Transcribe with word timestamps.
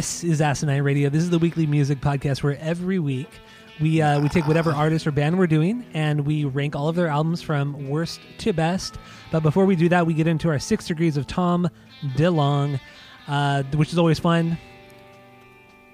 This 0.00 0.24
is 0.24 0.40
Asinine 0.40 0.80
Radio. 0.82 1.10
This 1.10 1.22
is 1.22 1.28
the 1.28 1.38
weekly 1.38 1.66
music 1.66 2.00
podcast 2.00 2.42
where 2.42 2.56
every 2.58 2.98
week 2.98 3.28
we 3.82 4.00
uh, 4.00 4.18
we 4.18 4.30
take 4.30 4.46
whatever 4.48 4.72
artist 4.72 5.06
or 5.06 5.10
band 5.10 5.38
we're 5.38 5.46
doing 5.46 5.84
and 5.92 6.24
we 6.24 6.46
rank 6.46 6.74
all 6.74 6.88
of 6.88 6.96
their 6.96 7.08
albums 7.08 7.42
from 7.42 7.86
worst 7.86 8.18
to 8.38 8.54
best. 8.54 8.94
But 9.30 9.40
before 9.40 9.66
we 9.66 9.76
do 9.76 9.90
that, 9.90 10.06
we 10.06 10.14
get 10.14 10.26
into 10.26 10.48
our 10.48 10.58
six 10.58 10.86
degrees 10.86 11.18
of 11.18 11.26
Tom 11.26 11.68
DeLonge, 12.16 12.80
uh, 13.28 13.62
which 13.74 13.92
is 13.92 13.98
always 13.98 14.18
fun. 14.18 14.56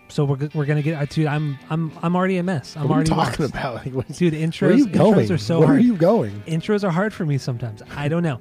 So 0.07 0.25
we're, 0.25 0.51
we're 0.55 0.67
gonna 0.67 0.83
get 0.83 1.11
to 1.11 1.27
I'm 1.27 1.59
I'm 1.69 1.91
I'm 2.01 2.15
already 2.15 2.37
a 2.37 2.45
mess. 2.45 2.77
I'm 2.77 2.87
What 2.87 2.99
are 2.99 3.03
you 3.03 3.11
already 3.13 3.31
talking 3.33 3.43
lost. 3.47 3.55
about? 3.55 3.75
Like, 3.87 3.93
what- 3.93 4.09
dude. 4.17 4.35
Intros 4.35 4.61
where 4.63 4.71
are 4.71 4.75
you 4.75 4.87
going? 4.87 5.15
intros 5.27 5.31
are 5.35 5.39
so 5.39 5.59
where 5.59 5.67
hard. 5.67 5.81
are 5.81 5.83
you 5.83 5.97
going? 5.97 6.43
Intros 6.47 6.85
are 6.85 6.93
hard 6.93 7.13
for 7.13 7.27
me 7.27 7.39
sometimes. 7.39 7.83
I 7.97 8.07
don't 8.07 8.23
know. 8.23 8.39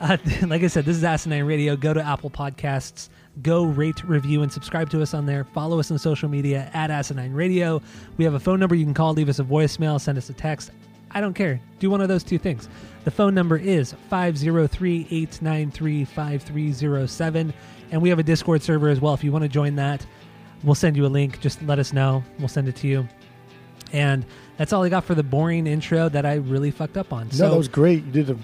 Uh, 0.00 0.16
like 0.46 0.62
I 0.62 0.66
said, 0.68 0.84
this 0.84 0.96
is 0.96 1.04
Asinine 1.04 1.44
Radio. 1.44 1.76
Go 1.76 1.92
to 1.92 2.02
Apple 2.02 2.30
Podcasts. 2.30 3.08
Go 3.42 3.64
rate, 3.64 4.02
review, 4.04 4.42
and 4.42 4.52
subscribe 4.52 4.90
to 4.90 5.02
us 5.02 5.14
on 5.14 5.26
there. 5.26 5.44
Follow 5.44 5.78
us 5.78 5.90
on 5.90 5.98
social 5.98 6.28
media 6.28 6.70
at 6.72 6.90
Asinine 6.90 7.32
Radio. 7.32 7.80
We 8.16 8.24
have 8.24 8.34
a 8.34 8.40
phone 8.40 8.58
number 8.58 8.74
you 8.74 8.84
can 8.84 8.94
call, 8.94 9.12
leave 9.12 9.28
us 9.28 9.38
a 9.38 9.44
voicemail, 9.44 10.00
send 10.00 10.18
us 10.18 10.28
a 10.28 10.32
text. 10.32 10.72
I 11.10 11.20
don't 11.20 11.34
care. 11.34 11.60
Do 11.78 11.88
one 11.88 12.00
of 12.00 12.08
those 12.08 12.22
two 12.22 12.38
things. 12.38 12.68
The 13.04 13.10
phone 13.10 13.34
number 13.34 13.56
is 13.56 13.94
503 14.10 15.06
893 15.10 16.04
5307. 16.04 17.54
And 17.90 18.02
we 18.02 18.08
have 18.10 18.18
a 18.18 18.22
Discord 18.22 18.62
server 18.62 18.88
as 18.88 19.00
well. 19.00 19.14
If 19.14 19.24
you 19.24 19.32
want 19.32 19.44
to 19.44 19.48
join 19.48 19.76
that, 19.76 20.04
we'll 20.64 20.74
send 20.74 20.96
you 20.96 21.06
a 21.06 21.08
link. 21.08 21.40
Just 21.40 21.62
let 21.62 21.78
us 21.78 21.92
know. 21.92 22.22
We'll 22.38 22.48
send 22.48 22.68
it 22.68 22.76
to 22.76 22.88
you. 22.88 23.08
And 23.92 24.26
that's 24.58 24.72
all 24.72 24.82
I 24.82 24.90
got 24.90 25.04
for 25.04 25.14
the 25.14 25.22
boring 25.22 25.66
intro 25.66 26.08
that 26.10 26.26
I 26.26 26.34
really 26.34 26.70
fucked 26.70 26.98
up 26.98 27.12
on. 27.12 27.28
No, 27.28 27.32
so, 27.32 27.50
that 27.50 27.56
was 27.56 27.68
great. 27.68 28.04
You 28.04 28.12
did 28.12 28.30
a 28.30 28.36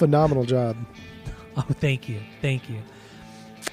phenomenal 0.00 0.44
job. 0.44 0.76
Oh, 1.56 1.62
thank 1.80 2.08
you, 2.08 2.20
thank 2.40 2.70
you. 2.70 2.78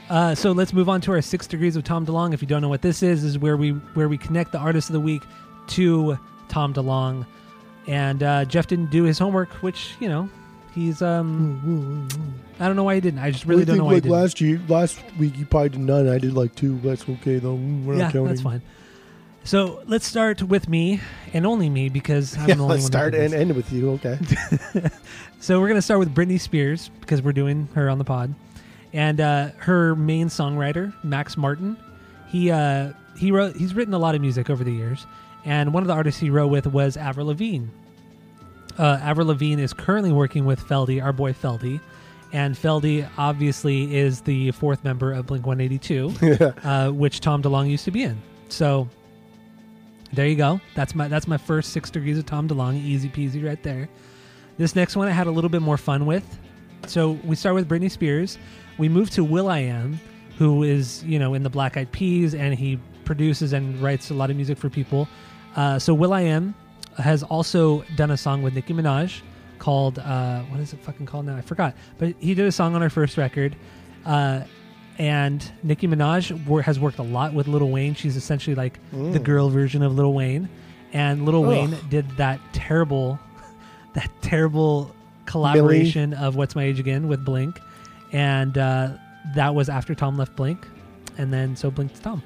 Uh, 0.09 0.33
so 0.33 0.51
let's 0.51 0.73
move 0.73 0.89
on 0.89 0.99
to 1.01 1.11
our 1.11 1.21
six 1.21 1.45
degrees 1.45 1.75
of 1.75 1.83
Tom 1.83 2.05
DeLonge. 2.07 2.33
If 2.33 2.41
you 2.41 2.47
don't 2.47 2.61
know 2.61 2.69
what 2.69 2.81
this 2.81 3.03
is, 3.03 3.21
this 3.21 3.29
is 3.29 3.37
where 3.39 3.55
we 3.55 3.69
where 3.93 4.09
we 4.09 4.17
connect 4.17 4.51
the 4.51 4.57
artist 4.57 4.89
of 4.89 4.93
the 4.93 4.99
week 4.99 5.21
to 5.67 6.17
Tom 6.49 6.73
DeLonge. 6.73 7.25
And 7.85 8.23
uh, 8.23 8.45
Jeff 8.45 8.65
didn't 8.67 8.89
do 8.89 9.03
his 9.03 9.19
homework, 9.19 9.49
which 9.61 9.93
you 9.99 10.09
know 10.09 10.27
he's 10.73 11.03
um 11.03 12.07
I 12.59 12.65
don't 12.65 12.75
know 12.75 12.83
why 12.83 12.95
he 12.95 13.01
didn't. 13.01 13.19
I 13.19 13.29
just 13.29 13.45
really 13.45 13.61
I 13.61 13.65
don't 13.65 13.77
know 13.77 13.85
why 13.85 13.93
he 13.95 14.01
didn't. 14.01 14.15
last 14.15 14.41
year, 14.41 14.59
last 14.67 14.99
week 15.19 15.37
you 15.37 15.45
probably 15.45 15.69
did 15.69 15.81
none. 15.81 16.09
I 16.09 16.17
did 16.17 16.33
like 16.33 16.55
two. 16.55 16.79
That's 16.79 17.07
okay 17.07 17.37
though. 17.37 17.53
We're 17.55 17.93
yeah, 17.93 18.03
not 18.05 18.13
counting. 18.13 18.27
that's 18.29 18.41
fine. 18.41 18.63
So 19.43 19.81
let's 19.85 20.05
start 20.05 20.41
with 20.43 20.67
me 20.67 20.99
and 21.31 21.45
only 21.45 21.69
me 21.69 21.87
because 21.87 22.35
I'm 22.37 22.49
Yeah, 22.49 22.55
the 22.55 22.63
only 22.63 22.73
let's 22.73 22.83
one. 22.83 22.91
start 22.91 23.15
and 23.15 23.33
end 23.33 23.55
with 23.55 23.71
you. 23.71 23.91
Okay. 23.91 24.19
So 25.39 25.59
we're 25.59 25.67
gonna 25.67 25.81
start 25.81 25.99
with 25.99 26.13
Britney 26.13 26.39
Spears 26.39 26.89
because 26.99 27.21
we're 27.21 27.31
doing 27.33 27.69
her 27.75 27.89
on 27.89 27.99
the 27.99 28.03
pod, 28.03 28.33
and 28.91 29.21
uh, 29.21 29.49
her 29.57 29.95
main 29.95 30.27
songwriter 30.27 30.93
Max 31.03 31.37
Martin. 31.37 31.77
He 32.27 32.51
uh, 32.51 32.93
he 33.17 33.31
wrote 33.31 33.55
he's 33.55 33.73
written 33.73 33.93
a 33.93 33.99
lot 33.99 34.15
of 34.15 34.21
music 34.21 34.49
over 34.49 34.63
the 34.63 34.71
years, 34.71 35.05
and 35.45 35.73
one 35.73 35.83
of 35.83 35.87
the 35.87 35.93
artists 35.93 36.19
he 36.19 36.29
wrote 36.29 36.47
with 36.47 36.67
was 36.67 36.97
Avril 36.97 37.27
Lavigne. 37.27 37.67
Uh, 38.77 38.99
Avril 39.01 39.27
Lavigne 39.27 39.61
is 39.61 39.73
currently 39.73 40.11
working 40.11 40.45
with 40.45 40.59
Feldy, 40.59 41.03
our 41.03 41.13
boy 41.13 41.33
Feldy, 41.33 41.79
and 42.33 42.55
Feldy 42.55 43.07
obviously 43.17 43.95
is 43.95 44.21
the 44.21 44.51
fourth 44.51 44.83
member 44.83 45.13
of 45.13 45.27
Blink 45.27 45.45
One 45.45 45.61
Eighty 45.61 45.77
Two, 45.77 46.13
uh, 46.63 46.89
which 46.89 47.21
Tom 47.21 47.43
DeLonge 47.43 47.69
used 47.69 47.85
to 47.85 47.91
be 47.91 48.03
in. 48.03 48.21
So 48.49 48.89
there 50.13 50.27
you 50.27 50.35
go. 50.35 50.59
That's 50.75 50.95
my 50.95 51.07
that's 51.07 51.27
my 51.27 51.37
first 51.37 51.71
six 51.71 51.91
degrees 51.91 52.17
of 52.17 52.25
Tom 52.25 52.47
DeLonge, 52.49 52.83
easy 52.83 53.07
peasy 53.07 53.45
right 53.45 53.61
there. 53.61 53.87
This 54.57 54.75
next 54.75 54.95
one 54.95 55.07
I 55.07 55.11
had 55.11 55.27
a 55.27 55.31
little 55.31 55.49
bit 55.49 55.61
more 55.61 55.77
fun 55.77 56.05
with. 56.05 56.39
So 56.87 57.11
we 57.23 57.35
start 57.35 57.55
with 57.55 57.67
Britney 57.67 57.91
Spears. 57.91 58.37
We 58.77 58.89
move 58.89 59.09
to 59.11 59.23
Will 59.23 59.49
I 59.49 59.59
Am, 59.59 59.99
who 60.37 60.63
is 60.63 61.03
you 61.03 61.19
know 61.19 61.33
in 61.33 61.43
the 61.43 61.49
Black 61.49 61.77
Eyed 61.77 61.91
Peas, 61.91 62.33
and 62.35 62.53
he 62.55 62.79
produces 63.05 63.53
and 63.53 63.79
writes 63.81 64.09
a 64.09 64.13
lot 64.13 64.29
of 64.29 64.35
music 64.35 64.57
for 64.57 64.69
people. 64.69 65.07
Uh, 65.55 65.79
so 65.79 65.93
Will 65.93 66.13
I 66.13 66.21
Am 66.21 66.53
has 66.97 67.23
also 67.23 67.83
done 67.95 68.11
a 68.11 68.17
song 68.17 68.41
with 68.41 68.53
Nicki 68.55 68.73
Minaj 68.73 69.21
called 69.59 69.99
uh, 69.99 70.41
what 70.43 70.59
is 70.59 70.73
it 70.73 70.79
fucking 70.81 71.05
called 71.05 71.25
now? 71.25 71.35
I 71.35 71.41
forgot. 71.41 71.75
But 71.97 72.15
he 72.19 72.33
did 72.33 72.45
a 72.45 72.51
song 72.51 72.75
on 72.75 72.81
her 72.81 72.89
first 72.89 73.17
record. 73.17 73.55
Uh, 74.05 74.41
and 74.99 75.51
Nicki 75.61 75.87
Minaj 75.87 76.45
wor- 76.47 76.61
has 76.63 76.79
worked 76.79 76.97
a 76.97 77.03
lot 77.03 77.33
with 77.33 77.47
Lil 77.47 77.69
Wayne. 77.69 77.93
She's 77.93 78.15
essentially 78.15 78.55
like 78.55 78.79
the 78.91 79.19
girl 79.19 79.49
version 79.49 79.83
of 79.83 79.95
Lil 79.95 80.13
Wayne. 80.13 80.49
And 80.93 81.23
Lil 81.25 81.43
Wayne 81.43 81.75
did 81.89 82.09
that 82.17 82.39
terrible, 82.53 83.19
that 83.97 84.11
terrible 84.21 84.95
collaboration 85.25 86.13
of 86.13 86.35
What's 86.35 86.55
My 86.55 86.63
Age 86.63 86.79
Again 86.79 87.07
with 87.07 87.25
Blink. 87.25 87.59
And 88.11 88.55
uh, 88.55 88.91
that 89.33 89.55
was 89.55 89.69
after 89.69 89.95
Tom 89.95 90.17
left 90.17 90.35
Blink. 90.35 90.67
And 91.17 91.33
then 91.33 91.55
so 91.55 91.71
Blink's 91.71 91.99
Tom. 91.99 92.21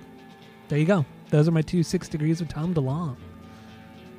There 0.68 0.78
you 0.78 0.86
go. 0.86 1.06
Those 1.30 1.48
are 1.48 1.52
my 1.52 1.62
two 1.62 1.82
six 1.82 2.10
degrees 2.10 2.42
of 2.42 2.50
Tom 2.50 2.74
DeLonge. 2.74 3.16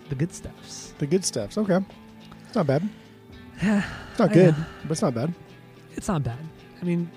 The 0.08 0.14
good 0.14 0.32
stuffs. 0.32 0.94
The 0.96 1.06
good 1.06 1.26
stuffs. 1.26 1.58
Okay. 1.58 1.78
It's 2.46 2.54
not 2.54 2.66
bad. 2.66 2.88
It's 4.10 4.18
not 4.18 4.32
good, 4.32 4.54
but 4.82 4.90
it's 4.90 5.02
not 5.02 5.14
bad. 5.14 5.32
It's 5.94 6.08
not 6.08 6.22
bad. 6.22 6.38
I 6.80 6.84
mean, 6.84 7.10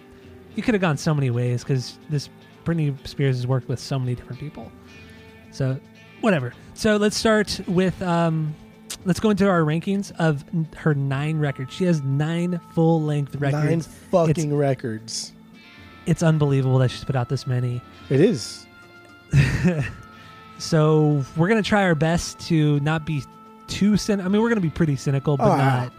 you 0.55 0.63
could 0.63 0.73
have 0.73 0.81
gone 0.81 0.97
so 0.97 1.13
many 1.13 1.29
ways 1.29 1.63
because 1.63 1.97
this 2.09 2.29
Britney 2.63 2.95
Spears 3.07 3.37
has 3.37 3.47
worked 3.47 3.67
with 3.67 3.79
so 3.79 3.99
many 3.99 4.15
different 4.15 4.39
people. 4.39 4.71
So, 5.51 5.77
whatever. 6.21 6.53
So 6.73 6.95
let's 6.95 7.17
start 7.17 7.59
with 7.67 8.01
um, 8.01 8.55
let's 9.05 9.19
go 9.19 9.29
into 9.29 9.47
our 9.47 9.61
rankings 9.61 10.11
of 10.19 10.43
n- 10.53 10.67
her 10.77 10.93
nine 10.93 11.39
records. 11.39 11.73
She 11.73 11.85
has 11.85 12.01
nine 12.01 12.59
full 12.73 13.01
length 13.01 13.35
records. 13.35 13.63
Nine 13.65 13.81
fucking 13.81 14.55
records. 14.55 15.31
It's 16.05 16.21
unbelievable 16.21 16.77
that 16.79 16.89
she's 16.91 17.03
put 17.03 17.15
out 17.15 17.29
this 17.29 17.47
many. 17.47 17.81
It 18.09 18.19
is. 18.19 18.65
So 20.57 21.21
we're 21.35 21.49
gonna 21.49 21.61
try 21.61 21.83
our 21.83 21.95
best 21.95 22.39
to 22.47 22.79
not 22.79 23.05
be 23.05 23.23
too 23.67 23.93
cyn. 23.93 24.23
I 24.23 24.29
mean, 24.29 24.41
we're 24.41 24.47
gonna 24.47 24.61
be 24.61 24.69
pretty 24.69 24.95
cynical, 24.95 25.35
but 25.35 25.51
Oh, 25.51 25.57
not 25.57 25.91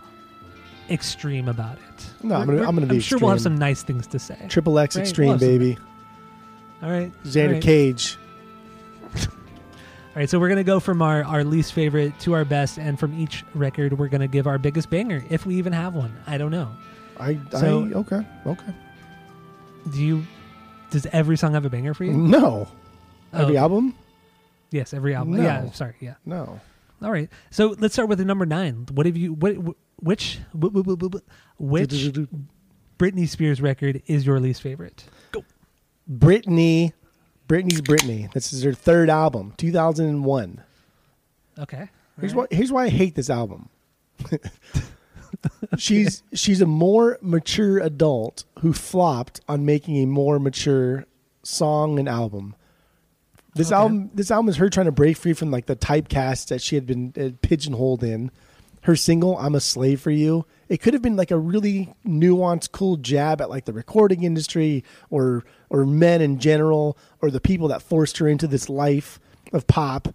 extreme 0.88 1.47
about 1.49 1.77
it. 1.77 2.06
No, 2.23 2.37
I'm 2.37 2.47
gonna- 2.47 2.61
I'm 2.67 2.75
gonna 2.75 2.83
I'm 2.83 2.88
be 2.88 3.00
sure 3.00 3.19
we'll 3.19 3.28
have 3.31 3.41
some 3.43 3.59
nice 3.59 3.83
things 3.83 4.06
to 4.06 4.19
say. 4.19 4.38
Triple 4.49 4.78
X 4.78 4.97
Right, 4.97 5.03
Extreme, 5.03 5.37
baby. 5.38 5.77
All 6.83 6.91
right, 6.91 7.12
Xander 7.25 7.47
all 7.49 7.53
right. 7.55 7.62
Cage. 7.62 8.17
All 10.16 10.21
right, 10.21 10.31
so 10.31 10.38
we're 10.38 10.49
gonna 10.49 10.65
go 10.65 10.81
from 10.81 11.03
our, 11.03 11.22
our 11.25 11.44
least 11.44 11.75
favorite 11.75 12.19
to 12.21 12.32
our 12.32 12.47
best, 12.47 12.78
and 12.78 12.99
from 12.99 13.21
each 13.21 13.44
record, 13.54 13.99
we're 13.99 14.09
gonna 14.09 14.27
give 14.27 14.47
our 14.47 14.56
biggest 14.56 14.88
banger, 14.88 15.22
if 15.28 15.44
we 15.44 15.56
even 15.56 15.75
have 15.75 15.94
one. 15.94 16.16
I 16.27 16.38
don't 16.38 16.50
know. 16.50 16.71
I, 17.21 17.38
So- 17.50 17.84
I 17.84 17.93
okay, 17.99 18.26
okay. 18.47 18.75
Do 19.93 20.03
you? 20.03 20.26
Does 20.91 21.05
every 21.12 21.37
song 21.37 21.53
have 21.53 21.66
a 21.66 21.71
banger 21.71 21.93
for 21.93 22.05
you? 22.05 22.12
No. 22.15 22.66
Oh. 23.34 23.43
Every 23.43 23.59
Oh, 23.59 23.60
album? 23.60 23.94
Yes, 24.71 24.94
every 24.94 25.15
album. 25.15 25.37
No. 25.37 25.43
Yeah, 25.43 25.70
sorry. 25.73 25.96
Yeah. 26.00 26.14
No. 26.25 26.61
All 27.02 27.11
right. 27.12 27.29
So 27.50 27.76
let's 27.79 27.93
start 27.94 28.08
with 28.08 28.17
the 28.19 28.25
number 28.25 28.46
nine. 28.46 28.87
What 28.93 29.05
have 29.05 29.17
you? 29.19 29.35
What? 29.35 29.55
wh- 29.56 30.02
Which? 30.02 30.38
wh- 30.52 30.73
wh- 30.73 30.87
wh- 30.87 31.14
wh- 31.14 31.61
Which 31.61 32.11
Britney 32.99 33.29
Spears 33.29 33.61
record 33.61 34.00
is 34.06 34.25
your 34.25 34.40
least 34.40 34.62
favorite? 34.62 35.05
Go. 35.32 35.44
Britney. 36.11 36.93
Britney's 37.48 37.81
Britney. 37.81 38.32
This 38.32 38.52
is 38.52 38.62
her 38.62 38.72
third 38.72 39.08
album, 39.08 39.54
2001. 39.56 40.62
Okay. 41.58 41.88
Here's 42.20 42.34
right. 42.34 42.48
why. 42.50 42.56
Here's 42.56 42.72
why 42.72 42.84
I 42.84 42.88
hate 42.88 43.14
this 43.14 43.31
album. 43.31 43.69
she's 45.78 46.22
she's 46.34 46.60
a 46.60 46.66
more 46.66 47.19
mature 47.20 47.78
adult 47.78 48.44
who 48.60 48.72
flopped 48.72 49.40
on 49.48 49.64
making 49.64 49.96
a 50.02 50.06
more 50.06 50.38
mature 50.38 51.04
song 51.43 51.98
and 51.98 52.08
album. 52.08 52.54
This 53.54 53.69
Okay. 53.72 53.76
album, 53.76 54.10
this 54.14 54.31
album 54.31 54.49
is 54.49 54.56
her 54.56 54.69
trying 54.69 54.87
to 54.87 54.92
break 54.92 55.16
free 55.16 55.32
from 55.32 55.50
like 55.50 55.66
the 55.66 55.76
typecast 55.76 56.49
that 56.49 56.60
she 56.60 56.75
had 56.75 56.87
been 56.87 57.12
uh, 57.19 57.31
pigeonholed 57.40 58.02
in. 58.02 58.31
Her 58.87 58.97
single 58.97 59.37
"I'm 59.38 59.55
a 59.55 59.61
Slave 59.61 60.00
for 60.00 60.11
You" 60.11 60.47
it 60.69 60.81
could 60.81 60.94
have 60.94 61.03
been 61.03 61.17
like 61.17 61.31
a 61.31 61.38
really 61.38 61.94
nuanced, 62.05 62.73
cool 62.73 62.97
jab 62.97 63.41
at 63.41 63.50
like 63.50 63.65
the 63.65 63.73
recording 63.73 64.25
industry 64.25 64.85
or 65.11 65.44
or 65.71 65.87
men 65.87 66.21
in 66.21 66.38
general 66.38 66.99
or 67.21 67.31
the 67.31 67.41
people 67.41 67.69
that 67.69 67.83
forced 67.83 68.19
her 68.19 68.29
into 68.29 68.47
this 68.47 68.69
life 68.69 69.21
of 69.53 69.67
pop. 69.67 70.09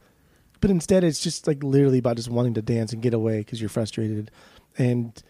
But 0.60 0.70
instead, 0.70 1.04
it's 1.04 1.22
just 1.22 1.48
like 1.48 1.64
literally 1.64 2.00
about 2.00 2.18
just 2.18 2.30
wanting 2.30 2.54
to 2.56 2.62
dance 2.62 2.94
and 2.94 3.02
get 3.02 3.14
away 3.14 3.40
because 3.40 3.62
you're 3.62 3.70
frustrated. 3.70 4.30
And 4.78 5.22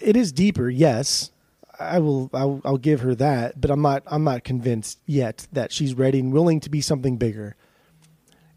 it 0.00 0.16
is 0.16 0.32
deeper, 0.32 0.68
yes. 0.68 1.30
I 1.78 1.98
will 1.98 2.30
I'll, 2.34 2.60
I'll 2.64 2.78
give 2.78 3.00
her 3.00 3.14
that, 3.16 3.60
but 3.60 3.70
I'm 3.70 3.82
not 3.82 4.02
I'm 4.06 4.24
not 4.24 4.44
convinced 4.44 5.00
yet 5.06 5.46
that 5.52 5.72
she's 5.72 5.94
ready 5.94 6.18
and 6.18 6.32
willing 6.32 6.60
to 6.60 6.70
be 6.70 6.80
something 6.80 7.16
bigger. 7.16 7.56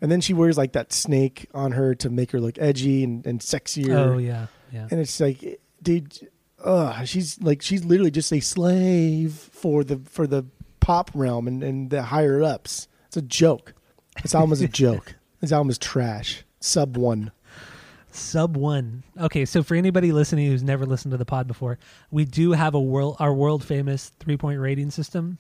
And 0.04 0.12
then 0.12 0.20
she 0.20 0.34
wears 0.34 0.58
like 0.58 0.74
that 0.74 0.92
snake 0.92 1.48
on 1.54 1.72
her 1.72 1.96
to 1.96 2.10
make 2.10 2.32
her 2.32 2.42
look 2.42 2.58
edgy 2.60 3.06
and, 3.06 3.26
and 3.26 3.40
sexier. 3.40 3.96
Oh 3.96 4.18
yeah, 4.18 4.48
yeah. 4.70 4.90
And 4.92 5.00
it's 5.00 5.18
like, 5.18 5.62
dude, 5.82 6.30
uh, 6.62 7.06
she's 7.06 7.42
like 7.42 7.62
she's 7.62 7.86
literally 7.86 8.12
just 8.12 8.34
a 8.34 8.42
slave 8.42 9.32
for 9.34 9.86
the 9.86 10.00
for 10.00 10.28
the 10.28 10.46
pop 10.82 11.10
realm 11.14 11.48
and, 11.48 11.64
and 11.64 11.90
the 11.90 12.04
higher 12.04 12.44
ups. 12.44 12.90
It's 13.08 13.16
a 13.16 13.22
joke. 13.22 13.74
This 14.22 14.36
album 14.36 14.52
is 14.52 14.62
a 14.62 14.68
joke. 14.84 15.16
This 15.40 15.54
album 15.54 15.70
is 15.70 15.78
trash. 15.78 16.44
Sub 16.60 16.98
one. 16.98 17.32
Sub 18.12 18.58
one. 18.58 19.06
Okay, 19.18 19.46
so 19.46 19.64
for 19.64 19.76
anybody 19.76 20.12
listening 20.12 20.48
who's 20.48 20.64
never 20.64 20.86
listened 20.86 21.14
to 21.14 21.18
the 21.18 21.24
pod 21.24 21.48
before, 21.48 21.80
we 22.12 22.26
do 22.26 22.52
have 22.52 22.76
a 22.76 22.82
world 22.82 23.16
our 23.20 23.34
world 23.34 23.64
famous 23.64 24.12
three 24.20 24.36
point 24.36 24.60
rating 24.60 24.92
system 24.92 25.38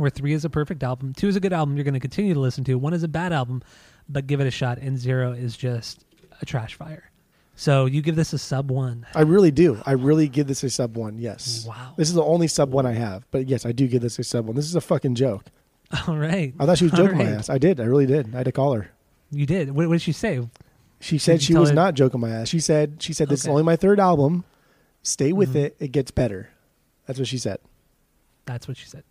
where 0.00 0.10
three 0.10 0.32
is 0.32 0.44
a 0.44 0.50
perfect 0.50 0.82
album, 0.82 1.12
two 1.14 1.28
is 1.28 1.36
a 1.36 1.40
good 1.40 1.52
album 1.52 1.76
you're 1.76 1.84
going 1.84 1.94
to 1.94 2.00
continue 2.00 2.34
to 2.34 2.40
listen 2.40 2.64
to, 2.64 2.74
one 2.76 2.94
is 2.94 3.02
a 3.02 3.08
bad 3.08 3.32
album, 3.32 3.62
but 4.08 4.26
give 4.26 4.40
it 4.40 4.46
a 4.46 4.50
shot, 4.50 4.78
and 4.78 4.98
zero 4.98 5.32
is 5.32 5.56
just 5.56 6.04
a 6.40 6.46
trash 6.46 6.74
fire. 6.74 7.10
So 7.56 7.84
you 7.84 8.00
give 8.00 8.16
this 8.16 8.32
a 8.32 8.38
sub 8.38 8.70
one. 8.70 9.06
I 9.14 9.20
really 9.20 9.50
do. 9.50 9.82
I 9.84 9.92
really 9.92 10.28
give 10.28 10.46
this 10.46 10.62
a 10.64 10.70
sub 10.70 10.96
one. 10.96 11.18
Yes. 11.18 11.66
Wow. 11.68 11.92
This 11.96 12.08
is 12.08 12.14
the 12.14 12.24
only 12.24 12.48
sub 12.48 12.72
one 12.72 12.86
I 12.86 12.92
have, 12.92 13.26
but 13.30 13.46
yes, 13.48 13.66
I 13.66 13.72
do 13.72 13.86
give 13.86 14.00
this 14.00 14.18
a 14.18 14.24
sub 14.24 14.46
one. 14.46 14.56
This 14.56 14.64
is 14.64 14.74
a 14.74 14.80
fucking 14.80 15.14
joke. 15.14 15.44
All 16.08 16.16
right. 16.16 16.54
I 16.58 16.64
thought 16.66 16.78
she 16.78 16.84
was 16.84 16.92
joking 16.92 17.18
my 17.18 17.24
ass. 17.24 17.50
I 17.50 17.58
did. 17.58 17.78
I 17.80 17.84
really 17.84 18.06
did. 18.06 18.32
I 18.34 18.38
had 18.38 18.46
to 18.46 18.52
call 18.52 18.72
her. 18.74 18.90
You 19.30 19.44
did. 19.44 19.70
What, 19.72 19.86
what 19.88 19.94
did 19.94 20.02
she 20.02 20.12
say? 20.12 20.40
She 21.00 21.18
said 21.18 21.42
she 21.42 21.54
was 21.54 21.72
not 21.72 21.94
joking 21.94 22.20
my 22.20 22.30
ass. 22.30 22.48
She 22.48 22.60
said 22.60 23.02
she 23.02 23.12
said 23.12 23.28
this 23.28 23.40
is 23.42 23.48
only 23.48 23.62
my 23.62 23.76
third 23.76 24.00
album. 24.00 24.44
Stay 25.02 25.32
with 25.32 25.52
Mhm. 25.54 25.64
it. 25.64 25.76
It 25.80 25.92
gets 25.92 26.10
better. 26.10 26.50
That's 27.06 27.18
what 27.18 27.28
she 27.28 27.38
said. 27.38 27.58
That's 28.46 28.68
what 28.68 28.76
she 28.76 28.86
said. 28.86 29.02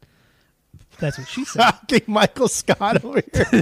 That's 0.99 1.17
what 1.17 1.27
she 1.27 1.45
said. 1.45 1.73
okay, 1.83 2.01
Michael 2.07 2.47
Scott 2.47 3.03
over 3.03 3.21
here. 3.33 3.61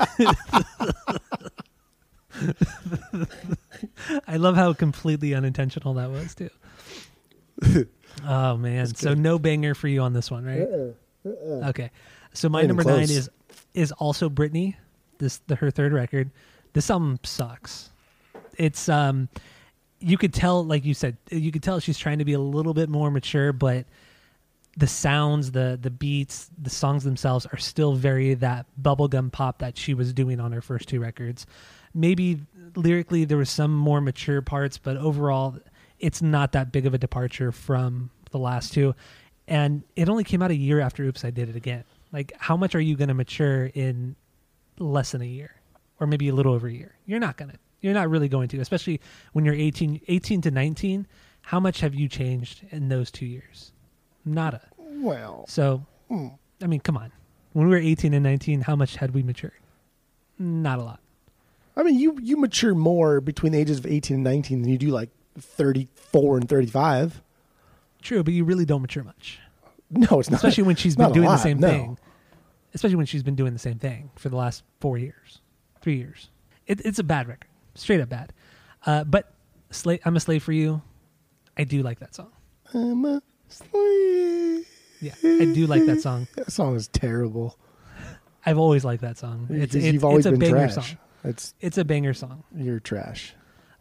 I 4.28 4.38
love 4.38 4.56
how 4.56 4.74
completely 4.74 5.34
unintentional 5.34 5.94
that 5.96 6.10
was 6.12 6.36
too. 6.36 6.50
oh 8.28 8.58
man, 8.58 8.88
so 8.88 9.14
no 9.14 9.40
banger 9.40 9.74
for 9.76 9.88
you 9.88 10.02
on 10.02 10.14
this 10.14 10.30
one, 10.30 10.46
right? 10.46 10.68
Okay, 11.70 11.92
so 12.34 12.50
my 12.50 12.62
Not 12.62 12.68
number 12.68 12.84
nine 12.84 13.04
is 13.04 13.30
is 13.74 13.92
also 13.94 14.30
Britney. 14.30 14.76
This 15.18 15.40
the 15.48 15.56
her 15.56 15.72
third 15.72 15.94
record. 15.94 16.32
This 16.74 16.90
album 16.90 17.20
sucks. 17.24 17.90
It's 18.58 18.90
um, 18.90 19.30
you 20.00 20.18
could 20.18 20.34
tell, 20.34 20.64
like 20.64 20.86
you 20.86 20.94
said, 20.94 21.18
you 21.32 21.52
could 21.52 21.64
tell 21.64 21.80
she's 21.80 21.98
trying 21.98 22.20
to 22.20 22.26
be 22.26 22.34
a 22.34 22.40
little 22.40 22.74
bit 22.74 22.90
more 22.90 23.10
mature, 23.10 23.52
but 23.54 23.86
the 24.78 24.88
sounds, 24.88 25.52
the 25.52 25.78
the 25.82 25.90
beats, 25.90 26.50
the 26.62 26.70
songs 26.70 27.04
themselves 27.04 27.48
are 27.48 27.58
still 27.58 27.96
very 27.96 28.36
that 28.36 28.68
bubblegum 28.80 29.32
pop 29.32 29.58
that 29.60 29.76
she 29.76 29.96
was 29.96 30.14
doing 30.14 30.40
on 30.40 30.52
her 30.52 30.62
first 30.62 30.88
two 30.88 31.00
records. 31.00 31.48
Maybe 31.96 32.40
lyrically 32.76 33.26
there 33.26 33.40
was 33.40 33.50
some 33.50 33.74
more 33.74 34.00
mature 34.00 34.42
parts, 34.44 34.78
but 34.78 34.96
overall 34.96 35.58
it's 36.00 36.22
not 36.22 36.52
that 36.52 36.72
big 36.72 36.86
of 36.86 36.94
a 36.94 37.00
departure 37.00 37.52
from 37.52 38.12
the 38.30 38.38
last 38.38 38.72
two. 38.72 38.94
And 39.48 39.82
it 39.96 40.10
only 40.10 40.24
came 40.24 40.44
out 40.44 40.52
a 40.52 40.56
year 40.56 40.80
after 40.80 41.04
Oops 41.04 41.26
I 41.26 41.32
Did 41.32 41.50
It 41.50 41.56
Again. 41.56 41.84
Like 42.12 42.34
how 42.38 42.56
much 42.56 42.76
are 42.76 42.80
you 42.80 42.96
going 42.96 43.08
to 43.08 43.16
mature 43.16 43.72
in 43.74 44.16
less 44.78 45.12
than 45.12 45.24
a 45.24 45.26
year 45.26 45.56
or 46.00 46.06
maybe 46.06 46.30
a 46.30 46.36
little 46.36 46.54
over 46.54 46.68
a 46.68 46.72
year? 46.72 46.96
You're 47.08 47.20
not 47.20 47.38
going 47.38 47.50
to. 47.50 47.58
You're 47.82 47.94
not 47.94 48.10
really 48.10 48.28
going 48.28 48.48
to, 48.50 48.60
especially 48.60 49.02
when 49.34 49.44
you're 49.44 49.56
18 49.56 50.02
18 50.08 50.42
to 50.42 50.52
19. 50.52 51.08
How 51.42 51.60
much 51.60 51.80
have 51.80 51.96
you 51.96 52.08
changed 52.08 52.64
in 52.72 52.90
those 52.90 53.10
2 53.12 53.26
years? 53.26 53.72
Nada. 54.28 54.62
well, 54.78 55.46
So, 55.48 55.86
hmm. 56.10 56.28
I 56.62 56.68
mean, 56.68 56.80
come 56.80 56.98
on. 56.98 57.12
When 57.54 57.68
we 57.68 57.74
were 57.76 57.82
18 57.82 58.14
and 58.14 58.24
19, 58.24 58.62
how 58.62 58.76
much 58.76 58.98
had 58.98 59.14
we 59.14 59.24
matured? 59.24 59.54
Not 60.38 60.80
a 60.80 60.84
lot. 60.84 61.00
I 61.76 61.84
mean, 61.84 62.00
you 62.00 62.18
you 62.22 62.38
mature 62.38 62.74
more 62.74 63.22
between 63.22 63.52
the 63.52 63.60
ages 63.60 63.78
of 63.78 63.86
eighteen 63.86 64.16
and 64.16 64.24
nineteen 64.24 64.64
than 64.64 64.72
you 64.72 64.80
do 64.80 64.88
like 64.88 65.10
thirty 65.38 65.88
four 65.94 66.38
and 66.38 66.50
thirty 66.50 66.66
five. 66.66 67.22
True, 68.02 68.24
but 68.24 68.34
you 68.34 68.44
really 68.46 68.66
don't 68.66 68.82
mature 68.82 69.04
much. 69.04 69.40
No, 69.90 70.20
it's 70.20 70.30
not. 70.30 70.38
Especially 70.38 70.64
when 70.64 70.76
she's 70.76 70.96
been 70.96 71.14
doing 71.14 71.30
the 71.30 71.38
same 71.38 71.60
no. 71.60 71.68
thing. 71.70 71.98
Especially 72.74 72.96
when 72.98 73.06
she's 73.06 73.24
been 73.24 73.36
doing 73.36 73.54
the 73.54 73.60
same 73.60 73.78
thing 73.80 74.10
for 74.16 74.30
the 74.30 74.36
last 74.36 74.64
four 74.80 74.98
years, 74.98 75.40
three 75.82 75.98
years. 75.98 76.30
It, 76.66 76.82
it's 76.84 77.00
a 77.00 77.04
bad 77.04 77.28
record, 77.28 77.48
straight 77.76 78.02
up 78.02 78.10
bad. 78.10 78.34
Uh, 78.86 79.04
but 79.04 79.32
Sla- 79.72 80.00
I'm 80.04 80.16
a 80.16 80.20
slave 80.20 80.44
for 80.44 80.52
you. 80.52 80.82
I 81.58 81.64
do 81.64 81.84
like 81.84 82.00
that 82.00 82.14
song. 82.16 82.32
I'm 82.74 83.06
a 83.06 83.22
slave. 83.50 84.68
Yeah, 85.02 85.14
I 85.24 85.46
do 85.54 85.68
like 85.68 85.86
that 85.86 86.02
song. 86.02 86.28
That 86.36 86.52
song 86.52 86.76
is 86.76 86.88
terrible. 86.88 87.58
I've 88.46 88.58
always 88.58 88.84
liked 88.86 89.02
that 89.02 89.18
song. 89.18 89.48
It's, 89.50 89.76
it's, 89.76 89.86
you've 89.86 90.04
always 90.06 90.26
it's 90.26 90.36
a 90.36 90.40
been 90.40 90.52
banger 90.54 90.68
trash. 90.70 90.74
song. 90.76 90.98
It's 91.24 91.54
It's 91.60 91.78
a 91.78 91.86
banger 91.86 92.14
song. 92.14 92.44
you're 92.56 92.80
trash. 92.80 93.34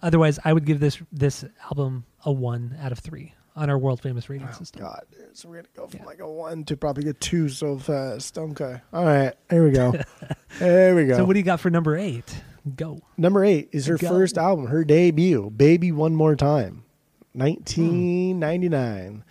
Otherwise, 0.03 0.39
I 0.45 0.53
would 0.53 0.65
give 0.67 0.79
this 0.81 0.99
this 1.13 1.45
album 1.65 2.05
a 2.25 2.33
one 2.33 2.77
out 2.83 2.93
of 2.93 2.99
three 2.99 3.33
on 3.55 3.71
our 3.71 3.79
world 3.79 4.03
famous 4.03 4.29
rating 4.29 4.47
Oh 4.51 4.53
system. 4.59 4.83
God, 4.83 5.01
dude. 5.11 5.35
so 5.37 5.49
we're 5.49 5.57
gonna 5.57 5.69
go 5.75 5.87
from 5.87 6.01
Yeah. 6.01 6.07
like 6.07 6.21
a 6.21 6.31
one 6.31 6.65
to 6.65 6.77
probably 6.77 7.09
a 7.09 7.15
two 7.15 7.49
so 7.49 7.79
fast. 7.79 8.37
Okay, 8.37 8.81
all 8.93 9.05
right, 9.05 9.33
here 9.49 9.65
we 9.65 9.71
go. 9.71 9.95
there 10.59 10.95
we 10.95 11.07
go. 11.07 11.17
So, 11.17 11.25
what 11.25 11.33
do 11.33 11.39
you 11.39 11.45
got 11.45 11.61
for 11.61 11.71
number 11.71 11.97
eight? 11.97 12.43
Go. 12.77 13.01
Number 13.17 13.43
eight 13.45 13.69
is 13.73 13.87
her 13.87 13.97
Go. 13.97 14.09
first 14.09 14.37
album, 14.37 14.67
her 14.67 14.85
debut, 14.85 15.49
"Baby 15.51 15.93
One 15.93 16.15
More 16.15 16.37
Time," 16.37 16.85
1999. 17.33 19.07
And 19.07 19.23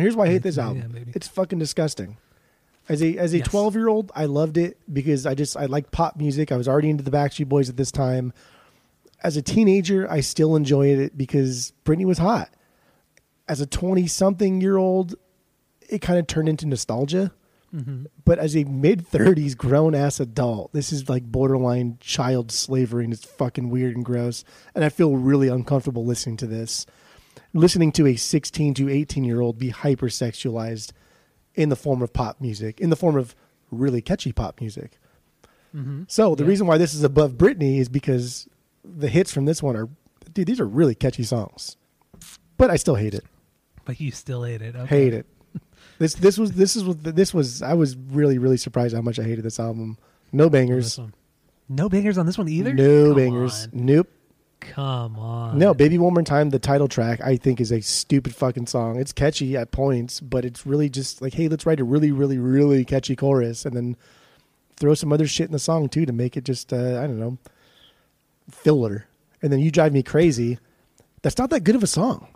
here's 0.00 0.16
why 0.16 0.24
I 0.24 0.28
hate 0.28 0.42
this 0.42 0.58
album. 0.58 0.90
baby. 0.92 1.12
It's 1.14 1.28
fucking 1.28 1.58
disgusting. 1.58 2.16
As 2.88 3.02
a 3.02 3.16
as 3.16 3.32
a 3.32 3.38
Yes. 3.38 3.46
12 3.48 3.74
year 3.76 3.88
old, 3.88 4.10
I 4.14 4.24
loved 4.24 4.56
it 4.56 4.78
because 4.92 5.24
I 5.26 5.34
just 5.34 5.56
I 5.56 5.66
liked 5.66 5.92
pop 5.92 6.16
music. 6.16 6.50
I 6.50 6.56
was 6.56 6.66
already 6.68 6.90
into 6.90 7.04
the 7.04 7.10
Backstreet 7.10 7.48
Boys 7.48 7.68
at 7.68 7.76
this 7.76 7.92
time. 7.92 8.32
As 9.22 9.36
a 9.36 9.42
teenager, 9.42 10.10
I 10.10 10.20
still 10.20 10.56
enjoyed 10.56 10.98
it 10.98 11.16
because 11.16 11.72
Britney 11.84 12.04
was 12.04 12.18
hot. 12.18 12.50
As 13.46 13.60
a 13.60 13.66
20 13.66 14.06
something 14.08 14.60
year 14.60 14.76
old, 14.76 15.14
it 15.88 16.00
kind 16.00 16.18
of 16.18 16.26
turned 16.26 16.48
into 16.48 16.66
nostalgia 16.66 17.32
hmm 17.72 18.04
but 18.24 18.38
as 18.38 18.54
a 18.56 18.62
mid 18.64 19.04
30s 19.08 19.56
grown 19.56 19.94
ass 19.96 20.20
adult, 20.20 20.72
this 20.72 20.92
is 20.92 21.08
like 21.08 21.24
borderline 21.24 21.96
child 22.00 22.52
slavery 22.52 23.02
and 23.04 23.12
it's 23.12 23.24
fucking 23.24 23.68
weird 23.68 23.96
and 23.96 24.04
gross. 24.04 24.44
And 24.76 24.84
I 24.84 24.90
feel 24.90 25.16
really 25.16 25.48
uncomfortable 25.48 26.04
listening 26.04 26.36
to 26.38 26.46
this. 26.46 26.86
Listening 27.54 27.92
to 27.92 28.06
a 28.06 28.16
16 28.16 28.74
to 28.74 28.88
18 28.88 29.24
year 29.24 29.40
old 29.40 29.58
be 29.58 29.70
hypersexualized 29.70 30.92
in 31.54 31.68
the 31.68 31.76
form 31.76 32.00
of 32.02 32.12
pop 32.12 32.40
music, 32.40 32.80
in 32.80 32.90
the 32.90 32.96
form 32.96 33.16
of 33.16 33.34
really 33.70 34.00
catchy 34.00 34.32
pop 34.32 34.60
music. 34.60 34.98
hmm 35.72 36.04
So 36.08 36.34
the 36.34 36.44
Yeah. 36.44 36.48
reason 36.50 36.66
why 36.66 36.78
this 36.78 36.94
is 36.94 37.02
above 37.04 37.32
Britney 37.34 37.78
is 37.78 37.88
because 37.88 38.48
the 38.84 39.08
hits 39.08 39.32
from 39.32 39.44
this 39.44 39.62
one 39.62 39.76
are, 39.76 39.88
dude, 40.32 40.46
these 40.46 40.60
are 40.60 40.66
really 40.66 40.94
catchy 40.94 41.22
songs. 41.24 41.76
But 42.56 42.70
I 42.70 42.76
still 42.76 42.94
hate 42.96 43.14
it. 43.14 43.24
But 43.84 44.00
you 44.00 44.10
still 44.12 44.44
hate 44.44 44.62
it. 44.62 44.74
Okay. 44.76 44.86
Hate 44.86 45.14
it. 45.14 45.26
This 45.98 46.14
this 46.14 46.38
was 46.38 46.52
this 46.52 46.74
is 46.76 46.84
what 46.84 47.02
this 47.02 47.32
was. 47.34 47.62
I 47.62 47.74
was 47.74 47.96
really 47.96 48.38
really 48.38 48.56
surprised 48.56 48.94
how 48.94 49.02
much 49.02 49.18
I 49.18 49.24
hated 49.24 49.44
this 49.44 49.60
album. 49.60 49.98
No 50.32 50.44
On 50.46 50.50
this 50.50 50.58
bangers. 50.60 50.98
one. 50.98 51.14
No 51.68 51.88
bangers 51.88 52.18
on 52.18 52.26
this 52.26 52.38
one 52.38 52.48
either. 52.48 52.72
No 52.74 53.08
Come 53.08 53.16
bangers. 53.16 53.64
on. 53.64 53.70
Nope. 53.86 54.08
Come 54.70 55.18
on. 55.18 55.58
No, 55.58 55.74
Baby 55.74 55.98
One 55.98 56.14
More 56.14 56.22
Time, 56.22 56.50
the 56.50 56.58
title 56.58 56.88
track, 56.88 57.20
I 57.20 57.36
think 57.36 57.60
is 57.60 57.72
a 57.72 57.80
stupid 57.80 58.34
fucking 58.34 58.66
song. 58.66 58.98
It's 58.98 59.12
catchy 59.12 59.56
at 59.56 59.70
points, 59.70 60.20
but 60.20 60.44
it's 60.44 60.66
really 60.66 60.88
just 60.88 61.20
like, 61.20 61.34
hey, 61.34 61.48
let's 61.48 61.66
write 61.66 61.80
a 61.80 61.84
really, 61.84 62.12
really, 62.12 62.38
really 62.38 62.84
catchy 62.84 63.16
chorus 63.16 63.64
and 63.64 63.76
then 63.76 63.96
throw 64.76 64.94
some 64.94 65.12
other 65.12 65.26
shit 65.26 65.46
in 65.46 65.52
the 65.52 65.58
song 65.58 65.88
too 65.88 66.06
to 66.06 66.12
make 66.12 66.36
it 66.36 66.44
just, 66.44 66.72
uh, 66.72 67.00
I 67.02 67.06
don't 67.06 67.18
know, 67.20 67.38
filler. 68.50 69.06
And 69.42 69.52
then 69.52 69.60
You 69.60 69.70
Drive 69.70 69.92
Me 69.92 70.02
Crazy. 70.02 70.58
That's 71.22 71.38
not 71.38 71.50
that 71.50 71.60
good 71.64 71.74
of 71.76 71.82
a 71.82 71.86
song. 71.88 72.28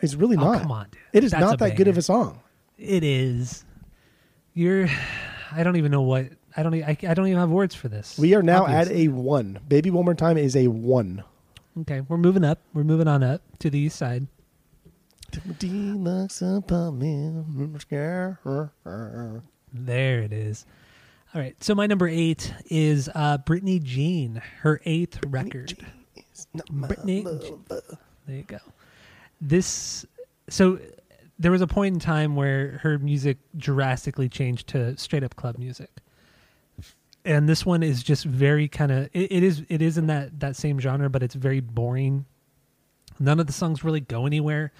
It's 0.00 0.14
really 0.14 0.36
Oh, 0.36 0.40
not. 0.52 0.62
come 0.62 0.72
on, 0.72 0.86
dude. 0.90 1.00
It 1.12 1.24
is 1.24 1.30
That's 1.30 1.40
not 1.40 1.58
that 1.60 1.76
good 1.76 1.88
of 1.88 1.96
a 1.96 2.02
song. 2.02 2.40
It 2.78 3.02
is. 3.04 3.64
You're. 4.52 4.88
I 5.52 5.62
don't 5.62 5.76
even 5.76 5.90
know 5.90 6.02
what. 6.02 6.26
I 6.56 6.62
don't. 6.62 6.74
I 6.74 6.94
don't 7.14 7.26
even 7.26 7.38
have 7.38 7.50
words 7.50 7.74
for 7.74 7.88
this. 7.88 8.18
We 8.18 8.34
are 8.34 8.42
now 8.42 8.66
at 8.66 8.88
a 8.90 9.08
one. 9.08 9.58
Baby 9.66 9.90
One 9.90 10.04
More 10.04 10.14
Time 10.14 10.36
is 10.36 10.56
a 10.56 10.68
one. 10.68 11.22
Okay, 11.80 12.02
we're 12.02 12.16
moving 12.16 12.44
up. 12.44 12.60
We're 12.72 12.84
moving 12.84 13.08
on 13.08 13.22
up 13.22 13.42
to 13.58 13.70
the 13.70 13.78
east 13.78 13.96
side. 13.96 14.26
Timothy 15.32 15.68
looks 15.68 16.40
upon 16.40 16.98
me, 16.98 17.78
scare 17.80 18.38
her. 18.44 19.42
There 19.72 20.22
it 20.22 20.32
is. 20.32 20.66
All 21.34 21.40
right. 21.40 21.56
So 21.62 21.74
my 21.74 21.88
number 21.88 22.06
eight 22.06 22.54
is 22.66 23.10
uh, 23.12 23.38
Britney 23.38 23.82
Jean, 23.82 24.40
her 24.60 24.80
eighth 24.84 25.18
record. 25.26 25.76
Britney. 26.70 27.24
There 28.26 28.36
you 28.36 28.44
go. 28.44 28.58
This. 29.40 30.06
So 30.48 30.78
there 31.40 31.50
was 31.50 31.60
a 31.60 31.66
point 31.66 31.94
in 31.94 32.00
time 32.00 32.36
where 32.36 32.78
her 32.82 32.98
music 32.98 33.38
drastically 33.56 34.28
changed 34.28 34.68
to 34.68 34.96
straight 34.96 35.24
up 35.24 35.34
club 35.34 35.58
music, 35.58 35.90
and 37.24 37.48
this 37.48 37.64
one 37.64 37.82
is 37.82 38.02
just 38.02 38.24
very 38.24 38.68
kind 38.68 38.92
of. 38.92 39.08
It, 39.12 39.32
it 39.32 39.42
is. 39.42 39.62
It 39.68 39.80
is 39.80 39.96
in 39.96 40.06
that 40.08 40.40
that 40.40 40.56
same 40.56 40.78
genre, 40.78 41.08
but 41.08 41.22
it's 41.22 41.34
very 41.34 41.60
boring. 41.60 42.26
None 43.18 43.40
of 43.40 43.46
the 43.46 43.52
songs 43.52 43.84
really 43.84 44.00
go 44.00 44.26
anywhere. 44.26 44.72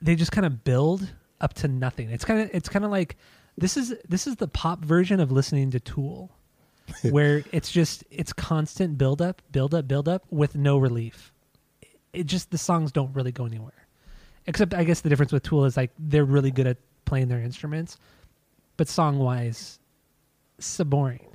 They 0.00 0.14
just 0.14 0.32
kind 0.32 0.46
of 0.46 0.64
build 0.64 1.12
up 1.40 1.54
to 1.54 1.68
nothing. 1.68 2.10
It's 2.10 2.24
kind 2.24 2.40
of 2.40 2.50
it's 2.52 2.68
kind 2.68 2.84
of 2.84 2.90
like 2.90 3.16
this 3.56 3.76
is 3.76 3.94
this 4.08 4.26
is 4.26 4.36
the 4.36 4.48
pop 4.48 4.84
version 4.84 5.20
of 5.20 5.32
listening 5.32 5.70
to 5.70 5.80
Tool, 5.80 6.30
where 7.02 7.42
it's 7.52 7.70
just 7.70 8.04
it's 8.10 8.32
constant 8.32 8.98
build 8.98 9.22
up, 9.22 9.40
build 9.50 9.74
up, 9.74 9.88
build 9.88 10.08
up 10.08 10.24
with 10.30 10.54
no 10.54 10.76
relief. 10.78 11.32
It 12.12 12.26
just 12.26 12.50
the 12.50 12.58
songs 12.58 12.92
don't 12.92 13.14
really 13.14 13.32
go 13.32 13.46
anywhere. 13.46 13.86
Except 14.46 14.74
I 14.74 14.84
guess 14.84 15.00
the 15.00 15.08
difference 15.08 15.32
with 15.32 15.42
Tool 15.42 15.64
is 15.64 15.76
like 15.76 15.90
they're 15.98 16.24
really 16.24 16.50
good 16.50 16.66
at 16.66 16.78
playing 17.04 17.28
their 17.28 17.40
instruments, 17.40 17.96
but 18.76 18.88
song 18.88 19.18
wise, 19.18 19.78
so 20.58 20.84
boring. 20.84 21.27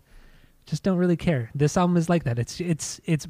Just 0.65 0.83
don't 0.83 0.97
really 0.97 1.17
care. 1.17 1.49
This 1.53 1.75
album 1.77 1.97
is 1.97 2.09
like 2.09 2.23
that. 2.23 2.39
It's 2.39 2.59
it's 2.61 3.01
it's 3.05 3.27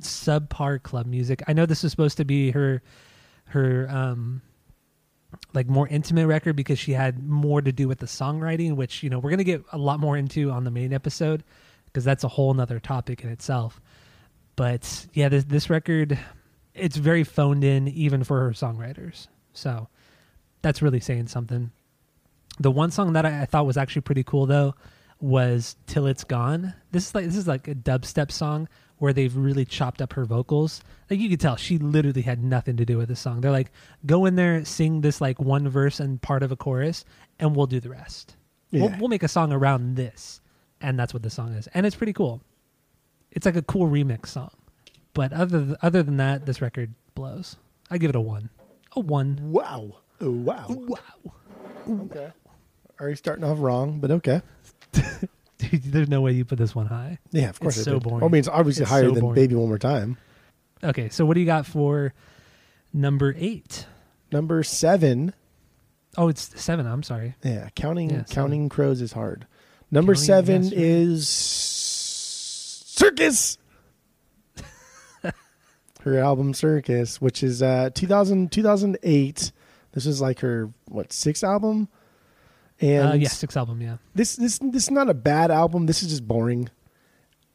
subpar 0.00 0.82
club 0.82 1.06
music. 1.06 1.42
I 1.46 1.52
know 1.52 1.66
this 1.66 1.84
is 1.84 1.90
supposed 1.90 2.16
to 2.18 2.24
be 2.24 2.50
her 2.52 2.82
her 3.46 3.86
um 3.90 4.42
like 5.52 5.68
more 5.68 5.86
intimate 5.88 6.26
record 6.26 6.56
because 6.56 6.78
she 6.78 6.92
had 6.92 7.22
more 7.22 7.60
to 7.60 7.72
do 7.72 7.86
with 7.86 7.98
the 7.98 8.06
songwriting, 8.06 8.76
which 8.76 9.02
you 9.02 9.10
know 9.10 9.18
we're 9.18 9.30
gonna 9.30 9.44
get 9.44 9.62
a 9.72 9.78
lot 9.78 10.00
more 10.00 10.16
into 10.16 10.50
on 10.50 10.64
the 10.64 10.70
main 10.70 10.92
episode 10.92 11.44
because 11.86 12.04
that's 12.04 12.24
a 12.24 12.28
whole 12.28 12.54
nother 12.54 12.80
topic 12.80 13.22
in 13.22 13.30
itself. 13.30 13.80
But 14.56 15.06
yeah, 15.12 15.28
this 15.28 15.44
this 15.44 15.70
record 15.70 16.18
it's 16.74 16.96
very 16.96 17.24
phoned 17.24 17.64
in 17.64 17.88
even 17.88 18.24
for 18.24 18.40
her 18.40 18.50
songwriters. 18.50 19.26
So 19.52 19.88
that's 20.62 20.80
really 20.82 21.00
saying 21.00 21.26
something. 21.26 21.72
The 22.58 22.70
one 22.70 22.90
song 22.90 23.12
that 23.14 23.26
I, 23.26 23.42
I 23.42 23.44
thought 23.46 23.66
was 23.66 23.76
actually 23.76 24.02
pretty 24.02 24.22
cool 24.22 24.46
though 24.46 24.74
was 25.20 25.76
"Till 25.86 26.06
It's 26.06 26.24
Gone." 26.24 26.74
This 26.92 27.08
is 27.08 27.14
like 27.14 27.24
this 27.26 27.36
is 27.36 27.48
like 27.48 27.68
a 27.68 27.74
dubstep 27.74 28.30
song 28.30 28.68
where 28.98 29.12
they've 29.12 29.34
really 29.34 29.64
chopped 29.64 30.02
up 30.02 30.12
her 30.12 30.24
vocals. 30.24 30.82
Like 31.08 31.20
you 31.20 31.28
could 31.30 31.40
tell 31.40 31.56
she 31.56 31.78
literally 31.78 32.22
had 32.22 32.44
nothing 32.44 32.76
to 32.76 32.84
do 32.84 32.98
with 32.98 33.08
the 33.08 33.16
song. 33.16 33.40
They're 33.40 33.50
like, 33.50 33.72
go 34.04 34.26
in 34.26 34.36
there, 34.36 34.62
sing 34.64 35.00
this 35.00 35.20
like 35.20 35.40
one 35.40 35.68
verse 35.68 36.00
and 36.00 36.20
part 36.20 36.42
of 36.42 36.52
a 36.52 36.56
chorus, 36.56 37.04
and 37.38 37.56
we'll 37.56 37.66
do 37.66 37.80
the 37.80 37.88
rest. 37.88 38.36
Yeah. 38.70 38.82
We'll, 38.82 38.98
we'll 39.00 39.08
make 39.08 39.22
a 39.22 39.28
song 39.28 39.52
around 39.52 39.96
this, 39.96 40.40
and 40.80 40.98
that's 40.98 41.14
what 41.14 41.22
the 41.22 41.30
song 41.30 41.54
is, 41.54 41.66
and 41.68 41.86
it's 41.86 41.96
pretty 41.96 42.12
cool. 42.12 42.42
It's 43.30 43.46
like 43.46 43.56
a 43.56 43.62
cool 43.62 43.88
remix 43.88 44.26
song, 44.26 44.50
but 45.14 45.32
other 45.32 45.64
th- 45.64 45.76
other 45.82 46.02
than 46.02 46.18
that, 46.18 46.46
this 46.46 46.60
record 46.60 46.94
blows. 47.14 47.56
I 47.90 47.98
give 47.98 48.10
it 48.10 48.16
a 48.16 48.20
one, 48.20 48.50
a 48.94 49.00
one. 49.00 49.38
Wow. 49.50 49.96
Oh, 50.20 50.30
wow. 50.30 50.66
Wow, 50.68 51.32
Okay. 51.88 52.30
Already 53.00 53.16
starting 53.16 53.44
off 53.44 53.56
wrong, 53.60 53.98
but 53.98 54.10
okay. 54.10 54.42
Dude, 55.58 55.82
there's 55.84 56.08
no 56.08 56.20
way 56.22 56.32
you 56.32 56.44
put 56.44 56.58
this 56.58 56.74
one 56.74 56.86
high. 56.86 57.18
Yeah, 57.32 57.50
of 57.50 57.60
course. 57.60 57.76
It's 57.76 57.84
so 57.84 57.94
did. 57.94 58.02
boring. 58.02 58.24
I 58.24 58.28
mean, 58.28 58.38
it's 58.40 58.48
obviously 58.48 58.82
It's 58.82 58.90
higher 58.90 59.04
so 59.04 59.10
than 59.12 59.20
boring. 59.20 59.34
Baby 59.34 59.54
One 59.56 59.68
More 59.68 59.78
Time. 59.78 60.16
Okay, 60.82 61.08
so 61.10 61.26
what 61.26 61.34
do 61.34 61.40
you 61.40 61.46
got 61.46 61.66
for 61.66 62.14
number 62.92 63.34
eight? 63.38 63.86
Number 64.32 64.62
seven. 64.62 65.34
Oh, 66.16 66.28
it's 66.28 66.58
seven. 66.60 66.86
I'm 66.86 67.02
sorry. 67.02 67.34
Yeah, 67.44 67.68
counting 67.74 68.10
Yeah, 68.10 68.22
counting 68.30 68.68
crows 68.68 69.00
is 69.02 69.12
hard. 69.12 69.46
Number 69.90 70.14
Counting- 70.14 70.26
seven 70.26 70.62
yes, 70.64 70.72
right. 70.72 70.80
is 70.80 71.28
Circus. 71.28 73.58
her 76.02 76.18
album 76.18 76.54
Circus, 76.54 77.20
which 77.20 77.42
is 77.42 77.62
uh 77.62 77.90
2000, 77.94 78.50
2008. 78.50 79.52
This 79.92 80.06
is 80.06 80.20
like 80.20 80.40
her 80.40 80.70
what 80.88 81.12
sixth 81.12 81.44
album, 81.44 81.88
and 82.80 83.08
uh, 83.10 83.14
yeah, 83.14 83.28
sixth 83.28 83.56
album. 83.56 83.80
Yeah. 83.80 83.96
this 84.14 84.36
this 84.36 84.58
this 84.58 84.84
is 84.84 84.90
not 84.90 85.08
a 85.10 85.14
bad 85.14 85.50
album. 85.50 85.86
This 85.86 86.02
is 86.02 86.08
just 86.10 86.26
boring. 86.26 86.68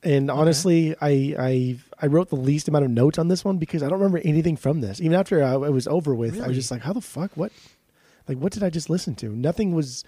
And 0.03 0.29
honestly, 0.29 0.95
I 1.01 1.35
I 1.39 1.79
I 1.99 2.07
wrote 2.07 2.29
the 2.29 2.35
least 2.35 2.67
amount 2.67 2.85
of 2.85 2.91
notes 2.91 3.17
on 3.17 3.27
this 3.27 3.43
one 3.43 3.57
because 3.57 3.81
I 3.81 3.89
don't 3.89 3.97
remember 3.99 4.21
anything 4.23 4.55
from 4.55 4.81
this. 4.81 5.01
Even 5.01 5.13
after 5.17 5.43
I, 5.43 5.53
it 5.55 5.71
was 5.73 5.87
over 5.87 6.13
with, 6.13 6.39
I 6.41 6.47
was 6.47 6.55
just 6.55 6.69
like, 6.69 6.81
"How 6.81 6.93
the 6.93 7.01
fuck? 7.01 7.31
What? 7.35 7.51
Like, 8.27 8.37
what 8.37 8.51
did 8.53 8.63
I 8.63 8.69
just 8.69 8.89
listen 8.89 9.15
to? 9.15 9.29
Nothing 9.29 9.73
was 9.73 10.03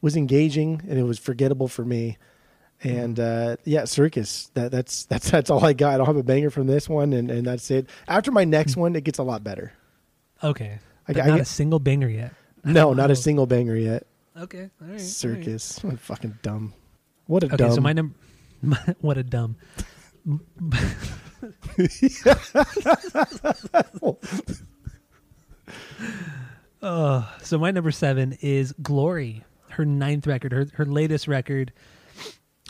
was 0.00 0.16
engaging, 0.16 0.80
and 0.88 0.98
it 0.98 1.02
was 1.02 1.18
forgettable 1.18 1.66
for 1.68 1.84
me." 1.84 2.18
And 2.84 3.18
uh, 3.18 3.56
yeah, 3.64 3.84
circus. 3.86 4.50
That 4.54 4.70
that's 4.70 5.04
that's 5.10 5.28
that's 5.30 5.50
all 5.50 5.64
I 5.64 5.72
got. 5.72 5.94
I 5.94 5.96
don't 5.96 6.06
have 6.06 6.16
a 6.16 6.22
banger 6.22 6.50
from 6.50 6.68
this 6.68 6.88
one, 6.88 7.12
and, 7.12 7.28
and 7.30 7.44
that's 7.46 7.68
it. 7.72 7.88
After 8.06 8.30
my 8.30 8.44
next 8.44 8.76
one, 8.76 8.94
it 8.94 9.02
gets 9.02 9.18
a 9.18 9.24
lot 9.24 9.42
better. 9.42 9.72
Okay. 10.44 10.78
I- 11.08 11.12
But 11.12 11.22
I 11.22 11.26
not 11.28 11.36
get- 11.36 11.42
a 11.42 11.44
single 11.46 11.78
banger 11.80 12.08
yet. 12.08 12.32
No, 12.64 12.92
not 12.92 13.10
Oh. 13.10 13.14
a 13.14 13.16
single 13.16 13.46
banger 13.46 13.76
yet. 13.76 14.06
Okay. 14.38 14.70
All 14.82 14.88
right. 14.88 15.00
Circus. 15.00 15.78
What 15.84 15.98
fucking 15.98 16.38
dumb. 16.42 16.74
What 17.26 17.42
a 17.42 17.46
Okay, 17.46 17.56
dumb. 17.56 17.72
so 17.72 17.80
my 17.80 17.92
number. 17.92 18.14
what 19.00 19.18
a 19.18 19.22
dumb. 19.22 19.56
Oh, 26.82 27.32
so 27.42 27.58
my 27.58 27.70
number 27.70 27.90
seven 27.90 28.36
is 28.40 28.72
Glory, 28.82 29.44
her 29.70 29.84
ninth 29.84 30.26
record, 30.26 30.52
her 30.52 30.66
her 30.74 30.84
latest 30.86 31.28
record. 31.28 31.72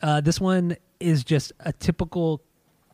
Uh, 0.02 0.20
this 0.20 0.40
one 0.40 0.76
is 1.00 1.24
just 1.24 1.52
a 1.60 1.72
typical 1.72 2.42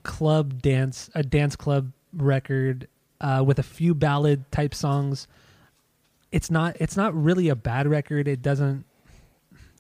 club 0.02 0.62
dance, 0.62 1.11
a 1.14 1.23
dance 1.23 1.57
club 1.57 1.93
record 2.12 2.88
uh, 3.21 3.43
with 3.47 3.59
a 3.59 3.62
few 3.62 3.95
ballad 3.95 4.50
type 4.52 4.75
songs. 4.75 5.26
It's 6.33 6.51
not. 6.51 6.77
It's 6.81 6.97
not 6.97 7.15
really 7.15 7.49
a 7.49 7.57
bad 7.57 7.87
record. 7.87 8.27
It 8.27 8.43
doesn't. 8.43 8.85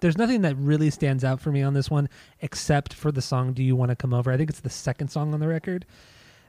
There's 0.00 0.18
nothing 0.18 0.42
that 0.42 0.56
really 0.56 0.90
stands 0.90 1.24
out 1.24 1.40
for 1.40 1.50
me 1.50 1.62
on 1.62 1.74
this 1.74 1.90
one, 1.90 2.08
except 2.40 2.92
for 2.92 3.10
the 3.10 3.22
song 3.22 3.52
"Do 3.52 3.62
You 3.62 3.74
Want 3.74 3.90
to 3.90 3.96
Come 3.96 4.14
Over." 4.14 4.30
I 4.30 4.36
think 4.36 4.50
it's 4.50 4.60
the 4.60 4.70
second 4.70 5.08
song 5.08 5.32
on 5.34 5.40
the 5.40 5.48
record 5.48 5.86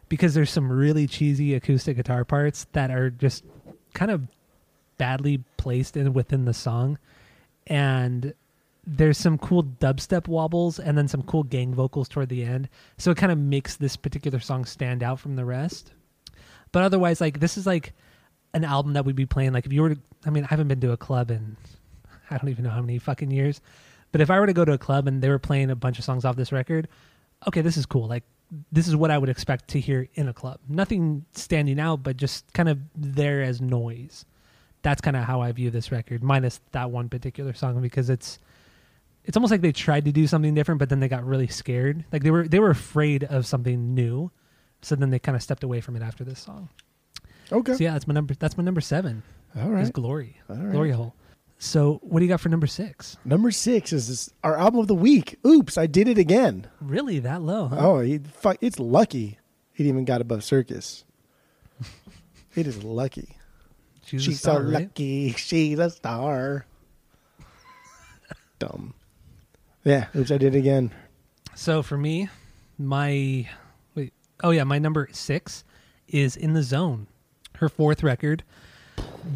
because 0.09 0.33
there's 0.33 0.51
some 0.51 0.71
really 0.71 1.07
cheesy 1.07 1.55
acoustic 1.55 1.97
guitar 1.97 2.23
parts 2.25 2.67
that 2.73 2.91
are 2.91 3.09
just 3.09 3.43
kind 3.93 4.11
of 4.11 4.27
badly 4.97 5.43
placed 5.57 5.97
in 5.97 6.13
within 6.13 6.45
the 6.45 6.53
song 6.53 6.97
and 7.67 8.33
there's 8.85 9.17
some 9.17 9.37
cool 9.37 9.63
dubstep 9.63 10.27
wobbles 10.27 10.77
and 10.77 10.97
then 10.97 11.07
some 11.07 11.23
cool 11.23 11.43
gang 11.43 11.73
vocals 11.73 12.07
toward 12.07 12.29
the 12.29 12.43
end 12.43 12.69
so 12.97 13.11
it 13.11 13.17
kind 13.17 13.31
of 13.31 13.37
makes 13.37 13.75
this 13.77 13.95
particular 13.95 14.39
song 14.39 14.65
stand 14.65 15.01
out 15.01 15.19
from 15.19 15.35
the 15.35 15.45
rest 15.45 15.93
but 16.71 16.83
otherwise 16.83 17.19
like 17.19 17.39
this 17.39 17.57
is 17.57 17.65
like 17.65 17.93
an 18.53 18.63
album 18.63 18.93
that 18.93 19.05
we'd 19.05 19.15
be 19.15 19.25
playing 19.25 19.53
like 19.53 19.65
if 19.65 19.73
you 19.73 19.81
were 19.81 19.95
to 19.95 19.99
i 20.25 20.29
mean 20.29 20.43
i 20.43 20.47
haven't 20.47 20.67
been 20.67 20.79
to 20.79 20.91
a 20.91 20.97
club 20.97 21.31
in 21.31 21.55
i 22.29 22.37
don't 22.37 22.49
even 22.49 22.63
know 22.63 22.71
how 22.71 22.81
many 22.81 22.99
fucking 22.99 23.31
years 23.31 23.61
but 24.11 24.21
if 24.21 24.29
i 24.29 24.39
were 24.39 24.47
to 24.47 24.53
go 24.53 24.65
to 24.65 24.73
a 24.73 24.77
club 24.77 25.07
and 25.07 25.21
they 25.21 25.29
were 25.29 25.39
playing 25.39 25.69
a 25.69 25.75
bunch 25.75 25.97
of 25.97 26.05
songs 26.05 26.25
off 26.25 26.35
this 26.35 26.51
record 26.51 26.87
okay 27.47 27.61
this 27.61 27.77
is 27.77 27.85
cool 27.85 28.07
like 28.07 28.23
this 28.71 28.87
is 28.87 28.95
what 28.95 29.11
i 29.11 29.17
would 29.17 29.29
expect 29.29 29.67
to 29.67 29.79
hear 29.79 30.07
in 30.13 30.27
a 30.27 30.33
club 30.33 30.59
nothing 30.67 31.25
standing 31.33 31.79
out 31.79 32.03
but 32.03 32.17
just 32.17 32.51
kind 32.53 32.69
of 32.69 32.79
there 32.95 33.41
as 33.41 33.61
noise 33.61 34.25
that's 34.83 35.01
kind 35.01 35.17
of 35.17 35.23
how 35.23 35.41
I 35.41 35.51
view 35.53 35.71
this 35.71 35.91
record, 35.91 36.21
minus 36.21 36.59
that 36.73 36.91
one 36.91 37.09
particular 37.09 37.53
song 37.53 37.81
because 37.81 38.09
it's 38.09 38.37
it's 39.25 39.37
almost 39.37 39.51
like 39.51 39.61
they 39.61 39.71
tried 39.71 40.03
to 40.05 40.11
do 40.11 40.27
something 40.27 40.53
different, 40.53 40.79
but 40.79 40.89
then 40.89 40.99
they 40.99 41.07
got 41.07 41.25
really 41.25 41.47
scared. 41.47 42.03
Like 42.11 42.23
they 42.23 42.31
were 42.31 42.47
they 42.47 42.59
were 42.59 42.69
afraid 42.69 43.23
of 43.23 43.47
something 43.47 43.95
new, 43.95 44.29
so 44.81 44.95
then 44.95 45.09
they 45.09 45.19
kind 45.19 45.35
of 45.35 45.41
stepped 45.41 45.63
away 45.63 45.81
from 45.81 45.95
it 45.95 46.03
after 46.03 46.23
this 46.23 46.39
song. 46.39 46.69
Okay. 47.51 47.73
So 47.73 47.83
yeah, 47.83 47.93
that's 47.93 48.07
my 48.07 48.13
number. 48.13 48.33
That's 48.33 48.57
my 48.57 48.63
number 48.63 48.81
seven. 48.81 49.23
All 49.55 49.75
Is. 49.77 49.91
Glory, 49.91 50.39
All 50.49 50.55
right. 50.55 50.71
Glory 50.71 50.91
Hole. 50.91 51.13
So 51.59 51.99
what 52.01 52.19
do 52.19 52.25
you 52.25 52.29
got 52.29 52.41
for 52.41 52.49
number 52.49 52.67
six? 52.67 53.17
Number 53.23 53.51
six 53.51 53.93
is 53.93 54.07
this, 54.07 54.29
our 54.43 54.57
album 54.57 54.79
of 54.79 54.87
the 54.87 54.95
week. 54.95 55.37
Oops, 55.45 55.77
I 55.77 55.85
did 55.85 56.07
it 56.07 56.17
again. 56.17 56.67
Really 56.81 57.19
that 57.19 57.41
low? 57.41 57.67
Huh? 57.67 57.77
Oh, 57.79 57.99
he, 57.99 58.17
fuck, 58.17 58.57
it's 58.61 58.79
lucky 58.79 59.37
it 59.75 59.85
even 59.85 60.05
got 60.05 60.21
above 60.21 60.43
Circus. 60.43 61.03
it 62.55 62.67
is 62.67 62.83
lucky. 62.83 63.37
she's, 64.05 64.23
She's 64.23 64.35
a 64.35 64.39
star, 64.39 64.55
so 64.55 64.61
right? 64.63 64.73
lucky. 64.83 65.31
She's 65.33 65.79
a 65.79 65.89
star. 65.89 66.65
Dumb. 68.59 68.93
Yeah, 69.83 70.07
oops, 70.15 70.31
I 70.31 70.37
did 70.37 70.55
it 70.55 70.59
again. 70.59 70.91
So 71.55 71.83
for 71.83 71.97
me, 71.97 72.29
my 72.77 73.49
wait, 73.95 74.13
oh 74.43 74.51
yeah, 74.51 74.63
my 74.63 74.79
number 74.79 75.09
six 75.11 75.63
is 76.07 76.35
in 76.35 76.53
the 76.53 76.63
zone. 76.63 77.07
Her 77.57 77.69
fourth 77.69 78.03
record. 78.03 78.43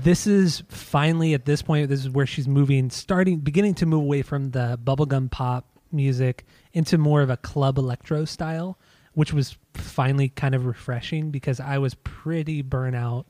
This 0.04 0.28
is 0.28 0.64
finally 0.68 1.34
at 1.34 1.46
this 1.46 1.62
point. 1.62 1.90
This 1.90 2.02
is 2.02 2.10
where 2.10 2.26
she's 2.26 2.48
moving, 2.48 2.90
starting, 2.90 3.38
beginning 3.40 3.74
to 3.76 3.86
move 3.86 4.02
away 4.02 4.22
from 4.22 4.52
the 4.52 4.78
bubblegum 4.84 5.32
pop 5.32 5.66
music 5.92 6.46
into 6.74 6.98
more 6.98 7.22
of 7.22 7.30
a 7.30 7.38
club 7.38 7.78
electro 7.78 8.26
style, 8.26 8.78
which 9.14 9.32
was 9.34 9.58
finally 9.74 10.30
kind 10.30 10.54
of 10.54 10.66
refreshing 10.66 11.32
because 11.32 11.60
I 11.60 11.78
was 11.78 11.94
pretty 11.96 12.62
burnout 12.62 13.26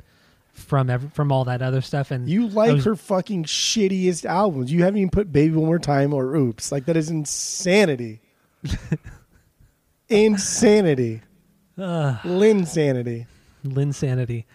from 0.52 0.90
ev- 0.90 1.14
from 1.14 1.32
all 1.32 1.46
that 1.46 1.62
other 1.62 1.82
stuff. 1.82 2.10
And 2.10 2.28
You 2.28 2.48
like 2.48 2.74
was- 2.74 2.86
her 2.86 2.96
fucking 2.96 3.44
shittiest 3.44 4.26
albums. 4.26 4.72
You 4.72 4.84
haven't 4.84 4.98
even 4.98 5.12
put 5.12 5.32
Baby 5.32 5.56
One 5.56 5.66
More 5.68 5.78
Time 5.80 6.14
or 6.14 6.36
Oops. 6.36 6.72
Like, 6.72 6.86
that 6.86 6.98
is 6.98 7.10
insanity. 7.12 8.22
insanity. 10.10 11.22
Ugh. 11.78 12.18
Linsanity. 12.24 13.28
Linsanity. 13.66 14.46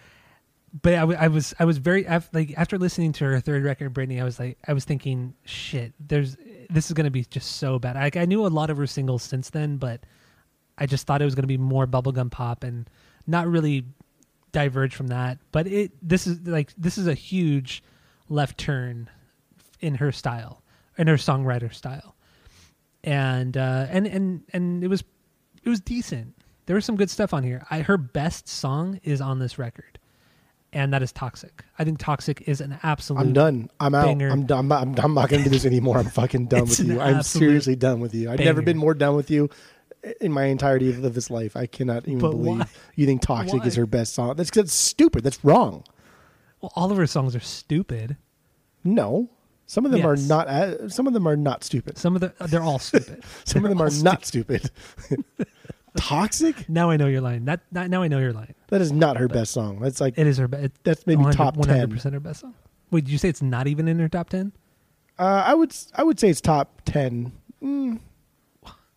But 0.81 0.95
I, 0.95 1.27
was 1.27 1.53
I 1.59 1.65
was 1.65 1.77
very 1.77 2.03
like 2.33 2.53
after 2.57 2.79
listening 2.79 3.11
to 3.13 3.25
her 3.25 3.39
third 3.39 3.63
record, 3.63 3.93
Britney. 3.93 4.19
I 4.19 4.23
was 4.23 4.39
like 4.39 4.57
I 4.67 4.73
was 4.73 4.85
thinking, 4.85 5.35
shit, 5.45 5.93
there's 5.99 6.35
this 6.69 6.87
is 6.87 6.93
gonna 6.93 7.11
be 7.11 7.23
just 7.25 7.57
so 7.57 7.77
bad. 7.77 7.95
Like 7.95 8.17
I 8.17 8.25
knew 8.25 8.45
a 8.45 8.47
lot 8.47 8.71
of 8.71 8.77
her 8.77 8.87
singles 8.87 9.21
since 9.21 9.51
then, 9.51 9.77
but 9.77 10.03
I 10.77 10.87
just 10.87 11.05
thought 11.05 11.21
it 11.21 11.25
was 11.25 11.35
gonna 11.35 11.47
be 11.47 11.59
more 11.59 11.85
bubblegum 11.85 12.31
pop 12.31 12.63
and 12.63 12.89
not 13.27 13.47
really 13.47 13.85
diverge 14.51 14.95
from 14.95 15.07
that. 15.07 15.37
But 15.51 15.67
it 15.67 15.91
this 16.01 16.25
is 16.25 16.39
like 16.47 16.73
this 16.75 16.97
is 16.97 17.05
a 17.07 17.13
huge 17.13 17.83
left 18.29 18.57
turn 18.57 19.09
in 19.81 19.95
her 19.95 20.11
style, 20.11 20.63
in 20.97 21.07
her 21.07 21.15
songwriter 21.15 21.73
style, 21.73 22.15
and 23.03 23.57
uh, 23.57 23.87
and 23.89 24.07
and 24.07 24.43
and 24.53 24.83
it 24.83 24.87
was 24.87 25.03
it 25.63 25.69
was 25.69 25.81
decent. 25.81 26.35
There 26.65 26.75
was 26.75 26.85
some 26.85 26.95
good 26.95 27.09
stuff 27.09 27.33
on 27.33 27.43
here. 27.43 27.65
I 27.69 27.81
her 27.81 27.97
best 27.97 28.47
song 28.47 28.99
is 29.03 29.19
on 29.19 29.39
this 29.39 29.59
record, 29.59 29.92
and 30.73 30.93
that 30.93 31.01
is 31.01 31.11
"Toxic." 31.11 31.63
I 31.79 31.83
think 31.83 31.99
"Toxic" 31.99 32.41
is 32.47 32.61
an 32.61 32.77
absolute. 32.83 33.19
I'm 33.19 33.33
done. 33.33 33.69
I'm 33.79 33.95
out. 33.95 34.05
banger. 34.05 34.29
I'm 34.29 34.45
done. 34.45 34.71
I'm, 34.71 34.95
I'm 34.99 35.13
not 35.13 35.29
going 35.29 35.43
to 35.43 35.49
do 35.49 35.49
this 35.49 35.65
anymore. 35.65 35.97
I'm 35.97 36.05
fucking 36.05 36.47
done 36.47 36.61
with 36.61 36.79
you. 36.79 36.99
I'm 36.99 37.23
seriously 37.23 37.75
done 37.75 37.99
with 37.99 38.13
you. 38.13 38.29
I've 38.31 38.39
never 38.39 38.61
been 38.61 38.77
more 38.77 38.93
done 38.93 39.15
with 39.15 39.29
you 39.31 39.49
in 40.19 40.31
my 40.31 40.45
entirety 40.45 40.89
of 40.89 41.13
this 41.13 41.29
life. 41.29 41.55
I 41.55 41.65
cannot 41.65 42.07
even 42.07 42.19
But 42.19 42.31
believe 42.31 42.59
why? 42.59 42.65
you 42.95 43.05
think 43.05 43.21
"Toxic" 43.21 43.65
is 43.65 43.75
her 43.75 43.85
best 43.85 44.13
song. 44.13 44.35
That's 44.35 44.51
that's 44.51 44.73
stupid. 44.73 45.23
That's 45.23 45.43
wrong. 45.45 45.83
Well, 46.61 46.71
all 46.75 46.91
of 46.91 46.97
her 46.97 47.07
songs 47.07 47.35
are 47.35 47.39
stupid. 47.41 48.17
No, 48.83 49.29
some 49.65 49.85
of 49.85 49.91
them 49.91 50.05
are 50.05 50.15
not. 50.15 50.47
Uh, 50.47 50.89
some 50.89 51.07
of 51.07 51.13
them 51.13 51.27
are 51.27 51.37
not 51.37 51.63
stupid. 51.63 51.97
Some 51.97 52.15
of 52.15 52.21
the 52.21 52.33
they're 52.47 52.61
all 52.61 52.79
stupid. 52.79 53.23
Some 53.45 53.63
of 53.65 53.69
them 53.69 53.77
They're 53.77 53.87
are 53.87 53.89
all 53.91 54.03
not 54.03 54.25
stupid. 54.25 54.69
Toxic? 55.97 56.67
Now 56.69 56.89
I 56.89 56.97
know 56.97 57.07
you're 57.07 57.21
lying. 57.21 57.45
That, 57.45 57.61
that 57.71 57.89
now 57.89 58.01
I 58.01 58.07
know 58.07 58.19
you're 58.19 58.33
lying. 58.33 58.55
That 58.69 58.81
is 58.81 58.91
not 58.91 59.17
her 59.17 59.27
best 59.27 59.51
song. 59.51 59.79
That's 59.79 60.01
like 60.01 60.17
It 60.17 60.25
is 60.27 60.37
her. 60.37 60.47
be- 60.47 60.57
It, 60.57 60.71
That's 60.83 61.05
maybe 61.05 61.23
top 61.31 61.53
10. 61.55 61.59
100 61.67 61.89
percent 61.91 62.13
her 62.13 62.19
best 62.19 62.41
song. 62.41 62.53
Wait, 62.91 63.05
did 63.05 63.11
you 63.11 63.17
say 63.17 63.29
it's 63.29 63.41
not 63.41 63.67
even 63.67 63.87
in 63.87 63.99
her 63.99 64.09
top 64.09 64.29
ten? 64.29 64.51
uh, 65.19 65.43
I 65.45 65.53
would 65.53 65.71
s- 65.71 65.91
I 65.95 66.03
would 66.03 66.19
say 66.19 66.29
it's 66.29 66.41
top 66.41 66.81
ten. 66.85 67.31
Mm. 67.63 67.99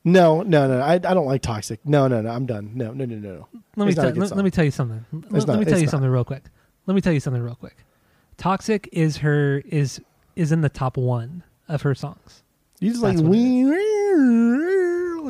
No, 0.05 0.43
no, 0.43 0.69
no. 0.69 0.81
I, 0.81 0.95
I 0.95 0.99
don't 0.99 1.27
like 1.27 1.43
Toxic. 1.43 1.81
No, 1.85 2.07
no, 2.07 2.21
no. 2.23 2.31
I'm 2.31 2.47
done. 2.47 2.71
No, 2.75 2.93
no, 2.93 3.05
no, 3.05 3.17
no. 3.17 3.29
no. 3.35 3.49
Let 3.77 3.85
me 3.87 3.89
It's 3.91 3.97
not 3.97 4.03
tell, 4.05 4.13
good 4.13 4.21
let, 4.21 4.29
song. 4.29 4.37
let 4.39 4.45
me 4.45 4.51
tell 4.51 4.65
you 4.65 4.71
something. 4.71 5.05
Let, 5.13 5.25
It's 5.25 5.33
let 5.33 5.47
not- 5.49 5.59
me 5.59 5.65
tell 5.65 5.73
it's 5.75 5.81
you 5.81 5.87
not. 5.87 5.91
something 5.91 6.11
real 6.11 6.25
quick. 6.25 6.45
Let 6.87 6.95
me 6.95 7.01
tell 7.01 7.13
you 7.13 7.21
something 7.21 7.43
real 7.43 7.55
quick. 7.57 7.77
Toxic 8.37 8.89
is 8.93 9.17
her 9.19 9.63
is 9.67 10.01
is 10.37 10.53
in 10.53 10.61
the 10.61 10.69
top 10.69 10.97
one 10.97 11.43
of 11.69 11.83
her 11.83 11.95
songs. 11.95 12.43
You 12.81 12.91
just 12.91 13.03
like 13.03 13.15
That's 13.17 13.23
what 13.27 13.35
it 13.37 13.39
we. 13.39 13.65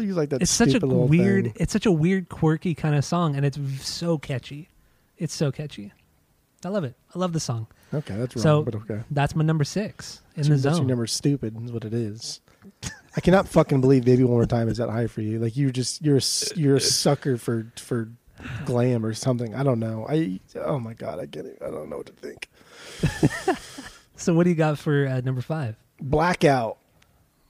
You 0.00 0.14
like 0.14 0.30
that. 0.30 0.42
it's 0.42 0.50
such 0.50 0.74
a 0.74 0.86
weird 0.86 1.44
thing. 1.44 1.52
it's 1.56 1.72
such 1.72 1.86
a 1.86 1.92
weird 1.92 2.28
quirky 2.28 2.74
kind 2.74 2.94
of 2.94 3.04
song 3.04 3.36
and 3.36 3.44
it's 3.44 3.58
so 3.86 4.18
catchy 4.18 4.68
it's 5.18 5.34
so 5.34 5.50
catchy 5.52 5.92
i 6.64 6.68
love 6.68 6.84
it 6.84 6.94
i 7.14 7.18
love 7.18 7.32
the 7.32 7.40
song 7.40 7.66
Okay, 7.94 8.16
that's 8.16 8.34
wrong, 8.36 8.42
so 8.42 8.62
but 8.62 8.74
okay. 8.74 9.02
that's 9.12 9.36
my 9.36 9.44
number 9.44 9.62
six 9.64 10.20
in 10.34 10.42
That's 10.42 10.48
the 10.48 10.54
your- 10.54 10.58
that's 10.58 10.76
zone 10.76 10.82
your 10.84 10.88
number 10.88 11.06
stupid 11.06 11.56
is 11.64 11.70
what 11.72 11.84
it 11.84 11.94
is. 11.94 12.40
I 13.16 13.20
cannot 13.20 13.46
fucking 13.46 13.80
believe 13.80 14.04
"Baby 14.04 14.24
One 14.24 14.32
More 14.32 14.44
Time" 14.44 14.68
is 14.68 14.78
that 14.78 14.90
high 14.90 15.06
for 15.06 15.20
you. 15.22 15.38
Like 15.38 15.56
you're 15.56 15.70
just 15.70 16.02
you're 16.02 16.16
a, 16.18 16.22
you're 16.56 16.76
a 16.76 16.80
sucker 16.80 17.36
for 17.38 17.70
for 17.76 18.10
glam 18.64 19.06
or 19.06 19.14
something. 19.14 19.54
I 19.54 19.62
don't 19.62 19.78
know. 19.78 20.04
I 20.08 20.40
oh 20.64 20.80
my 20.80 20.94
god, 20.94 21.20
I 21.20 21.26
get 21.26 21.46
it. 21.46 21.58
I 21.64 21.70
don't 21.70 21.88
know 21.88 21.98
what 21.98 22.06
to 22.06 22.12
think. 22.12 22.48
so 24.16 24.34
what 24.34 24.44
do 24.44 24.50
you 24.50 24.56
got 24.56 24.78
for 24.78 25.06
uh, 25.06 25.20
number 25.20 25.40
five 25.42 25.76
Blackout. 26.00 26.78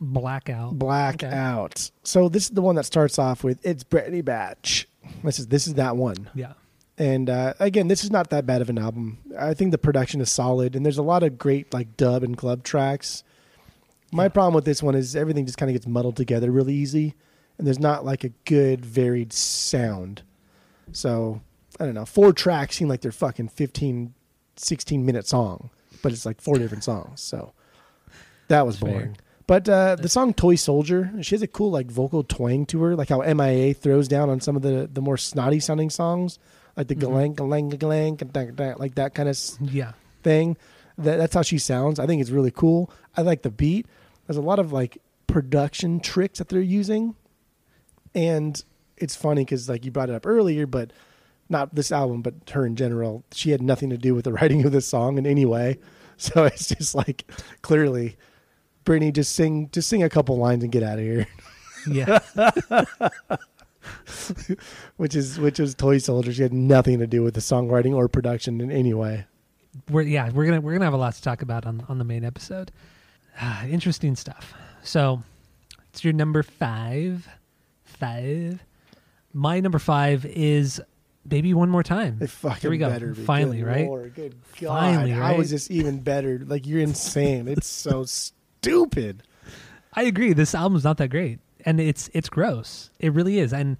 Blackout 0.00 0.78
Blackout. 0.78 1.90
So 2.02 2.28
this 2.28 2.44
is 2.44 2.50
the 2.50 2.62
one 2.62 2.74
that 2.76 2.84
starts 2.84 3.18
off 3.18 3.42
with 3.44 3.64
"It's 3.64 3.84
Britney 3.84 4.24
Batch." 4.24 4.88
This 5.24 5.38
is 5.38 5.46
this 5.48 5.66
is 5.66 5.74
that 5.74 5.96
one. 5.96 6.28
yeah 6.34 6.52
And 6.98 7.30
uh, 7.30 7.54
again, 7.60 7.88
this 7.88 8.02
is 8.04 8.10
not 8.10 8.30
that 8.30 8.44
bad 8.46 8.60
of 8.62 8.68
an 8.70 8.78
album. 8.78 9.18
I 9.38 9.54
think 9.54 9.70
the 9.70 9.78
production 9.78 10.20
is 10.20 10.30
solid, 10.30 10.74
and 10.76 10.84
there's 10.84 10.98
a 10.98 11.02
lot 11.02 11.22
of 11.22 11.38
great 11.38 11.72
like 11.72 11.96
dub 11.96 12.22
and 12.22 12.36
club 12.36 12.62
tracks. 12.62 13.22
My 14.12 14.24
Yeah. 14.24 14.28
problem 14.30 14.54
with 14.54 14.64
this 14.64 14.82
one 14.82 14.94
is 14.94 15.14
everything 15.16 15.46
just 15.46 15.58
kind 15.58 15.70
of 15.70 15.74
gets 15.74 15.86
muddled 15.86 16.16
together 16.16 16.50
really 16.50 16.74
easy, 16.74 17.14
and 17.58 17.66
there's 17.66 17.78
not 17.78 18.04
like 18.04 18.24
a 18.24 18.30
good 18.44 18.84
varied 18.84 19.32
sound. 19.32 20.22
So 20.92 21.40
I 21.80 21.84
don't 21.84 21.94
know. 21.94 22.04
Four 22.06 22.32
tracks 22.32 22.76
seem 22.76 22.88
like 22.88 23.00
they're 23.00 23.12
fucking 23.12 23.48
15, 23.48 24.14
16 24.56 25.04
minute 25.06 25.26
song, 25.26 25.70
but 26.02 26.12
it's 26.12 26.24
like 26.26 26.40
four 26.40 26.56
different 26.58 26.84
songs. 26.84 27.20
So 27.20 27.52
that 28.48 28.66
was 28.66 28.78
fair. 28.78 28.90
boring. 28.90 29.16
But 29.46 29.68
uh, 29.68 29.94
the 29.96 30.08
song 30.08 30.34
"Toy 30.34 30.56
Soldier," 30.56 31.12
she 31.22 31.34
has 31.34 31.42
a 31.42 31.46
cool 31.46 31.70
like 31.70 31.86
vocal 31.90 32.24
twang 32.24 32.66
to 32.66 32.82
her, 32.82 32.96
like 32.96 33.08
how 33.10 33.22
MIA 33.22 33.74
throws 33.74 34.08
down 34.08 34.28
on 34.28 34.40
some 34.40 34.56
of 34.56 34.62
the 34.62 34.88
the 34.92 35.00
more 35.00 35.16
snotty 35.16 35.60
sounding 35.60 35.90
songs, 35.90 36.38
like 36.76 36.88
the 36.88 36.96
Mhm. 36.96 37.34
galang 37.36 37.70
galang, 37.70 38.16
galang, 38.16 38.78
like 38.80 38.96
that 38.96 39.14
kind 39.14 39.28
of 39.28 39.38
yeah 39.72 39.92
thing. 40.22 40.56
That, 40.98 41.16
that's 41.18 41.34
how 41.34 41.42
she 41.42 41.58
sounds. 41.58 42.00
I 42.00 42.06
think 42.06 42.20
it's 42.20 42.30
really 42.30 42.50
cool. 42.50 42.90
I 43.16 43.22
like 43.22 43.42
the 43.42 43.50
beat. 43.50 43.86
There's 44.26 44.36
a 44.36 44.40
lot 44.42 44.58
of 44.58 44.72
like 44.72 44.98
production 45.28 46.00
tricks 46.00 46.38
that 46.38 46.48
they're 46.48 46.60
using, 46.60 47.14
and 48.14 48.62
it's 48.96 49.14
funny 49.14 49.44
because 49.44 49.68
like 49.68 49.84
you 49.84 49.90
brought 49.90 50.08
it 50.10 50.14
up 50.14 50.26
earlier, 50.26 50.66
but 50.66 50.92
not 51.48 51.74
this 51.74 51.92
album, 51.92 52.22
but 52.22 52.34
her 52.50 52.66
in 52.66 52.74
general. 52.74 53.22
She 53.32 53.50
had 53.50 53.62
nothing 53.62 53.90
to 53.90 53.98
do 53.98 54.14
with 54.14 54.24
the 54.24 54.32
writing 54.38 54.64
of 54.64 54.72
this 54.72 54.86
song 54.86 55.18
in 55.18 55.26
any 55.26 55.44
way. 55.46 55.78
So 56.18 56.44
it's 56.44 56.68
just 56.68 56.94
like 56.94 57.30
clearly, 57.60 58.16
Britney, 58.86 59.12
just 59.12 59.34
sing, 59.34 59.68
just 59.72 59.88
sing 59.90 60.02
a 60.02 60.08
couple 60.08 60.38
lines 60.38 60.62
and 60.62 60.72
get 60.72 60.82
out 60.82 60.98
of 60.98 61.04
here. 61.04 61.26
yeah 61.88 62.18
which 64.96 65.14
is 65.14 65.38
which 65.38 65.60
is 65.60 65.74
Toy 65.74 65.98
Soldier. 65.98 66.32
She 66.32 66.42
had 66.42 66.52
nothing 66.52 66.98
to 66.98 67.06
do 67.06 67.22
with 67.22 67.34
the 67.34 67.40
songwriting 67.40 67.94
or 67.94 68.08
production 68.08 68.60
in 68.60 68.70
any 68.70 68.94
way. 68.94 69.26
we're 69.90 70.02
yeah 70.02 70.30
we're 70.30 70.46
gonna 70.46 70.60
we're 70.60 70.72
gonna 70.72 70.84
have 70.84 70.94
a 70.94 70.98
lot 70.98 71.14
to 71.14 71.22
talk 71.22 71.42
about 71.42 71.66
on 71.66 71.84
on 71.88 71.98
the 71.98 72.04
main 72.04 72.24
episode 72.24 72.72
Ah, 73.38 73.64
interesting 73.66 74.16
stuff 74.16 74.54
so 74.82 75.22
it's 75.90 76.02
your 76.02 76.14
number 76.14 76.42
five 76.42 77.28
five 77.84 78.64
my 79.34 79.60
number 79.60 79.78
five 79.78 80.24
is 80.24 80.80
baby 81.28 81.52
one 81.54 81.68
more 81.68 81.82
time 81.82 82.18
It 82.20 82.30
fucking 82.30 82.60
Here 82.62 82.70
we 82.70 82.78
go. 82.78 82.88
better 82.88 83.08
be. 83.12 83.22
Finally, 83.22 83.58
Good 83.58 83.66
right? 83.66 83.86
Lord, 83.86 84.14
good 84.14 84.34
God. 84.60 84.68
Finally, 84.80 85.10
How 85.10 85.20
right? 85.32 85.40
is 85.40 85.50
this 85.50 85.70
even 85.70 86.00
better? 86.00 86.40
Like 86.46 86.66
you're 86.66 86.80
insane. 86.80 87.46
it's 87.46 87.66
so 87.68 88.04
stupid. 88.66 89.22
I 89.94 90.02
agree. 90.02 90.32
This 90.32 90.54
album's 90.54 90.84
not 90.84 90.98
that 90.98 91.08
great, 91.08 91.38
and 91.64 91.80
it's 91.80 92.10
it's 92.12 92.28
gross. 92.28 92.90
It 92.98 93.12
really 93.12 93.38
is. 93.38 93.52
And 93.52 93.78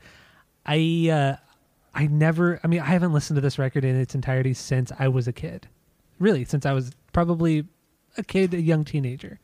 I 0.65 1.09
uh, 1.11 1.37
I 1.95 2.07
never. 2.07 2.61
I 2.65 2.67
mean, 2.67 2.81
I 2.81 2.87
haven't 2.87 3.13
listened 3.13 3.37
to 3.37 3.41
this 3.41 3.59
record 3.59 3.85
in 3.85 3.97
its 3.97 4.15
entirety 4.15 4.55
since 4.55 4.93
I 4.99 5.09
was 5.09 5.29
a 5.29 5.33
kid. 5.33 5.69
Really, 6.19 6.45
since 6.45 6.65
I 6.65 6.73
was 6.73 6.93
probably 7.13 7.67
a 8.17 8.23
kid, 8.23 8.55
a 8.55 8.61
young 8.61 8.85
teenager. 8.85 9.39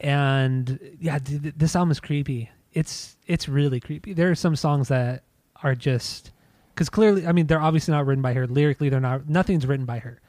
And 0.00 0.80
yeah, 1.00 1.18
th- 1.18 1.42
th- 1.42 1.54
this 1.56 1.76
album 1.76 1.92
is 1.92 2.00
creepy. 2.00 2.50
It's 2.72 3.16
it's 3.26 3.48
really 3.48 3.78
creepy. 3.78 4.12
There 4.12 4.30
are 4.30 4.34
some 4.34 4.56
songs 4.56 4.88
that 4.88 5.22
are 5.62 5.76
just 5.76 6.32
because 6.74 6.88
clearly, 6.88 7.26
I 7.26 7.32
mean, 7.32 7.46
they're 7.46 7.60
obviously 7.60 7.92
not 7.92 8.06
written 8.06 8.22
by 8.22 8.32
her. 8.32 8.48
Lyrically, 8.48 8.88
they're 8.88 8.98
not. 8.98 9.28
Nothing's 9.28 9.66
written 9.66 9.86
by 9.86 10.00
her. 10.00 10.20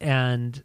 And 0.00 0.62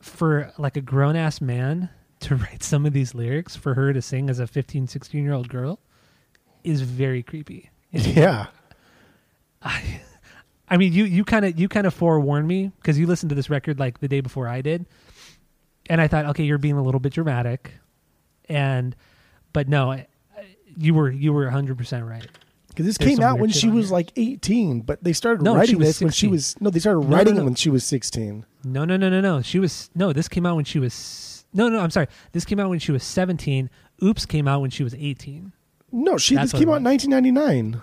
for 0.00 0.52
like 0.58 0.76
a 0.76 0.80
grown 0.80 1.16
ass 1.16 1.40
man 1.40 1.88
to 2.22 2.36
write 2.42 2.62
some 2.62 2.86
of 2.86 2.92
these 2.92 3.14
lyrics 3.14 3.56
for 3.56 3.74
her 3.74 3.92
to 3.92 4.00
sing 4.02 4.30
as 4.30 4.38
a 4.38 4.46
15 4.46 4.86
16 4.88 5.22
year 5.22 5.32
old 5.32 5.48
girl 5.48 5.78
is 6.64 6.80
very 6.82 7.22
creepy 7.22 7.70
Yeah. 7.90 8.46
i, 9.62 10.00
I 10.68 10.76
mean 10.76 10.92
you 10.92 11.04
you 11.04 11.24
kind 11.24 11.44
of 11.44 11.58
you 11.58 11.68
kind 11.68 11.86
of 11.86 11.94
forewarned 11.94 12.46
me 12.48 12.70
because 12.80 12.98
you 12.98 13.06
listened 13.06 13.30
to 13.30 13.34
this 13.34 13.50
record 13.50 13.78
like 13.78 13.98
the 14.00 14.08
day 14.08 14.20
before 14.20 14.48
i 14.48 14.60
did 14.62 14.86
and 15.90 16.00
i 16.00 16.08
thought 16.08 16.26
okay 16.26 16.44
you're 16.44 16.58
being 16.58 16.76
a 16.76 16.82
little 16.82 17.00
bit 17.00 17.12
dramatic 17.12 17.72
and 18.48 18.94
but 19.52 19.68
no 19.68 19.90
I, 19.92 20.06
you 20.76 20.94
were 20.94 21.10
you 21.10 21.32
were 21.32 21.46
100% 21.46 22.08
right 22.08 22.26
Because 22.68 22.86
this 22.86 22.96
There's 22.96 23.10
came 23.16 23.20
out 23.22 23.38
when 23.38 23.50
she 23.50 23.68
was 23.68 23.88
here. 23.88 23.92
like 23.92 24.12
18, 24.16 24.80
but 24.80 25.04
they 25.04 25.12
started 25.12 25.42
No, 25.44 25.54
writing 25.54 25.78
this 25.78 26.00
when 26.00 26.10
she 26.10 26.26
was 26.28 26.58
no. 26.60 26.70
They 26.70 26.78
started 26.78 27.00
No, 27.06 27.14
writing 27.14 27.34
no. 27.34 27.42
it 27.42 27.44
when 27.44 27.54
she 27.54 27.68
was 27.68 27.84
16. 27.84 28.46
no 28.64 28.84
no 28.86 28.96
no 28.96 29.10
no 29.10 29.20
no 29.20 29.42
she 29.42 29.58
was 29.58 29.90
no 29.94 30.12
this 30.14 30.28
came 30.28 30.46
out 30.46 30.56
when 30.56 30.64
she 30.64 30.78
was 30.78 31.41
no 31.52 31.68
no 31.68 31.80
i'm 31.80 31.90
sorry 31.90 32.06
this 32.32 32.44
came 32.44 32.58
out 32.60 32.68
when 32.70 32.78
she 32.78 32.92
was 32.92 33.02
17 33.04 33.68
oops 34.02 34.26
came 34.26 34.46
out 34.48 34.60
when 34.60 34.70
she 34.70 34.82
was 34.84 34.94
18 34.94 35.52
No, 35.92 36.16
she 36.18 36.34
That's 36.34 36.52
this 36.52 36.58
came 36.58 36.68
out 36.70 36.76
in 36.78 36.84
1999. 36.84 37.80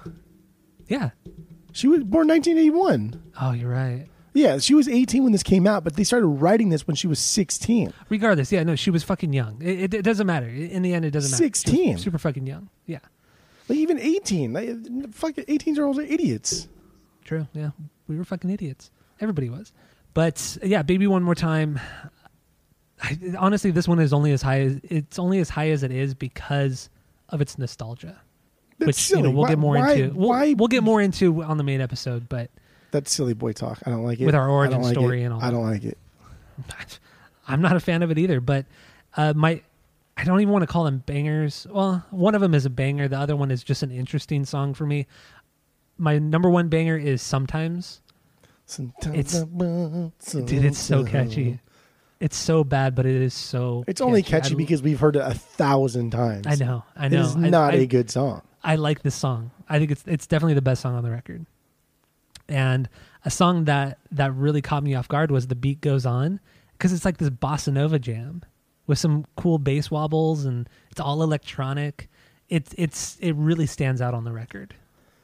yeah 0.87 1.11
She 1.71 1.87
was 1.87 2.03
born 2.03 2.27
1981. 2.27 3.31
oh 3.41 3.51
you're 3.51 3.69
right 3.69 4.07
Yeah, 4.33 4.59
she 4.59 4.73
was 4.75 4.87
18 4.87 5.23
when 5.23 5.31
this 5.31 5.43
came 5.43 5.65
out, 5.67 5.83
but 5.83 5.95
they 5.95 6.03
started 6.03 6.27
writing 6.27 6.69
this 6.69 6.85
when 6.87 6.95
she 6.95 7.07
was 7.07 7.17
16. 7.19 7.91
Regardless, 8.09 8.51
yeah, 8.51 8.63
no, 8.63 8.75
she 8.75 8.91
was 8.91 9.03
fucking 9.03 9.33
young. 9.33 9.59
It, 9.61 9.79
it, 9.85 9.93
it 9.95 10.01
doesn't 10.03 10.27
matter. 10.27 10.47
In 10.47 10.83
the 10.83 10.93
end, 10.93 11.03
it 11.03 11.09
doesn't 11.11 11.31
matter. 11.31 11.43
She 11.43 11.49
was 11.49 11.59
16. 11.59 11.97
super 11.97 12.19
fucking 12.19 12.45
young. 12.47 12.69
Yeah, 12.85 12.99
Like 13.67 13.79
even 13.79 13.97
18. 13.99 14.53
Like, 14.53 15.13
fucking 15.13 15.45
18 15.47 15.75
year 15.75 15.85
olds 15.85 15.97
are 15.99 16.03
idiots. 16.03 16.67
true. 17.25 17.47
Yeah, 17.53 17.71
we 18.07 18.17
were 18.17 18.23
fucking 18.23 18.49
idiots. 18.51 18.91
Everybody 19.19 19.49
was. 19.49 19.73
But 20.13 20.57
yeah, 20.63 20.83
baby, 20.83 21.07
one 21.07 21.23
more 21.23 21.35
time. 21.35 21.79
I, 23.01 23.17
honestly, 23.37 23.71
this 23.71 23.87
one 23.87 23.99
is 23.99 24.11
only 24.13 24.31
as 24.31 24.41
high 24.41 24.61
as 24.61 24.79
it's 24.83 25.17
only 25.19 25.39
as 25.39 25.49
high 25.49 25.69
as 25.69 25.83
it 25.83 25.91
is 25.91 26.13
because 26.13 26.89
of 27.29 27.41
its 27.41 27.57
nostalgia. 27.57 28.19
That's 28.77 28.87
which 28.87 28.95
silly. 28.97 29.21
you 29.21 29.27
know 29.27 29.31
we'll 29.31 29.41
Why- 29.43 29.49
get 29.49 29.59
more 29.59 29.75
why- 29.75 29.91
into. 29.93 30.15
We'll, 30.17 30.29
why- 30.29 30.53
we'll 30.53 30.67
get 30.67 30.83
more 30.83 31.01
into 31.01 31.43
on 31.43 31.57
the 31.57 31.63
main 31.63 31.81
episode, 31.81 32.27
but 32.29 32.49
That's 32.91 33.11
silly 33.13 33.33
boy 33.33 33.53
talk. 33.53 33.79
I 33.85 33.89
don't 33.89 34.03
like 34.03 34.19
it. 34.19 34.25
With 34.25 34.35
our 34.35 34.49
origin 34.49 34.81
like 34.81 34.93
story 34.93 35.21
it. 35.21 35.25
and 35.25 35.33
all 35.33 35.41
I 35.43 35.51
don't 35.51 35.63
like 35.65 35.83
it. 35.83 35.97
I'm 37.47 37.61
not 37.61 37.75
a 37.75 37.79
fan 37.79 38.03
of 38.03 38.11
it 38.11 38.17
either. 38.17 38.39
But 38.41 38.65
uh, 39.17 39.33
my, 39.35 39.61
I 40.17 40.23
don't 40.23 40.39
even 40.41 40.51
want 40.51 40.63
to 40.63 40.67
call 40.67 40.83
them 40.83 41.01
bangers. 41.05 41.65
Well, 41.69 42.05
one 42.11 42.35
of 42.35 42.41
them 42.41 42.53
is 42.53 42.65
a 42.65 42.69
banger. 42.69 43.07
The 43.07 43.17
other 43.17 43.35
one 43.35 43.49
is 43.51 43.63
just 43.63 43.81
an 43.83 43.91
interesting 43.91 44.45
song 44.45 44.73
for 44.73 44.85
me. 44.85 45.07
My 45.97 46.17
number 46.19 46.49
one 46.49 46.67
banger 46.69 46.97
is 46.97 47.21
"Sometimes." 47.21 48.01
Sometimes 48.65 49.17
It's- 49.17 49.43
want 49.45 50.13
Dude, 50.47 50.63
it's 50.65 50.77
so 50.77 51.03
catchy. 51.03 51.59
It's 52.19 52.35
so 52.35 52.63
bad, 52.65 52.95
but 52.95 53.05
it 53.05 53.15
is 53.15 53.33
so. 53.33 53.83
It's 53.87 54.01
only 54.01 54.21
catchy 54.23 54.53
I- 54.53 54.57
because 54.57 54.81
we've 54.83 54.99
heard 54.99 55.15
it 55.15 55.21
a 55.23 55.33
thousand 55.33 56.11
times. 56.11 56.45
I 56.47 56.55
know. 56.55 56.83
I 56.95 57.07
know. 57.07 57.21
is 57.21 57.35
I- 57.35 57.49
not 57.49 57.73
I- 57.73 57.77
a 57.77 57.85
good 57.85 58.09
song. 58.11 58.41
I 58.61 58.75
like 58.75 59.03
this 59.03 59.15
song. 59.15 59.51
I 59.69 59.79
think 59.79 59.91
it's 59.91 60.03
it's 60.05 60.27
definitely 60.27 60.55
the 60.55 60.61
best 60.61 60.81
song 60.81 60.95
on 60.95 61.03
the 61.03 61.11
record. 61.11 61.45
And 62.49 62.89
a 63.23 63.29
song 63.31 63.65
that 63.65 63.99
that 64.11 64.33
really 64.33 64.61
caught 64.61 64.83
me 64.83 64.95
off 64.95 65.07
guard 65.07 65.31
was 65.31 65.47
the 65.47 65.55
beat 65.55 65.81
goes 65.81 66.05
on 66.05 66.39
because 66.73 66.91
it's 66.91 67.05
like 67.05 67.17
this 67.17 67.29
bossa 67.29 67.71
nova 67.71 67.99
jam 67.99 68.43
with 68.87 68.97
some 68.99 69.25
cool 69.37 69.59
bass 69.59 69.89
wobbles 69.91 70.45
and 70.45 70.67
it's 70.91 70.99
all 70.99 71.21
electronic. 71.23 72.09
It's 72.49 72.73
it's 72.77 73.17
it 73.21 73.33
really 73.35 73.65
stands 73.67 74.01
out 74.01 74.13
on 74.13 74.23
the 74.25 74.31
record. 74.33 74.73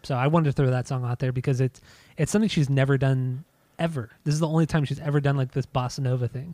So 0.04 0.16
I 0.16 0.28
wanted 0.28 0.46
to 0.46 0.52
throw 0.54 0.70
that 0.70 0.88
song 0.88 1.04
out 1.04 1.20
there 1.20 1.32
because 1.34 1.60
it's 1.60 1.82
it's 2.18 2.32
something 2.32 2.48
she's 2.48 2.70
never 2.70 2.98
done 2.98 3.44
ever. 3.80 4.12
This 4.24 4.34
is 4.34 4.40
the 4.40 4.48
only 4.48 4.66
time 4.66 4.86
she's 4.86 5.00
ever 5.02 5.20
done 5.20 5.36
like 5.36 5.52
this 5.52 5.66
bossa 5.66 6.00
nova 6.00 6.28
thing. 6.30 6.54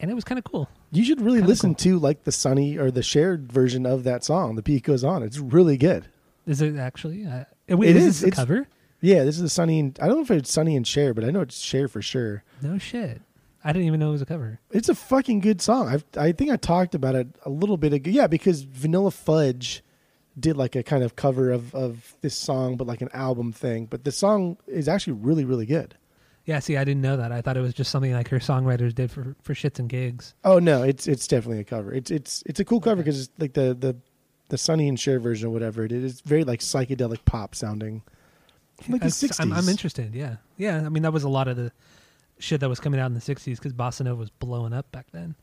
And 0.00 0.10
it 0.10 0.14
was 0.14 0.24
kind 0.24 0.38
of 0.38 0.44
cool. 0.44 0.68
You 0.92 1.04
should 1.04 1.20
really 1.20 1.38
Kinda 1.38 1.48
listen 1.48 1.70
cool. 1.74 1.84
to 1.84 1.98
like 1.98 2.24
the 2.24 2.32
Sonny 2.32 2.76
or 2.78 2.90
the 2.90 3.02
shared 3.02 3.50
version 3.50 3.84
of 3.84 4.04
that 4.04 4.22
song. 4.24 4.54
The 4.56 4.62
beat 4.62 4.84
goes 4.84 5.02
on. 5.04 5.22
It's 5.22 5.38
really 5.38 5.76
good. 5.76 6.06
Is 6.46 6.60
it 6.62 6.76
actually? 6.76 7.26
Uh, 7.26 7.44
wait, 7.68 7.90
It 7.90 7.96
is, 7.96 8.04
is. 8.18 8.22
It's- 8.24 8.36
cover? 8.38 8.66
Yeah, 9.00 9.22
this 9.24 9.36
is 9.36 9.42
the 9.42 9.48
Sonny 9.48 9.78
and 9.78 9.96
I 10.02 10.06
don't 10.08 10.16
know 10.16 10.22
if 10.22 10.30
it's 10.32 10.50
Sonny 10.52 10.74
and 10.76 10.86
Cher, 10.86 11.14
but 11.14 11.24
I 11.24 11.30
know 11.30 11.40
it's 11.40 11.58
Cher 11.60 11.86
for 11.88 12.02
sure. 12.02 12.42
No 12.62 12.78
shit. 12.78 13.20
I 13.64 13.72
didn't 13.72 13.86
even 13.86 14.00
know 14.00 14.08
it 14.08 14.12
was 14.12 14.22
a 14.22 14.26
cover. 14.26 14.60
It's 14.70 14.88
a 14.88 14.94
fucking 14.94 15.40
good 15.40 15.60
song. 15.60 15.88
I've, 15.88 16.04
I 16.16 16.32
think 16.32 16.50
I 16.50 16.56
talked 16.56 16.94
about 16.94 17.14
it 17.14 17.28
a 17.44 17.50
little 17.50 17.76
bit 17.76 17.92
ago. 17.92 18.10
Yeah, 18.10 18.26
because 18.28 18.62
Vanilla 18.62 19.10
Fudge 19.10 19.82
did 20.38 20.56
like 20.56 20.74
a 20.76 20.82
kind 20.84 21.02
of 21.04 21.16
cover 21.16 21.50
of, 21.50 21.74
of 21.74 22.14
this 22.22 22.36
song, 22.36 22.76
but 22.76 22.86
like 22.86 23.02
an 23.02 23.08
album 23.12 23.52
thing. 23.52 23.86
But 23.86 24.04
the 24.04 24.12
song 24.12 24.56
is 24.68 24.88
actually 24.88 25.14
really, 25.14 25.44
really 25.44 25.66
good. 25.66 25.96
Yeah, 26.48 26.60
see, 26.60 26.78
I 26.78 26.84
didn't 26.84 27.02
know 27.02 27.18
that. 27.18 27.30
I 27.30 27.42
thought 27.42 27.58
it 27.58 27.60
was 27.60 27.74
just 27.74 27.90
something 27.90 28.10
like 28.14 28.28
her 28.28 28.38
songwriters 28.38 28.94
did 28.94 29.10
for, 29.10 29.36
for 29.42 29.52
shits 29.52 29.78
and 29.78 29.86
gigs. 29.86 30.32
Oh 30.44 30.58
no, 30.58 30.82
it's 30.82 31.06
it's 31.06 31.26
definitely 31.26 31.60
a 31.60 31.64
cover. 31.64 31.92
It's 31.92 32.10
it's 32.10 32.42
it's 32.46 32.58
a 32.58 32.64
cool 32.64 32.80
cover 32.80 33.02
because 33.02 33.20
it's 33.20 33.30
like 33.38 33.52
the 33.52 33.76
the 33.78 33.94
the 34.48 34.56
Sonny 34.56 34.88
and 34.88 34.98
Cher 34.98 35.20
version 35.20 35.48
or 35.48 35.50
whatever 35.50 35.84
it 35.84 35.92
is. 35.92 36.10
It's 36.10 36.20
very 36.22 36.44
like 36.44 36.60
psychedelic 36.60 37.26
pop 37.26 37.54
sounding. 37.54 38.00
Like 38.88 39.02
the 39.02 39.10
sixties. 39.10 39.38
I'm, 39.40 39.52
I'm 39.52 39.68
interested. 39.68 40.14
Yeah, 40.14 40.36
yeah. 40.56 40.78
I 40.86 40.88
mean, 40.88 41.02
that 41.02 41.12
was 41.12 41.22
a 41.22 41.28
lot 41.28 41.48
of 41.48 41.58
the 41.58 41.70
shit 42.38 42.60
that 42.60 42.68
was 42.70 42.80
coming 42.80 42.98
out 42.98 43.08
in 43.08 43.14
the 43.14 43.20
'60s 43.20 43.56
because 43.56 43.74
bossa 43.74 44.06
nova 44.06 44.18
was 44.18 44.30
blowing 44.30 44.72
up 44.72 44.90
back 44.90 45.08
then. 45.12 45.34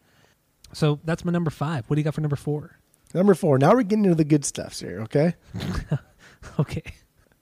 So 0.74 1.00
that's 1.04 1.24
my 1.24 1.32
number 1.32 1.52
five. 1.52 1.88
What 1.88 1.98
do 1.98 2.00
you 2.00 2.04
got 2.04 2.16
for 2.16 2.22
number 2.22 2.36
four? 2.36 2.80
Number 3.14 3.36
four. 3.36 3.60
Now 3.60 3.74
we're 3.76 3.84
getting 3.84 4.06
into 4.06 4.16
the 4.16 4.24
good 4.24 4.44
stuff 4.44 4.80
here. 4.80 5.02
Okay. 5.02 5.36
Okay. 6.60 6.84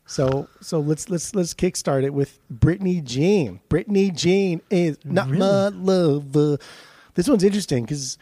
So 0.05 0.47
so 0.61 0.79
let's 0.79 1.09
let's 1.09 1.33
let's 1.33 1.53
kickstart 1.53 2.03
it 2.03 2.13
with 2.13 2.39
Britney 2.53 3.03
Jean. 3.03 3.61
Britney 3.69 4.13
Jean 4.15 4.61
is 4.69 4.97
not 5.05 5.27
Really? 5.27 5.39
my 5.39 5.67
lover. 5.69 6.57
This 7.15 7.27
one's 7.27 7.43
interesting 7.43 7.83
because 7.85 8.17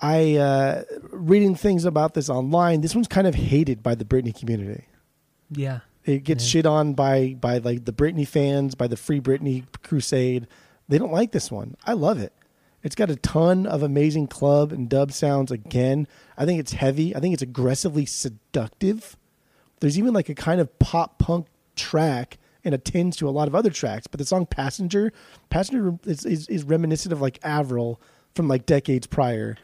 I 0.00 0.36
uh, 0.36 0.82
reading 1.12 1.54
things 1.54 1.84
about 1.84 2.14
this 2.14 2.28
online. 2.28 2.80
This 2.80 2.94
one's 2.94 3.08
kind 3.08 3.26
of 3.26 3.34
hated 3.34 3.82
by 3.82 3.94
the 3.94 4.04
Britney 4.04 4.36
community. 4.36 4.84
Yeah. 5.50 5.80
It 6.04 6.24
gets 6.24 6.44
Yeah. 6.44 6.50
shit 6.50 6.66
on 6.66 6.94
by 6.94 7.36
by 7.40 7.58
like 7.58 7.84
the 7.84 7.92
Britney 7.92 8.26
fans, 8.26 8.74
by 8.74 8.86
the 8.88 8.96
Free 8.96 9.20
Britney 9.20 9.64
crusade. 9.82 10.46
They 10.88 10.98
don't 10.98 11.12
like 11.12 11.30
this 11.32 11.50
one. 11.50 11.76
I 11.86 11.92
love 11.92 12.18
it. 12.18 12.32
It's 12.82 12.94
got 12.96 13.10
a 13.10 13.16
ton 13.16 13.66
of 13.66 13.82
amazing 13.82 14.26
club 14.28 14.72
and 14.72 14.88
dub 14.88 15.12
sounds. 15.12 15.52
Again, 15.52 16.08
I 16.38 16.46
think 16.46 16.58
it's 16.58 16.72
heavy. 16.72 17.14
I 17.14 17.20
think 17.20 17.34
it's 17.34 17.42
aggressively 17.42 18.06
seductive. 18.06 19.16
There's 19.80 19.98
even 19.98 20.14
like 20.14 20.28
a 20.28 20.34
kind 20.34 20.60
of 20.60 20.78
pop 20.78 21.18
punk 21.18 21.46
track 21.76 22.38
and 22.64 22.74
attends 22.74 23.16
to 23.16 23.28
a 23.28 23.30
lot 23.30 23.48
of 23.48 23.54
other 23.54 23.70
tracks. 23.70 24.06
But 24.06 24.18
the 24.18 24.26
song 24.26 24.46
"Passenger," 24.46 25.12
"Passenger" 25.48 25.98
is 26.04 26.24
is, 26.24 26.48
is 26.48 26.64
reminiscent 26.64 27.12
of 27.12 27.20
like 27.20 27.38
Avril 27.42 28.00
from 28.34 28.48
like 28.48 28.66
decades 28.66 29.06
prior. 29.06 29.56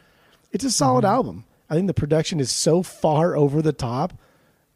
It's 0.53 0.65
a 0.65 0.71
solid 0.71 1.05
mm-hmm. 1.05 1.15
album. 1.15 1.45
I 1.69 1.75
think 1.75 1.87
the 1.87 1.95
production 1.95 2.41
is 2.41 2.51
so 2.51 2.83
far 2.83 3.37
over 3.37 3.61
the 3.61 3.73
top 3.73 4.19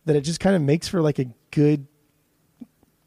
that 0.05 0.17
it 0.17 0.23
just 0.23 0.41
kind 0.41 0.57
of 0.57 0.63
makes 0.63 0.89
for 0.89 1.01
like 1.01 1.19
a 1.19 1.27
good 1.51 1.87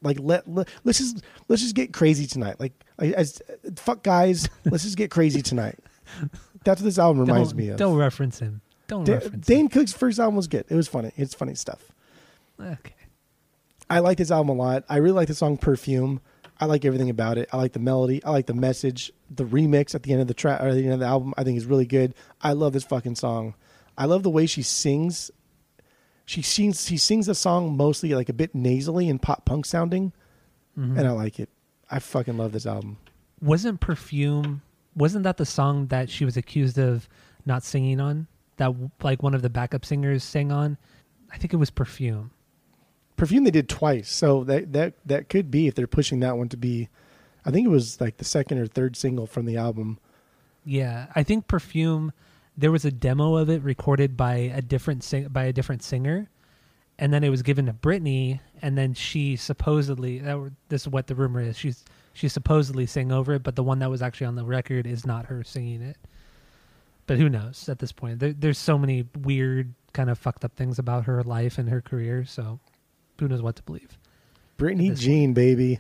like 0.02 0.18
let, 0.20 0.48
let 0.48 0.68
us 0.86 0.98
just 0.98 1.24
let's 1.48 1.62
just 1.62 1.76
get 1.76 1.94
crazy 1.94 2.26
tonight 2.26 2.60
like 2.60 2.74
as 3.00 3.42
fuck 3.76 4.04
guys 4.04 4.50
let's 4.66 4.84
just 4.84 4.98
get 4.98 5.10
crazy 5.10 5.42
tonight 5.42 5.80
that's 6.64 6.82
what 6.82 6.86
this 6.86 7.00
album 7.00 7.22
reminds 7.22 7.50
don't, 7.50 7.58
me 7.58 7.70
of 7.70 7.78
Don't 7.78 7.98
reference 7.98 8.40
him. 8.40 8.62
Don't 8.88 9.06
Da- 9.06 9.14
reference 9.14 9.48
dane 9.48 9.70
cook's 9.70 9.94
first 9.94 10.20
album 10.20 10.36
was 10.36 10.48
good 10.48 10.66
it 10.70 10.76
was 10.76 10.88
funny 10.88 11.12
it's 11.16 11.34
funny 11.34 11.56
stuff 11.56 11.82
him. 11.82 11.93
Okay. 12.64 12.94
i 13.90 14.00
like 14.00 14.18
this 14.18 14.32
album 14.32 14.50
a 14.50 14.54
lot. 14.62 14.84
I 14.90 14.98
really 14.98 15.16
like 15.16 15.28
the 15.28 15.36
song 15.36 15.58
perfume. 15.58 16.22
I 16.60 16.66
like 16.66 16.86
everything 16.86 17.10
about 17.10 17.38
it. 17.38 17.50
I 17.52 17.58
like 17.58 17.74
the 17.74 17.80
melody. 17.80 18.24
I 18.24 18.30
like 18.32 18.46
the 18.46 18.54
message. 18.54 19.12
The 19.30 19.44
remix 19.44 19.94
at 19.96 20.04
the 20.04 20.12
end 20.14 20.22
of 20.22 20.28
the 20.28 20.34
track 20.34 20.62
or 20.62 20.74
the 20.74 20.84
end 20.84 20.94
of 20.94 21.00
the 21.00 21.06
album 21.08 21.34
i 21.38 21.44
think 21.44 21.58
is 21.58 21.66
really 21.66 21.86
good. 21.88 22.14
I 22.42 22.54
love 22.54 22.74
this 22.74 22.84
fucking 22.84 23.16
song. 23.16 23.56
I 23.98 24.06
love 24.06 24.24
the 24.24 24.30
way 24.30 24.46
she 24.46 24.62
sings. 24.62 25.30
She 26.26 26.42
sings 26.42 26.86
she 26.86 26.98
sings 26.98 27.26
the 27.26 27.36
song 27.36 27.76
mostly 27.76 28.14
like 28.14 28.30
a 28.30 28.34
bit 28.34 28.56
nasally 28.56 29.10
and 29.10 29.22
pop 29.22 29.46
punk 29.46 29.66
sounding 29.66 30.14
Mhm. 30.78 30.98
and 30.98 31.08
I 31.08 31.12
like 31.12 31.40
it. 31.40 31.50
I 31.92 32.00
fucking 32.00 32.38
love 32.38 32.52
this 32.54 32.66
album. 32.66 32.98
wasn't 33.42 33.80
perfume 33.82 34.62
wasn't 34.96 35.24
that 35.24 35.38
the 35.38 35.46
song 35.46 35.88
that 35.88 36.10
she 36.10 36.24
was 36.24 36.38
accused 36.38 36.78
of 36.78 37.10
not 37.46 37.64
singing 37.64 38.00
on? 38.00 38.28
That 38.58 38.74
like 39.02 39.22
one 39.24 39.34
of 39.34 39.42
the 39.42 39.50
backup 39.50 39.84
singers 39.86 40.24
sang 40.24 40.52
on? 40.52 40.78
I 41.32 41.38
think 41.38 41.52
it 41.52 41.58
was 41.58 41.70
perfume 41.72 42.32
Perfume 43.16 43.44
they 43.44 43.52
did 43.52 43.70
twice, 43.70 44.10
so 44.12 44.44
that 44.46 44.74
that 44.74 44.94
that 45.06 45.30
could 45.30 45.52
be 45.52 45.68
if 45.68 45.76
they're 45.76 45.88
pushing 45.88 46.20
that 46.22 46.38
one 46.38 46.50
to 46.50 46.58
be. 46.58 46.90
I 47.46 47.52
think 47.52 47.66
it 47.66 47.70
was 47.70 48.00
like 48.02 48.18
the 48.18 48.26
second 48.26 48.58
or 48.60 48.68
third 48.68 48.96
single 48.96 49.28
from 49.28 49.46
the 49.46 49.58
album. 49.58 50.00
yeah 50.66 51.08
i 51.14 51.24
think 51.24 51.46
perfume 51.48 52.14
there 52.58 52.72
was 52.72 52.86
a 52.86 52.92
demo 52.92 53.36
of 53.36 53.50
it 53.50 53.62
recorded 53.64 54.16
by 54.16 54.36
a 54.36 54.62
different 54.62 55.04
sing- 55.04 55.28
by 55.28 55.44
a 55.44 55.52
different 55.52 55.84
singer 55.84 56.30
and 56.98 57.12
then 57.12 57.22
it 57.22 57.30
was 57.30 57.42
given 57.42 57.66
to 57.66 57.74
Britney 57.74 58.40
and 58.62 58.78
then 58.78 58.94
she 58.94 59.36
supposedly 59.36 60.20
that 60.20 60.52
this 60.70 60.84
is 60.84 60.88
what 60.88 61.08
the 61.08 61.16
rumor 61.16 61.42
is 61.42 61.58
she's 61.58 61.84
she 62.14 62.30
supposedly 62.30 62.86
sang 62.86 63.12
over 63.12 63.34
it 63.34 63.44
but 63.44 63.58
the 63.58 63.64
one 63.64 63.80
that 63.80 63.90
was 63.90 64.02
actually 64.02 64.28
on 64.28 64.36
the 64.36 64.46
record 64.46 64.88
is 64.88 65.06
not 65.06 65.26
her 65.26 65.44
singing 65.44 65.82
it 65.82 65.98
but 67.08 67.18
who 67.18 67.28
knows 67.28 67.68
at 67.68 67.80
this 67.80 67.92
point 67.92 68.20
there, 68.20 68.32
there's 68.32 68.58
so 68.58 68.78
many 68.78 69.06
weird 69.20 69.74
kind 69.92 70.10
of 70.10 70.18
fucked 70.18 70.46
up 70.46 70.56
things 70.56 70.80
about 70.80 71.04
her 71.04 71.22
life 71.24 71.58
and 71.58 71.68
her 71.70 71.82
career 71.82 72.24
so 72.24 72.58
who 73.20 73.28
knows 73.28 73.42
what 73.42 73.56
to 73.56 73.64
believe 73.64 73.98
Britney 74.58 74.98
Jean, 74.98 75.34
baby. 75.34 75.80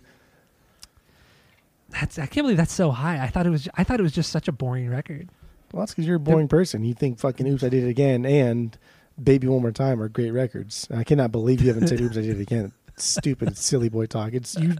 that's 1.89 2.17
i 2.17 2.26
can't 2.26 2.43
believe 2.46 2.58
that's 2.58 2.74
so 2.74 2.91
high 2.91 3.22
i 3.24 3.28
thought 3.28 3.46
it 3.46 3.50
was 3.52 3.67
i 3.76 3.84
thought 3.84 4.00
it 4.00 4.04
was 4.04 4.12
just 4.13 4.32
such 4.32 4.48
a 4.48 4.52
boring 4.52 4.89
record 4.89 5.30
Well, 5.72 5.82
that's 5.82 5.91
because 5.91 6.06
you're 6.08 6.17
a 6.17 6.19
boring 6.19 6.48
person. 6.48 6.84
You 6.84 6.93
think 6.93 7.19
fucking 7.19 7.48
"Oops, 7.48 7.63
I 7.63 7.69
Did 7.69 7.84
It 7.84 7.89
Again" 7.89 8.26
and 8.26 8.78
"Baby 9.22 9.48
One 9.48 9.62
More 9.62 9.72
Time" 9.72 10.02
are 10.02 10.08
great 10.10 10.30
records. 10.32 10.88
I 10.93 11.04
cannot 11.04 11.32
believe 11.32 11.62
you 11.62 11.67
haven't 11.74 11.88
said 11.88 12.00
"Oops, 12.00 12.15
I 12.15 12.22
Did 12.22 12.38
It 12.38 12.41
Again." 12.41 12.72
Stupid, 12.96 13.58
silly 13.69 13.89
boy 13.89 14.06
talk. 14.06 14.34
It's 14.34 14.56
you. 14.56 14.76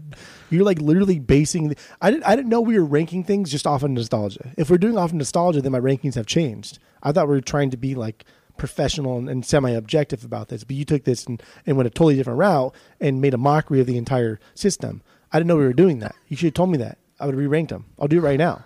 You're 0.50 0.62
like 0.64 0.80
literally 0.80 1.18
basing. 1.18 1.70
The, 1.70 1.76
I 2.00 2.12
didn't. 2.12 2.22
I 2.22 2.36
didn't 2.36 2.48
know 2.48 2.60
we 2.60 2.78
were 2.78 2.84
ranking 2.84 3.24
things 3.24 3.50
just 3.50 3.66
off 3.66 3.82
of 3.82 3.90
nostalgia. 3.90 4.52
If 4.56 4.70
we're 4.70 4.78
doing 4.78 4.96
off 4.96 5.10
of 5.10 5.16
nostalgia, 5.16 5.60
then 5.60 5.72
my 5.72 5.80
rankings 5.80 6.14
have 6.14 6.26
changed. 6.26 6.78
I 7.02 7.10
thought 7.10 7.26
we 7.26 7.34
were 7.34 7.40
trying 7.40 7.70
to 7.70 7.76
be 7.76 7.96
like 7.96 8.24
professional 8.56 9.18
and, 9.18 9.28
and 9.28 9.44
semi-objective 9.44 10.24
about 10.24 10.48
this, 10.48 10.64
but 10.64 10.76
you 10.76 10.84
took 10.84 11.04
this 11.04 11.24
and, 11.26 11.42
and 11.66 11.76
went 11.76 11.86
a 11.86 11.90
totally 11.90 12.16
different 12.16 12.38
route 12.38 12.74
and 13.00 13.20
made 13.20 13.34
a 13.34 13.38
mockery 13.38 13.80
of 13.80 13.86
the 13.86 13.96
entire 13.96 14.38
system. 14.54 15.02
I 15.32 15.38
didn't 15.38 15.48
know 15.48 15.56
we 15.56 15.64
were 15.64 15.72
doing 15.72 15.98
that. 16.00 16.14
You 16.28 16.36
should 16.36 16.46
have 16.46 16.54
told 16.54 16.70
me 16.70 16.78
that. 16.78 16.98
I 17.18 17.26
would 17.26 17.34
have 17.34 17.38
re-ranked 17.40 17.70
them. 17.70 17.86
I'll 17.98 18.08
do 18.08 18.18
it 18.18 18.22
right 18.22 18.38
now. 18.38 18.64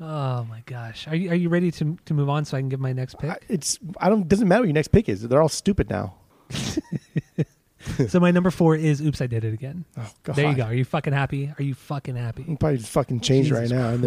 oh 0.00 0.44
my 0.44 0.62
gosh 0.66 1.06
are 1.06 1.14
you 1.14 1.30
are 1.30 1.34
you 1.34 1.48
ready 1.48 1.70
to 1.70 1.96
to 2.06 2.14
move 2.14 2.28
on 2.28 2.44
so 2.44 2.56
i 2.56 2.60
can 2.60 2.68
give 2.68 2.80
my 2.80 2.92
next 2.92 3.18
pick 3.20 3.30
I, 3.30 3.36
it's 3.48 3.78
I 3.98 4.08
don't 4.08 4.26
doesn't 4.28 4.48
matter 4.48 4.62
what 4.62 4.66
your 4.66 4.74
next 4.74 4.88
pick 4.88 5.08
is. 5.08 5.22
They're 5.22 5.40
all 5.40 5.48
stupid 5.48 5.88
now. 5.90 6.14
so 8.08 8.18
my 8.20 8.30
number 8.30 8.50
four 8.50 8.74
is 8.76 9.00
oops 9.00 9.20
i 9.20 9.26
did 9.26 9.44
it 9.44 9.52
again 9.54 9.84
Oh 9.96 10.10
god. 10.22 10.36
There 10.36 10.48
you 10.50 10.56
go. 10.56 10.64
Are 10.64 10.74
you 10.74 10.84
fucking 10.84 11.12
happy? 11.12 11.52
Are 11.58 11.62
you 11.62 11.74
fucking 11.74 12.16
happy? 12.16 12.44
You 12.48 12.56
probably 12.56 12.78
fucking 12.78 13.20
change 13.20 13.50
it 13.50 13.54
right 13.54 13.68
now. 13.70 13.90
And. 13.90 14.02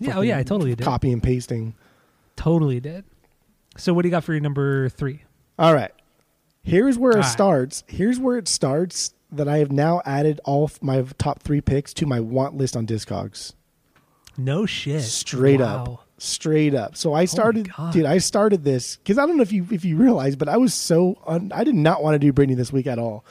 Yeah, 0.00 0.18
oh 0.18 0.22
yeah, 0.22 0.38
I 0.38 0.42
totally 0.42 0.74
did. 0.74 0.84
Copy 0.84 1.12
and 1.12 1.22
pasting. 1.22 1.74
Totally 2.36 2.80
did. 2.80 3.04
So 3.76 3.94
what 3.94 4.02
do 4.02 4.08
you 4.08 4.10
got 4.10 4.24
for 4.24 4.32
your 4.32 4.40
number 4.40 4.88
three? 4.88 5.22
All 5.58 5.74
right. 5.74 5.92
Here's 6.62 6.96
where 6.98 7.12
it 7.12 7.16
right. 7.16 7.24
starts. 7.24 7.82
Here's 7.86 8.18
where 8.20 8.36
it 8.38 8.46
starts 8.48 9.14
that 9.32 9.48
I 9.48 9.58
have 9.58 9.72
now 9.72 10.02
added 10.04 10.40
all 10.44 10.64
of 10.64 10.82
my 10.82 11.02
top 11.18 11.42
three 11.42 11.60
picks 11.60 11.92
to 11.94 12.06
my 12.06 12.20
want 12.20 12.54
list 12.56 12.76
on 12.76 12.86
Discogs. 12.86 13.54
No 14.36 14.66
shit. 14.66 15.02
Straight 15.02 15.60
Wow. 15.60 15.84
up. 15.84 16.08
Straight 16.18 16.74
up. 16.74 16.96
So 16.96 17.14
I 17.14 17.24
started, 17.24 17.74
God. 17.74 17.92
dude. 17.92 18.04
I 18.06 18.18
started 18.18 18.62
this 18.62 18.96
because 18.96 19.18
I 19.18 19.26
don't 19.26 19.36
know 19.36 19.42
if 19.42 19.52
you 19.52 19.66
if 19.72 19.84
you 19.84 19.96
realize, 19.96 20.36
but 20.36 20.48
I 20.48 20.56
was 20.56 20.72
so 20.72 21.18
un, 21.26 21.50
I 21.52 21.64
did 21.64 21.74
not 21.74 22.02
want 22.02 22.14
to 22.14 22.18
do 22.20 22.32
Britney 22.32 22.56
this 22.56 22.72
week 22.72 22.86
at 22.86 22.98
all. 22.98 23.24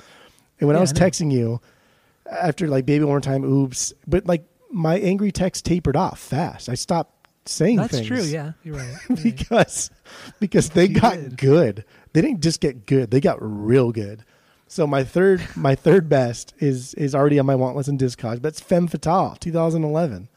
And 0.59 0.67
when 0.67 0.75
I 0.75 0.81
was 0.81 0.91
I 0.91 0.95
texting 0.95 1.31
you 1.31 1.61
after 2.29 2.67
like 2.67 2.85
baby 2.85 3.05
one 3.05 3.13
more 3.13 3.21
time, 3.21 3.45
oops, 3.45 3.93
but 4.07 4.25
like 4.27 4.43
my 4.69 4.99
angry 4.99 5.31
text 5.31 5.63
tapered 5.65 5.95
off 5.95 6.19
fast. 6.19 6.67
I 6.67 6.73
stopped 6.75 7.20
saying 7.45 7.77
That's 7.77 7.93
things. 7.93 8.07
true. 8.07 8.21
Yeah, 8.21 8.53
you're 8.63 8.75
right. 8.77 8.95
You're 9.09 9.15
right. 9.17 9.23
because 9.23 9.89
because 10.39 10.69
they 10.71 10.85
You 10.85 10.99
got 10.99 11.13
did. 11.15 11.37
good. 11.37 11.85
They 12.13 12.21
didn't 12.21 12.41
just 12.41 12.59
get 12.61 12.85
good; 12.85 13.11
they 13.11 13.19
got 13.21 13.37
real 13.41 13.91
good. 13.91 14.23
So 14.67 14.85
my 14.87 15.03
third 15.03 15.41
my 15.55 15.75
third 15.75 16.07
best 16.09 16.53
is 16.59 16.93
is 16.95 17.13
already 17.15 17.39
on 17.39 17.45
my 17.45 17.55
want 17.55 17.75
list 17.75 17.89
in 17.89 17.97
Discogs. 17.97 18.41
That's 18.41 18.59
Femme 18.59 18.87
Fatale, 18.87 19.37
2011. 19.39 20.27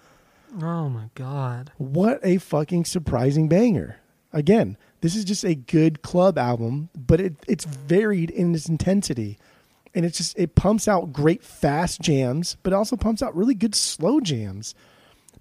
Oh 0.62 0.88
my 0.88 1.10
god. 1.14 1.72
What 1.78 2.20
a 2.22 2.38
fucking 2.38 2.84
surprising 2.84 3.48
banger. 3.48 3.96
Again, 4.32 4.76
this 5.00 5.14
is 5.16 5.24
just 5.24 5.44
a 5.44 5.54
good 5.54 6.02
club 6.02 6.38
album, 6.38 6.90
but 6.96 7.20
it, 7.20 7.34
it's 7.48 7.64
varied 7.64 8.30
in 8.30 8.54
its 8.54 8.68
intensity. 8.68 9.38
And 9.96 10.04
it's 10.04 10.16
just, 10.18 10.36
it 10.38 10.54
pumps 10.56 10.88
out 10.88 11.12
great 11.12 11.44
fast 11.44 12.00
jams, 12.00 12.56
but 12.64 12.72
also 12.72 12.96
pumps 12.96 13.22
out 13.22 13.34
really 13.36 13.54
good 13.54 13.74
slow 13.76 14.18
jams. 14.20 14.74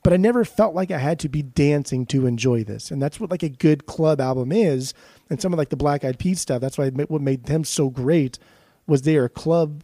But 0.03 0.13
I 0.13 0.17
never 0.17 0.43
felt 0.43 0.75
like 0.75 0.91
I 0.91 0.97
had 0.97 1.19
to 1.19 1.29
be 1.29 1.41
dancing 1.41 2.05
to 2.07 2.27
enjoy 2.27 2.63
this. 2.63 2.91
And 2.91 3.01
that's 3.01 3.19
what 3.19 3.31
like 3.31 3.43
a 3.43 3.49
good 3.49 3.85
club 3.85 4.19
album 4.19 4.51
is. 4.51 4.93
And 5.29 5.41
some 5.41 5.53
of 5.53 5.57
like 5.57 5.69
the 5.69 5.77
Black 5.77 6.03
Eyed 6.03 6.19
Peas 6.19 6.41
stuff, 6.41 6.61
that's 6.61 6.77
why 6.77 6.89
what 6.89 7.21
made 7.21 7.45
them 7.45 7.63
so 7.63 7.89
great 7.89 8.37
was 8.85 9.03
they 9.03 9.15
are 9.15 9.29
club 9.29 9.83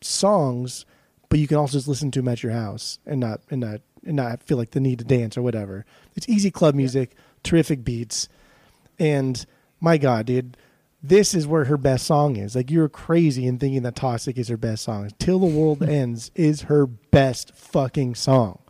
songs, 0.00 0.86
but 1.28 1.40
you 1.40 1.48
can 1.48 1.56
also 1.56 1.78
just 1.78 1.88
listen 1.88 2.12
to 2.12 2.20
them 2.20 2.28
at 2.28 2.44
your 2.44 2.52
house 2.52 3.00
and 3.04 3.18
not, 3.18 3.40
and 3.50 3.60
not, 3.60 3.80
and 4.04 4.16
not 4.16 4.42
feel 4.44 4.56
like 4.56 4.70
the 4.70 4.80
need 4.80 5.00
to 5.00 5.04
dance 5.04 5.36
or 5.36 5.42
whatever. 5.42 5.84
It's 6.14 6.28
easy 6.28 6.52
club 6.52 6.76
music, 6.76 7.16
terrific 7.42 7.82
beats. 7.82 8.28
And 9.00 9.44
my 9.80 9.98
God, 9.98 10.26
dude, 10.26 10.56
this 11.02 11.34
is 11.34 11.46
where 11.46 11.64
her 11.64 11.76
best 11.76 12.06
song 12.06 12.36
is. 12.36 12.54
Like 12.54 12.70
you're 12.70 12.88
crazy 12.88 13.46
in 13.46 13.58
thinking 13.58 13.82
that 13.82 13.96
Toxic 13.96 14.38
is 14.38 14.48
her 14.48 14.56
best 14.56 14.84
song. 14.84 15.10
Till 15.18 15.38
the 15.38 15.46
World 15.46 15.82
Ends 15.88 16.30
is 16.34 16.62
her 16.62 16.86
best 16.86 17.54
fucking 17.54 18.14
song. 18.14 18.60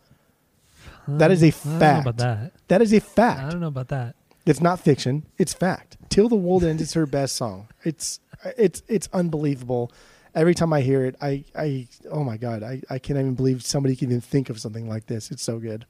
That 1.08 1.30
is 1.30 1.42
a 1.42 1.46
I 1.46 1.50
don't 1.50 1.64
know 1.72 1.78
fact. 1.78 2.06
about 2.06 2.16
that. 2.18 2.52
That 2.68 2.82
is 2.82 2.92
a 2.92 2.96
I 2.96 3.00
fact. 3.00 3.40
I 3.46 3.50
don't 3.50 3.60
know 3.60 3.68
about 3.68 3.88
that. 3.88 4.16
It's 4.44 4.60
not 4.60 4.78
fiction. 4.80 5.24
It's 5.38 5.52
fact. 5.54 5.96
Till 6.08 6.28
the 6.28 6.36
World 6.36 6.62
Ends 6.64 6.82
is 6.82 6.94
her 6.94 7.06
best 7.06 7.34
song. 7.36 7.68
It's 7.84 8.20
it's 8.56 8.82
it's 8.88 9.08
unbelievable. 9.12 9.90
Every 10.34 10.54
time 10.54 10.72
I 10.72 10.80
hear 10.82 11.04
it, 11.04 11.16
I 11.20 11.44
I 11.54 11.88
oh 12.10 12.22
my 12.22 12.36
god, 12.36 12.62
I 12.62 12.82
I 12.90 12.98
can't 12.98 13.18
even 13.18 13.34
believe 13.34 13.64
somebody 13.64 13.96
can 13.96 14.08
even 14.10 14.20
think 14.20 14.50
of 14.50 14.60
something 14.60 14.88
like 14.88 15.06
this. 15.06 15.30
It's 15.30 15.42
so 15.42 15.58
good. 15.58 15.86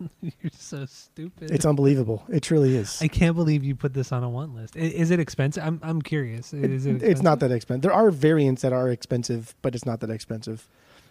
You're 0.20 0.50
so 0.56 0.84
stupid. 0.86 1.50
It's 1.52 1.64
unbelievable. 1.64 2.24
It 2.28 2.42
truly 2.42 2.74
is. 2.76 3.00
I 3.00 3.06
can't 3.08 3.36
believe 3.36 3.62
you 3.62 3.76
put 3.76 3.94
this 3.94 4.10
on 4.10 4.24
a 4.24 4.28
want 4.28 4.54
list. 4.54 4.76
I- 4.76 4.80
Is 4.80 5.10
it 5.12 5.20
expensive? 5.20 5.62
I'm 5.64 5.78
I'm 5.82 6.02
curious. 6.02 6.52
Is 6.52 6.86
it 6.86 7.02
it's 7.02 7.22
not 7.22 7.38
that 7.40 7.52
expensive. 7.52 7.82
There 7.82 7.92
are 7.92 8.10
variants 8.10 8.62
that 8.62 8.72
are 8.72 8.88
expensive, 8.90 9.54
but 9.62 9.74
it's 9.76 9.86
not 9.86 10.00
that 10.00 10.10
expensive. 10.10 10.66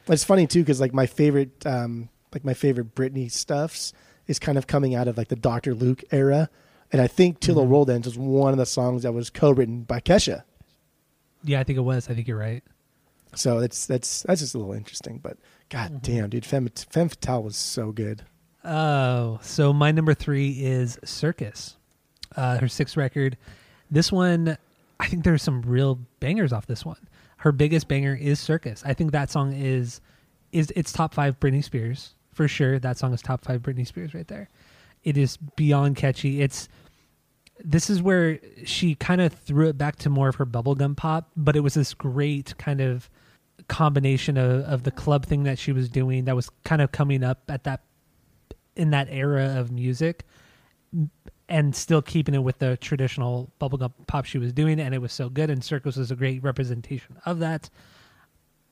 It's 0.07 0.23
funny 0.25 0.45
too 0.47 0.59
because 0.61 0.81
like 0.81 0.93
my 0.93 1.05
favorite, 1.05 1.65
um, 1.65 2.09
like 2.33 2.43
my 2.45 2.53
favorite 2.53 2.95
Britney 2.95 3.31
stuffs 3.31 3.93
is 4.27 4.39
kind 4.39 4.57
of 4.57 4.67
coming 4.67 4.95
out 4.95 5.07
of 5.07 5.17
like 5.17 5.27
the 5.29 5.35
Dr. 5.35 5.73
Luke 5.73 6.03
era, 6.11 6.49
and 6.91 7.01
I 7.01 7.07
think 7.07 7.39
"Till 7.39 7.55
the 7.55 7.61
Mhm. 7.63 7.67
World 7.67 7.89
Ends" 7.89 8.07
was 8.07 8.17
one 8.17 8.51
of 8.51 8.57
the 8.57 8.65
songs 8.65 9.03
that 9.03 9.13
was 9.13 9.29
co-written 9.29 9.83
by 9.83 9.99
Kesha. 9.99 10.43
Yeah, 11.43 11.59
I 11.59 11.63
think 11.63 11.77
it 11.77 11.81
was. 11.81 12.09
I 12.09 12.13
think 12.13 12.27
you're 12.27 12.37
right. 12.37 12.63
So 13.35 13.59
it's 13.59 13.85
that's 13.85 14.23
that's 14.23 14.41
just 14.41 14.55
a 14.55 14.57
little 14.57 14.73
interesting. 14.73 15.19
But 15.21 15.37
god 15.69 15.91
Mhm. 15.93 16.01
damn, 16.01 16.29
dude, 16.29 16.45
Femme, 16.45 16.69
Femme 16.89 17.09
Fatale 17.09 17.43
was 17.43 17.55
so 17.55 17.91
good. 17.91 18.23
Oh, 18.63 19.39
so 19.41 19.73
my 19.73 19.91
number 19.91 20.13
three 20.13 20.63
is 20.63 20.99
Circus, 21.03 21.77
uh, 22.35 22.59
her 22.59 22.67
sixth 22.67 22.95
record. 22.95 23.37
This 23.89 24.11
one, 24.11 24.57
I 24.99 25.07
think 25.07 25.23
there's 25.23 25.41
some 25.41 25.61
real 25.63 25.99
bangers 26.19 26.53
off 26.53 26.67
this 26.67 26.85
one. 26.85 27.07
Her 27.37 27.51
biggest 27.51 27.87
banger 27.87 28.13
is 28.13 28.39
Circus. 28.39 28.83
I 28.85 28.93
think 28.93 29.11
that 29.13 29.29
song 29.31 29.53
is 29.53 29.99
is 30.51 30.71
it's 30.75 30.91
top 30.91 31.13
five 31.13 31.39
Britney 31.39 31.63
Spears 31.63 32.13
for 32.31 32.47
sure. 32.47 32.79
That 32.79 32.97
song 32.97 33.13
is 33.13 33.21
top 33.21 33.43
five 33.43 33.61
Britney 33.61 33.85
Spears 33.85 34.13
right 34.13 34.27
there. 34.27 34.49
It 35.03 35.17
is 35.17 35.37
beyond 35.37 35.95
catchy. 35.95 36.41
It's 36.41 36.69
this 37.63 37.89
is 37.89 38.01
where 38.01 38.39
she 38.63 38.95
kind 38.95 39.21
of 39.21 39.33
threw 39.33 39.69
it 39.69 39.77
back 39.77 39.97
to 39.97 40.09
more 40.09 40.29
of 40.29 40.35
her 40.35 40.45
bubblegum 40.45 40.97
pop, 40.97 41.29
but 41.37 41.55
it 41.55 41.59
was 41.59 41.75
this 41.75 41.93
great 41.93 42.57
kind 42.57 42.81
of 42.81 43.09
combination 43.67 44.37
of, 44.37 44.63
of 44.63 44.83
the 44.83 44.91
club 44.91 45.25
thing 45.25 45.43
that 45.43 45.59
she 45.59 45.71
was 45.71 45.89
doing 45.89 46.25
that 46.25 46.35
was 46.35 46.49
kind 46.63 46.81
of 46.81 46.91
coming 46.91 47.23
up 47.23 47.39
at 47.49 47.63
that 47.63 47.81
in 48.75 48.89
that 48.91 49.07
era 49.11 49.59
of 49.59 49.71
music 49.71 50.25
and 51.47 51.75
still 51.75 52.01
keeping 52.01 52.33
it 52.33 52.39
with 52.43 52.59
the 52.59 52.77
traditional 52.77 53.51
bubblegum 53.59 53.91
pop 54.07 54.25
she 54.25 54.37
was 54.37 54.53
doing 54.53 54.79
and 54.79 54.95
it 54.95 54.99
was 54.99 55.11
so 55.11 55.29
good 55.29 55.49
and 55.49 55.63
circus 55.63 55.97
was 55.97 56.09
a 56.11 56.15
great 56.15 56.41
representation 56.43 57.17
of 57.25 57.39
that 57.39 57.69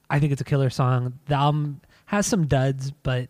i 0.10 0.20
think 0.20 0.32
it's 0.32 0.42
a 0.42 0.46
killer 0.46 0.70
song 0.70 1.20
the 1.28 1.36
album 1.36 1.82
has 2.06 2.26
some 2.26 2.48
duds 2.48 2.92
but 3.04 3.28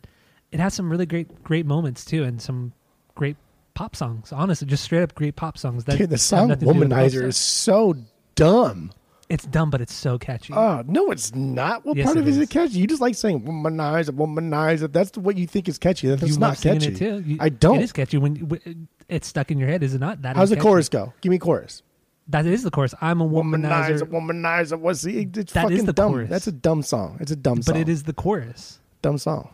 it 0.52 0.60
has 0.60 0.74
some 0.74 0.90
really 0.90 1.06
great 1.06 1.44
great 1.44 1.66
moments 1.66 2.04
too 2.06 2.24
and 2.24 2.42
some 2.42 2.74
great 3.16 3.38
pop 3.74 3.96
songs 3.96 4.32
honestly 4.34 4.68
just 4.68 4.84
straight 4.84 5.04
up 5.04 5.16
great 5.16 5.36
pop 5.36 5.58
songs 5.58 5.84
that 5.86 5.98
Dude, 5.98 6.10
the 6.10 6.18
song 6.18 6.50
nothing 6.50 6.68
to 6.68 6.74
do 6.74 6.80
with 6.80 6.90
the 6.90 6.96
pop 6.96 7.04
"Womanizer" 7.06 7.24
is 7.26 7.38
so 7.38 7.96
dumb. 8.36 8.92
it's 9.30 9.46
dumb 9.46 9.70
but 9.70 9.80
it's 9.82 9.94
so 9.94 10.18
catchy 10.18 10.54
Oh 10.54 10.84
no, 10.88 11.12
it's 11.12 11.34
not. 11.36 11.86
What 11.86 11.96
Yes, 11.98 12.06
part 12.06 12.18
of 12.18 12.28
it 12.28 12.30
is 12.30 12.38
is. 12.38 12.44
it 12.44 12.50
catchy? 12.50 12.80
You 12.80 12.88
just 12.88 13.02
like 13.02 13.16
saying 13.16 13.42
"womanizer, 13.44 14.10
womanizer." 14.12 14.92
That's 14.92 15.18
what 15.18 15.38
you 15.38 15.46
think 15.48 15.68
is 15.70 15.78
catchy. 15.78 16.08
That's 16.08 16.24
you 16.24 16.38
not 16.38 16.60
catchy. 16.60 16.94
too 16.96 17.24
You- 17.26 17.38
I 17.40 17.50
don't. 17.50 17.78
it 17.80 17.84
is 17.84 17.92
catchy 17.94 18.18
when 18.18 18.88
it's 19.08 19.28
stuck 19.28 19.52
in 19.52 19.58
your 19.60 19.70
head 19.70 19.84
is 19.84 19.94
it 19.94 20.00
not 20.00 20.22
that 20.24 20.36
How's 20.36 20.50
the 20.50 20.56
catchy. 20.56 20.68
chorus 20.68 20.90
go? 20.90 21.14
Give 21.22 21.30
me 21.30 21.38
chorus. 21.40 21.84
that 22.28 22.46
is 22.46 22.62
the 22.64 22.70
chorus 22.72 22.94
i'm 23.02 23.22
a 23.22 23.28
womanizer 23.28 24.02
Womanizer, 24.02 24.10
womanizer. 24.10 24.80
What's 24.80 25.02
the? 25.04 25.22
It's 25.22 25.54
That 25.54 25.66
is 25.66 25.72
fucking 25.72 25.86
the 25.86 25.94
dumb. 25.94 26.12
chorus. 26.12 26.30
That's 26.30 26.48
a 26.48 26.52
dumb 26.52 26.82
song. 26.84 27.18
It's 27.22 27.32
a 27.32 27.36
dumb 27.36 27.58
but 27.58 27.66
song. 27.66 27.74
But 27.76 27.82
it 27.82 27.90
is 27.90 28.04
the 28.04 28.14
chorus. 28.14 28.80
dumb 29.02 29.18
song. 29.18 29.50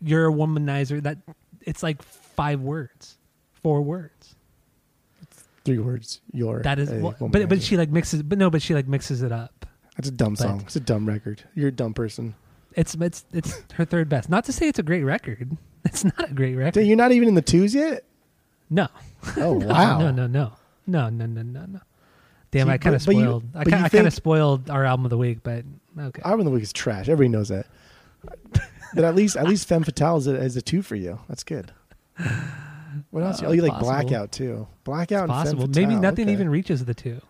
You're 0.00 0.28
a 0.28 0.32
womanizer. 0.32 1.02
That 1.02 1.18
it's 1.62 1.82
like 1.82 2.02
five 2.02 2.60
words, 2.60 3.18
four 3.62 3.82
words. 3.82 4.34
Three 5.64 5.78
words. 5.78 6.20
You're 6.32 6.62
That 6.62 6.78
is, 6.78 6.90
a 6.90 6.98
well, 6.98 7.14
but 7.20 7.48
but 7.48 7.62
she 7.62 7.76
like 7.76 7.90
mixes. 7.90 8.22
But 8.22 8.38
no, 8.38 8.48
but 8.48 8.62
she 8.62 8.74
like 8.74 8.86
mixes 8.88 9.22
it 9.22 9.32
up. 9.32 9.66
That's 9.96 10.08
a 10.08 10.12
dumb 10.12 10.34
but- 10.34 10.38
song. 10.42 10.60
It's 10.62 10.76
a 10.76 10.80
dumb 10.80 11.06
record. 11.06 11.42
You're 11.54 11.68
a 11.68 11.72
dumb 11.72 11.92
person. 11.94 12.34
It's 12.74 12.94
it's 12.94 13.24
it's 13.32 13.60
her 13.74 13.84
third 13.84 14.08
best. 14.08 14.28
Not 14.30 14.44
to 14.46 14.52
say 14.52 14.68
it's 14.68 14.78
a 14.78 14.82
great 14.82 15.04
record. 15.04 15.56
It's 15.84 16.04
not 16.04 16.30
a 16.30 16.34
great 16.34 16.54
record. 16.56 16.74
Dude, 16.74 16.86
you're 16.88 16.96
not 16.96 17.12
even 17.12 17.28
in 17.28 17.34
the 17.34 17.40
twos 17.40 17.74
yet. 17.74 18.04
No. 18.68 18.88
Oh 19.36 19.54
No, 19.58 19.66
wow. 19.68 19.98
No, 19.98 20.10
no, 20.10 20.26
no, 20.26 20.52
no, 20.86 21.08
no, 21.08 21.26
no, 21.26 21.42
no, 21.42 21.64
no. 21.66 21.80
Damn, 22.50 22.66
See, 22.66 22.72
I 22.72 22.78
kind 22.78 22.96
of 22.96 23.02
but- 23.02 23.06
but 23.06 23.14
you- 23.16 23.22
spoiled. 23.22 23.42
You 23.54 23.76
I 23.76 23.88
kind 23.88 24.06
of 24.06 24.12
spoiled 24.12 24.70
our 24.70 24.84
album 24.84 25.06
of 25.06 25.10
the 25.10 25.16
week, 25.18 25.38
but 25.42 25.64
okay. 25.98 26.20
Album 26.24 26.40
of 26.40 26.44
the 26.46 26.50
week 26.52 26.62
is 26.64 26.72
trash. 26.72 27.08
Everybody 27.08 27.28
knows 27.28 27.48
that. 27.48 27.66
But 28.94 29.04
at 29.04 29.14
least 29.14 29.36
at 29.36 29.46
least 29.46 29.68
Femme 29.68 29.84
Fatale 29.84 30.16
is 30.18 30.26
a, 30.26 30.34
is 30.36 30.56
a 30.56 30.62
two 30.62 30.82
for 30.82 30.96
you. 30.96 31.18
That's 31.28 31.44
good. 31.44 31.72
What 33.10 33.22
else? 33.22 33.42
Uh, 33.42 33.46
oh, 33.46 33.52
you 33.52 33.62
like 33.62 33.72
possible. 33.72 33.90
Blackout 33.90 34.32
too. 34.32 34.66
Blackout 34.84 35.24
and 35.24 35.30
Possible. 35.30 35.62
Femme 35.62 35.72
Maybe 35.72 35.94
nothing 35.94 36.24
Okay. 36.26 36.32
even 36.32 36.48
reaches 36.48 36.84
the 36.84 36.94
two. 36.94 37.20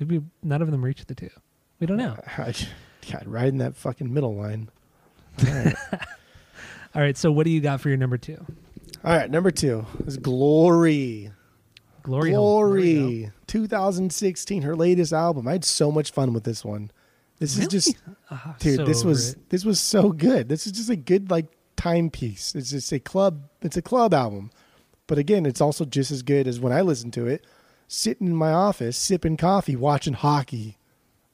Maybe 0.00 0.22
none 0.42 0.60
of 0.62 0.70
them 0.70 0.84
reach 0.84 1.04
the 1.04 1.14
two. 1.14 1.30
We 1.78 1.86
don't 1.86 1.98
know. 1.98 2.16
God, 2.36 3.26
riding 3.26 3.58
that 3.58 3.76
fucking 3.76 4.12
middle 4.12 4.34
line. 4.34 4.70
All 5.46 5.54
right. 5.54 5.74
All 6.94 7.02
right. 7.02 7.16
So 7.16 7.30
what 7.30 7.44
do 7.44 7.50
you 7.50 7.60
got 7.60 7.80
for 7.80 7.88
your 7.88 7.98
number 7.98 8.16
two? 8.18 8.44
All 9.04 9.14
right, 9.14 9.30
number 9.30 9.50
two 9.50 9.84
is 10.06 10.16
Glory. 10.16 11.30
Glory. 12.02 12.32
Hole. 12.32 12.60
There 12.60 12.68
we 12.70 12.94
go. 12.94 13.00
Glory, 13.00 13.30
2016, 13.46 14.62
her 14.62 14.74
latest 14.74 15.12
album. 15.12 15.46
I 15.46 15.52
had 15.52 15.64
so 15.64 15.92
much 15.92 16.10
fun 16.10 16.32
with 16.32 16.44
this 16.44 16.64
one. 16.64 16.90
This 17.38 17.58
is 17.58 17.66
just, 17.68 17.96
Ah, 18.30 18.54
dude. 18.58 18.76
so 18.76 18.84
this 18.84 19.04
was 19.04 19.32
it. 19.32 19.50
this 19.50 19.64
was 19.64 19.80
so 19.80 20.10
good. 20.12 20.48
This 20.48 20.66
is 20.66 20.72
just 20.72 20.88
a 20.90 20.96
good 20.96 21.30
like 21.30 21.46
timepiece. 21.76 22.54
It's 22.54 22.70
just 22.70 22.92
a 22.92 22.98
club. 23.00 23.42
It's 23.62 23.76
a 23.76 23.82
club 23.82 24.14
album, 24.14 24.50
but 25.06 25.18
again, 25.18 25.44
it's 25.46 25.60
also 25.60 25.84
just 25.84 26.10
as 26.10 26.22
good 26.22 26.46
as 26.46 26.60
when 26.60 26.72
I 26.72 26.80
listened 26.82 27.12
to 27.14 27.26
it, 27.26 27.44
sitting 27.88 28.28
in 28.28 28.36
my 28.36 28.52
office 28.52 28.96
sipping 28.96 29.36
coffee, 29.36 29.76
watching 29.76 30.14
hockey. 30.14 30.78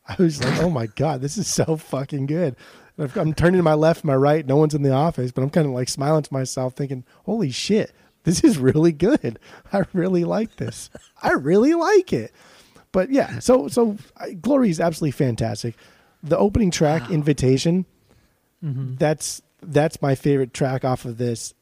I 0.08 0.16
was 0.20 0.42
like, 0.42 0.60
oh 0.60 0.70
my 0.70 0.86
god, 0.86 1.20
this 1.20 1.38
is 1.38 1.46
so 1.46 1.76
fucking 1.76 2.26
good. 2.26 2.56
And 2.96 3.16
I'm 3.16 3.34
turning 3.34 3.58
to 3.58 3.62
my 3.62 3.74
left, 3.74 4.02
my 4.02 4.16
right. 4.16 4.44
No 4.44 4.56
one's 4.56 4.74
in 4.74 4.82
the 4.82 4.92
office, 4.92 5.30
but 5.30 5.42
I'm 5.42 5.50
kind 5.50 5.66
of 5.66 5.72
like 5.72 5.88
smiling 5.88 6.22
to 6.22 6.32
myself, 6.32 6.74
thinking, 6.74 7.04
holy 7.26 7.50
shit, 7.50 7.92
this 8.24 8.42
is 8.42 8.58
really 8.58 8.92
good. 8.92 9.38
I 9.72 9.84
really 9.92 10.24
like 10.24 10.56
this. 10.56 10.90
I 11.22 11.32
really 11.32 11.74
like 11.74 12.12
it. 12.12 12.32
But 12.92 13.10
yeah, 13.10 13.38
so 13.38 13.68
so 13.68 13.96
I, 14.16 14.32
Glory 14.32 14.68
is 14.70 14.80
absolutely 14.80 15.12
fantastic. 15.12 15.76
The 16.22 16.36
opening 16.38 16.70
track, 16.70 17.10
Invitation, 17.10 17.86
Mhm. 18.64 18.98
that's 18.98 19.40
that's 19.62 20.00
my 20.02 20.14
favorite 20.14 20.52
track 20.54 20.84
off 20.84 21.04
of 21.04 21.18
this. 21.18 21.54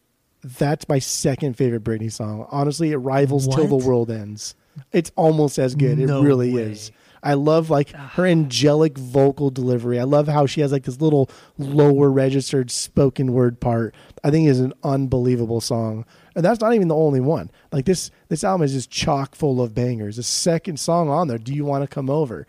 That's 0.42 0.88
my 0.88 0.98
second 1.00 1.56
favorite 1.56 1.82
Britney 1.84 2.12
song. 2.12 2.46
Honestly, 2.50 2.90
it 2.92 2.96
rivals 2.96 3.46
"Till 3.48 3.66
the 3.66 3.76
World 3.76 4.10
Ends." 4.10 4.54
It's 4.92 5.10
almost 5.16 5.58
as 5.58 5.74
good. 5.74 5.98
No 5.98 6.20
it 6.20 6.24
really 6.24 6.52
way. 6.54 6.62
is. 6.62 6.90
I 7.20 7.34
love 7.34 7.68
like 7.70 7.90
her 7.90 8.24
angelic 8.24 8.96
vocal 8.96 9.50
delivery. 9.50 9.98
I 9.98 10.04
love 10.04 10.28
how 10.28 10.46
she 10.46 10.60
has 10.60 10.70
like 10.70 10.84
this 10.84 11.00
little 11.00 11.28
lower 11.58 12.08
registered 12.10 12.70
spoken 12.70 13.32
word 13.32 13.58
part. 13.58 13.92
I 14.22 14.30
think 14.30 14.48
is 14.48 14.60
an 14.60 14.72
unbelievable 14.84 15.60
song. 15.60 16.04
And 16.36 16.44
that's 16.44 16.60
not 16.60 16.74
even 16.74 16.86
the 16.86 16.94
only 16.94 17.18
one. 17.20 17.50
Like 17.72 17.86
this 17.86 18.12
this 18.28 18.44
album 18.44 18.64
is 18.64 18.72
just 18.72 18.90
chock 18.90 19.34
full 19.34 19.60
of 19.60 19.74
bangers. 19.74 20.14
The 20.16 20.22
second 20.22 20.78
song 20.78 21.08
on 21.08 21.26
there, 21.26 21.38
Do 21.38 21.52
You 21.52 21.64
Want 21.64 21.82
to 21.82 21.88
Come 21.92 22.08
Over? 22.08 22.46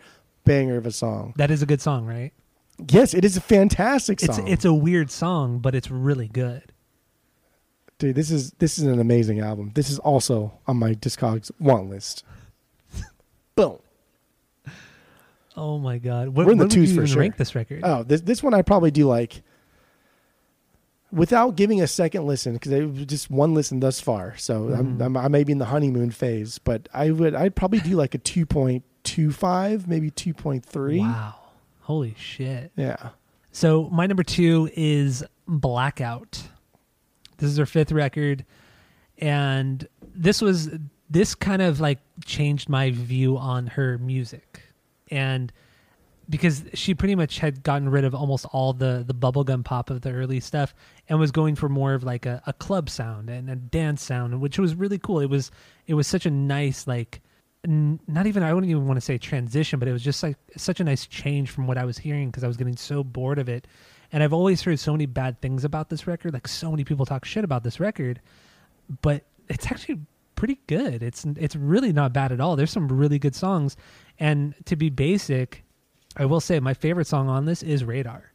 Banger 0.50 0.76
of 0.76 0.86
a 0.86 0.90
song. 0.92 1.32
That 1.36 1.50
is 1.50 1.62
a 1.62 1.66
good 1.66 1.80
song, 1.80 2.06
right? 2.06 2.32
Yes, 2.90 3.14
it 3.14 3.24
is 3.24 3.36
a 3.36 3.40
fantastic 3.40 4.22
It's 4.22 4.36
song. 4.36 4.48
it's 4.48 4.64
a 4.64 4.72
weird 4.74 5.10
song, 5.10 5.58
but 5.60 5.74
it's 5.74 5.90
really 5.90 6.28
good. 6.28 6.72
Dude, 7.98 8.14
this 8.16 8.30
is 8.30 8.52
this 8.52 8.78
is 8.78 8.84
an 8.86 8.98
amazing 8.98 9.40
album. 9.40 9.70
This 9.74 9.90
is 9.90 9.98
also 9.98 10.52
on 10.66 10.76
my 10.78 10.94
Discogs 10.94 11.50
want 11.60 11.90
list. 11.90 12.24
Boom. 13.54 13.78
Oh 15.56 15.78
my 15.78 15.98
god! 15.98 16.28
What, 16.30 16.46
We're 16.46 16.52
in 16.52 16.58
the 16.58 16.64
what 16.64 16.70
would 16.70 16.74
twos 16.74 16.90
you 16.90 16.96
for 16.96 17.02
even 17.02 17.06
sure. 17.12 17.20
rank 17.20 17.36
this 17.36 17.54
record? 17.54 17.80
Oh, 17.84 18.02
this 18.02 18.22
this 18.22 18.42
one 18.42 18.54
I 18.54 18.62
probably 18.62 18.90
do 18.90 19.06
like. 19.06 19.42
without 21.12 21.56
giving 21.56 21.80
a 21.82 21.86
second 21.86 22.24
listen 22.26 22.54
because 22.54 22.72
it 22.72 22.84
was 22.90 23.04
just 23.06 23.30
one 23.30 23.52
listen 23.52 23.80
thus 23.80 24.00
far. 24.00 24.36
So 24.38 24.72
I'm, 24.72 24.96
Mhm. 24.98 25.04
I'm, 25.06 25.16
I 25.16 25.28
may 25.28 25.42
be 25.44 25.52
in 25.52 25.58
the 25.58 25.66
honeymoon 25.66 26.10
phase, 26.12 26.58
but 26.58 26.88
I 26.94 27.10
would 27.10 27.34
I'd 27.34 27.54
probably 27.56 27.80
do 27.80 27.96
like 27.96 28.14
a 28.14 28.18
two 28.18 28.46
point 28.46 28.84
two 29.04 29.32
five, 29.32 29.88
maybe 29.88 30.10
two 30.10 30.34
point 30.34 30.64
three. 30.64 31.00
Wow. 31.00 31.34
Holy 31.80 32.14
shit. 32.18 32.72
Yeah. 32.76 33.10
So 33.52 33.88
my 33.90 34.06
number 34.06 34.22
two 34.22 34.70
is 34.74 35.24
Blackout. 35.46 36.42
This 37.38 37.50
is 37.50 37.56
her 37.56 37.66
fifth 37.66 37.90
record, 37.90 38.44
and 39.18 39.86
this 40.14 40.40
was 40.40 40.70
this 41.08 41.34
kind 41.34 41.62
of 41.62 41.80
like 41.80 41.98
changed 42.24 42.68
my 42.68 42.90
view 42.90 43.36
on 43.38 43.66
her 43.68 43.98
music, 43.98 44.62
and 45.10 45.52
because 46.30 46.62
she 46.74 46.94
pretty 46.94 47.16
much 47.16 47.40
had 47.40 47.62
gotten 47.64 47.88
rid 47.88 48.04
of 48.04 48.14
almost 48.14 48.46
all 48.52 48.72
the 48.72 49.02
the 49.04 49.14
bubblegum 49.14 49.64
pop 49.64 49.90
of 49.90 50.02
the 50.02 50.12
early 50.12 50.38
stuff 50.38 50.74
and 51.08 51.18
was 51.18 51.32
going 51.32 51.56
for 51.56 51.68
more 51.68 51.92
of 51.92 52.04
like 52.04 52.24
a, 52.24 52.40
a 52.46 52.52
club 52.52 52.88
sound 52.88 53.28
and 53.28 53.50
a 53.50 53.56
dance 53.56 54.02
sound 54.02 54.40
which 54.40 54.58
was 54.58 54.74
really 54.76 54.98
cool 54.98 55.18
it 55.18 55.26
was 55.26 55.50
it 55.88 55.94
was 55.94 56.06
such 56.06 56.24
a 56.24 56.30
nice 56.30 56.86
like 56.86 57.20
not 57.66 58.26
even 58.26 58.42
i 58.42 58.54
wouldn't 58.54 58.70
even 58.70 58.86
want 58.86 58.96
to 58.96 59.02
say 59.02 59.18
transition 59.18 59.78
but 59.78 59.86
it 59.86 59.92
was 59.92 60.02
just 60.02 60.22
like 60.22 60.36
such 60.56 60.80
a 60.80 60.84
nice 60.84 61.06
change 61.06 61.50
from 61.50 61.66
what 61.66 61.76
i 61.76 61.84
was 61.84 61.98
hearing 61.98 62.30
because 62.30 62.42
i 62.42 62.48
was 62.48 62.56
getting 62.56 62.76
so 62.76 63.04
bored 63.04 63.38
of 63.38 63.48
it. 63.48 63.66
And 64.12 64.22
i've 64.22 64.32
always 64.32 64.62
heard 64.62 64.78
so 64.78 64.92
many 64.92 65.06
bad 65.06 65.40
things 65.40 65.64
about 65.64 65.90
this 65.90 66.06
record 66.06 66.32
like 66.32 66.48
so 66.48 66.70
many 66.70 66.84
people 66.84 67.04
talk 67.04 67.24
shit 67.24 67.44
about 67.44 67.62
this 67.62 67.78
record 67.78 68.20
but 69.02 69.24
it's 69.48 69.66
actually 69.66 70.00
pretty 70.40 70.58
good. 70.68 71.02
It's 71.02 71.26
it's 71.36 71.54
really 71.54 71.92
not 71.92 72.14
bad 72.14 72.32
at 72.32 72.40
all. 72.40 72.56
There's 72.56 72.70
some 72.70 72.88
really 72.88 73.18
good 73.18 73.34
songs. 73.34 73.76
And 74.18 74.54
to 74.64 74.74
be 74.74 74.88
basic 74.88 75.64
I 76.16 76.24
will 76.24 76.40
say 76.40 76.58
my 76.60 76.74
favorite 76.74 77.06
song 77.06 77.28
on 77.28 77.44
this 77.44 77.62
is 77.62 77.84
Radar. 77.84 78.32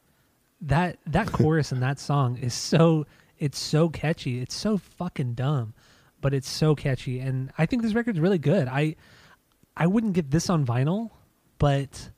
That 0.62 1.00
that 1.08 1.32
chorus 1.32 1.72
in 1.72 1.80
that 1.80 2.00
song 2.00 2.38
is 2.38 2.54
so 2.54 3.08
it's 3.40 3.58
so 3.58 3.90
catchy. 3.90 4.40
It's 4.40 4.56
so 4.56 4.78
fucking 4.78 5.34
dumb, 5.34 5.74
but 6.26 6.34
it's 6.34 6.50
so 6.50 6.74
catchy 6.74 7.20
and 7.20 7.52
I 7.56 7.68
think 7.68 7.84
this 7.84 7.94
record's 7.94 8.20
really 8.20 8.40
good. 8.40 8.68
I 8.68 8.96
I 9.78 9.86
wouldn't 9.86 10.14
get 10.14 10.32
this 10.32 10.50
on 10.50 10.66
vinyl, 10.66 11.12
but 11.60 12.10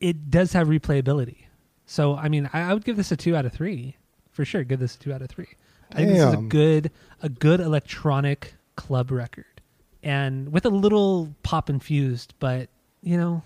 it 0.00 0.28
does 0.28 0.52
have 0.52 0.68
replayability. 0.68 1.46
So 1.86 2.14
I 2.14 2.28
mean, 2.28 2.50
I, 2.52 2.60
I 2.60 2.74
would 2.74 2.84
give 2.84 2.98
this 2.98 3.10
a 3.10 3.16
2 3.16 3.34
out 3.34 3.46
of 3.46 3.54
3. 3.54 3.96
For 4.32 4.44
sure, 4.44 4.64
give 4.64 4.80
this 4.80 4.96
a 4.96 4.98
2 4.98 5.14
out 5.14 5.22
of 5.22 5.30
3. 5.30 5.46
I 5.92 5.94
think 5.94 6.08
this 6.10 6.18
is 6.18 6.34
a 6.34 6.36
good 6.36 6.90
a 7.22 7.30
good 7.30 7.60
electronic 7.60 8.52
club 8.76 9.10
record. 9.10 9.62
And 10.02 10.52
with 10.52 10.66
a 10.66 10.70
little 10.70 11.34
pop 11.42 11.70
infused, 11.70 12.34
but 12.40 12.68
you 13.00 13.16
know, 13.16 13.42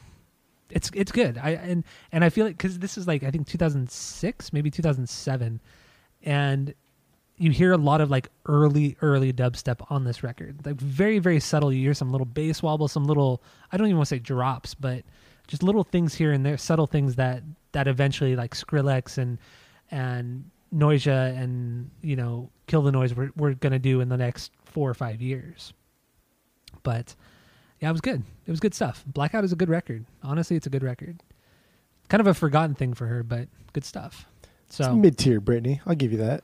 it's 0.68 0.90
it's 0.94 1.12
good. 1.12 1.38
I 1.38 1.50
and 1.50 1.84
and 2.10 2.24
I 2.24 2.30
feel 2.30 2.44
like 2.44 2.56
because 2.58 2.80
this 2.80 2.98
is 2.98 3.06
like 3.06 3.22
I 3.22 3.30
think 3.30 3.46
2006, 3.46 4.52
maybe 4.52 4.68
2007, 4.68 5.60
and 6.24 6.74
you 7.38 7.52
hear 7.52 7.72
a 7.72 7.76
lot 7.78 8.00
of 8.00 8.10
like 8.10 8.28
early 8.46 8.96
early 9.00 9.32
dubstep 9.32 9.84
on 9.90 10.04
this 10.04 10.22
record. 10.22 10.64
Like 10.66 10.76
very 10.76 11.18
very 11.18 11.40
subtle. 11.40 11.72
You 11.72 11.82
hear 11.82 11.94
some 11.94 12.10
little 12.10 12.24
bass 12.26 12.62
wobble, 12.62 12.88
some 12.88 13.04
little 13.04 13.42
I 13.72 13.76
don't 13.76 13.86
even 13.86 13.96
want 13.96 14.08
to 14.08 14.14
say 14.16 14.18
drops, 14.18 14.74
but 14.74 15.04
just 15.46 15.62
little 15.62 15.84
things 15.84 16.14
here 16.14 16.32
and 16.32 16.44
there, 16.44 16.58
subtle 16.58 16.86
things 16.86 17.14
that 17.16 17.42
that 17.72 17.88
eventually 17.88 18.36
like 18.36 18.54
Skrillex 18.54 19.18
and 19.18 19.38
and 19.90 20.50
Noisia 20.74 21.36
and 21.40 21.90
you 22.02 22.16
know 22.16 22.50
Kill 22.66 22.82
the 22.82 22.92
Noise 22.92 23.14
we're 23.14 23.30
we're 23.36 23.54
gonna 23.54 23.78
do 23.78 24.00
in 24.00 24.08
the 24.08 24.16
next 24.16 24.52
four 24.64 24.90
or 24.90 24.94
five 24.94 25.22
years. 25.22 25.72
But 26.82 27.14
yeah, 27.80 27.88
it 27.88 27.92
was 27.92 28.00
good. 28.00 28.22
It 28.46 28.50
was 28.50 28.60
good 28.60 28.74
stuff. 28.74 29.04
Blackout 29.06 29.44
is 29.44 29.52
a 29.52 29.56
good 29.56 29.68
record. 29.68 30.04
Honestly, 30.22 30.56
it's 30.56 30.66
a 30.66 30.70
good 30.70 30.82
record. 30.82 31.22
Kind 32.08 32.20
of 32.20 32.26
a 32.26 32.34
forgotten 32.34 32.74
thing 32.74 32.94
for 32.94 33.06
her, 33.06 33.22
but 33.22 33.48
good 33.72 33.84
stuff. 33.84 34.26
So, 34.70 34.94
mid 34.94 35.16
tier, 35.16 35.40
Britney. 35.40 35.80
I'll 35.86 35.94
give 35.94 36.12
you 36.12 36.18
that. 36.18 36.42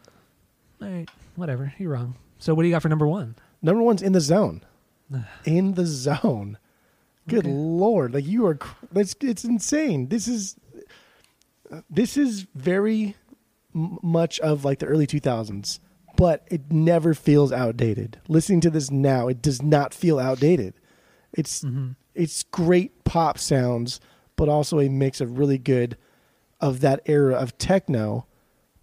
All 0.83 0.89
right, 0.89 1.09
whatever. 1.37 1.73
You're 1.79 1.93
wrong. 1.93 2.17
So, 2.39 2.55
what 2.55 2.63
do 2.63 2.69
you 2.69 2.75
got 2.75 2.83
for 2.83 2.89
number 2.89 3.07
one? 3.07 3.37
Number 3.63 3.83
one's 3.83 4.03
in 4.03 4.13
the 4.13 4.21
zone. 4.21 4.63
in 5.45 5.75
the 5.75 5.87
zone. 5.87 6.59
Good 7.29 7.47
Okay. 7.47 7.53
lord! 7.55 8.13
Like 8.15 8.27
you 8.27 8.47
are, 8.47 8.59
it's 8.95 9.15
it's 9.21 9.45
insane. 9.45 10.09
This 10.09 10.29
is, 10.29 10.57
this 11.89 12.17
is 12.17 12.47
very 12.55 13.17
m- 13.75 13.99
much 14.03 14.39
of 14.41 14.65
like 14.65 14.79
the 14.81 14.87
early 14.87 15.07
two 15.07 15.21
thousands, 15.21 15.81
but 16.17 16.47
it 16.51 16.71
never 16.71 17.15
feels 17.15 17.51
outdated. 17.53 18.21
Listening 18.29 18.61
to 18.63 18.71
this 18.71 18.91
now, 18.91 19.29
it 19.29 19.41
does 19.41 19.63
not 19.63 19.95
feel 19.95 20.19
outdated. 20.19 20.75
It's 21.33 21.63
hmm 21.63 21.93
it's 22.15 22.45
great 22.45 23.03
pop 23.05 23.39
sounds, 23.39 23.99
but 24.37 24.49
also 24.49 24.79
a 24.79 24.89
mix 24.89 25.21
of 25.21 25.37
really 25.39 25.59
good 25.59 25.97
of 26.61 26.81
that 26.81 27.01
era 27.07 27.35
of 27.35 27.59
techno, 27.59 28.27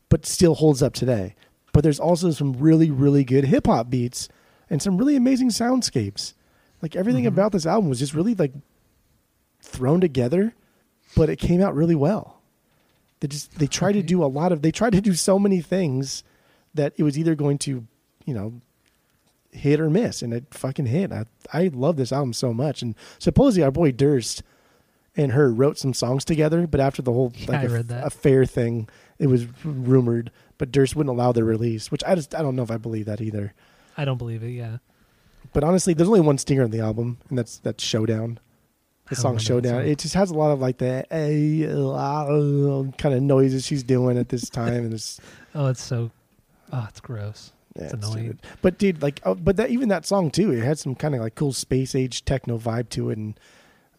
but 0.10 0.26
still 0.26 0.56
holds 0.56 0.82
up 0.84 0.94
today. 0.94 1.34
But 1.74 1.84
there's 1.84 2.00
also 2.00 2.32
some 2.32 2.54
really, 2.54 2.92
really 2.92 3.24
good 3.24 3.46
hip 3.46 3.68
hop 3.68 3.90
beats 3.90 4.28
and 4.70 4.82
some 4.82 4.98
really 4.98 5.16
amazing 5.16 5.50
soundscapes. 5.50 6.34
Like 6.82 6.96
everything 6.96 7.24
Mhm. 7.26 7.30
about 7.30 7.52
this 7.52 7.66
album 7.66 7.90
was 7.90 8.00
just 8.00 8.14
really 8.14 8.36
like 8.36 8.54
thrown 9.62 10.02
together, 10.02 10.54
but 11.16 11.30
it 11.30 11.38
came 11.38 11.62
out 11.62 11.76
really 11.76 11.96
well. 11.96 12.42
They 13.20 13.28
just 13.28 13.58
they 13.60 13.68
tried 13.68 13.94
to 13.94 14.04
do 14.04 14.24
a 14.24 14.26
lot 14.26 14.52
of 14.52 14.62
they 14.62 14.72
tried 14.72 14.94
to 14.94 15.02
do 15.02 15.14
so 15.14 15.38
many 15.38 15.62
things 15.62 16.24
that 16.74 16.94
it 16.98 17.04
was 17.04 17.18
either 17.20 17.36
going 17.36 17.58
to, 17.60 17.86
you 18.26 18.34
know, 18.34 18.62
hit 19.52 19.80
or 19.80 19.90
miss, 19.90 20.22
and 20.22 20.34
it 20.34 20.46
fucking 20.54 20.88
hit. 20.88 21.12
I 21.12 21.26
I 21.54 21.68
love 21.74 21.98
this 21.98 22.12
album 22.12 22.34
so 22.34 22.54
much, 22.54 22.82
and 22.82 22.96
supposedly 23.20 23.64
our 23.64 23.72
boy 23.72 23.92
Durst 23.92 24.42
and 25.16 25.32
her 25.34 25.52
wrote 25.52 25.78
some 25.78 25.94
songs 25.94 26.24
together, 26.26 26.68
but 26.68 26.80
after 26.80 27.02
the 27.02 27.12
whole 27.12 27.34
like 27.48 27.70
read 27.70 27.88
that. 27.90 28.06
affair 28.06 28.46
thing, 28.46 28.88
it 29.20 29.28
was 29.28 29.46
rumored, 29.66 30.32
but 30.58 30.72
Durst 30.72 30.96
wouldn't 30.96 31.14
allow 31.14 31.32
their 31.32 31.44
release, 31.46 31.92
which 31.92 32.04
I 32.06 32.16
just 32.16 32.34
I 32.36 32.42
don't 32.42 32.56
know 32.56 32.64
if 32.64 32.72
I 32.72 32.78
believe 32.78 33.06
that 33.08 33.22
either. 33.22 33.54
I 33.98 34.06
don't 34.06 34.18
believe 34.18 34.42
it. 34.44 34.52
Yeah, 34.52 34.78
But 35.54 35.64
honestly, 35.64 35.94
there's 35.94 36.08
only 36.08 36.22
one 36.22 36.38
stinger 36.38 36.64
on 36.64 36.72
the 36.72 36.80
album, 36.80 37.18
and 37.30 37.38
that's 37.38 37.58
that's 37.60 37.84
Showdown. 37.84 38.40
The 39.10 39.16
song 39.18 39.38
Showdown. 39.38 39.82
It 39.82 39.98
just 40.00 40.14
has 40.14 40.32
a 40.32 40.34
lot 40.34 40.52
of 40.52 40.62
like 40.62 40.78
the 40.78 41.06
uh, 41.12 42.92
kind 42.98 43.14
of 43.16 43.22
noises 43.22 43.66
she's 43.66 43.84
doing 43.84 44.18
at 44.18 44.30
this 44.30 44.50
time, 44.50 44.86
and 44.86 44.94
it's 44.94 45.20
oh, 45.54 45.68
it's 45.68 45.84
so, 45.84 46.12
oh, 46.72 46.86
it's 46.90 47.00
gross. 47.02 47.52
Yeah, 47.76 47.84
It's 47.86 47.94
it's 47.94 48.06
annoying. 48.08 48.26
stupid. 48.26 48.40
But 48.62 48.78
dude, 48.78 49.02
like, 49.02 49.20
oh, 49.26 49.36
but 49.36 49.58
that 49.58 49.70
even 49.70 49.90
that 49.90 50.06
song 50.06 50.32
too, 50.32 50.52
it 50.52 50.64
had 50.64 50.80
some 50.80 50.96
kind 50.96 51.16
of 51.16 51.22
like 51.22 51.36
cool 51.36 51.54
space 51.54 51.96
age 51.96 52.24
techno 52.26 52.58
vibe 52.58 52.90
to 52.90 53.10
it, 53.10 53.18
and 53.18 53.40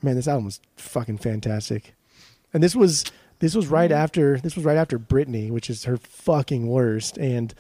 man, 0.02 0.16
this 0.16 0.28
album 0.28 0.46
was 0.46 0.60
fucking 0.76 1.18
fantastic. 1.18 1.94
And 2.52 2.62
this 2.62 2.76
was 2.76 3.04
this 3.38 3.54
was 3.54 3.66
right 3.66 3.90
after 3.90 4.38
this 4.38 4.54
was 4.56 4.64
right 4.64 4.76
after 4.76 4.98
Britney, 4.98 5.50
which 5.50 5.68
is 5.70 5.84
her 5.84 5.96
fucking 5.96 6.66
worst. 6.68 7.16
And 7.18 7.54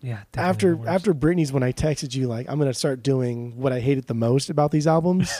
Yeah, 0.00 0.20
after 0.36 0.78
after 0.88 1.14
Britney's, 1.14 1.52
when 1.52 1.62
I 1.62 1.72
texted 1.72 2.14
you 2.14 2.26
like 2.26 2.48
I'm 2.48 2.58
gonna 2.58 2.74
start 2.74 3.02
doing 3.02 3.56
what 3.56 3.72
I 3.72 3.80
hated 3.80 4.06
the 4.06 4.14
most 4.14 4.50
about 4.50 4.70
these 4.70 4.86
albums, 4.86 5.30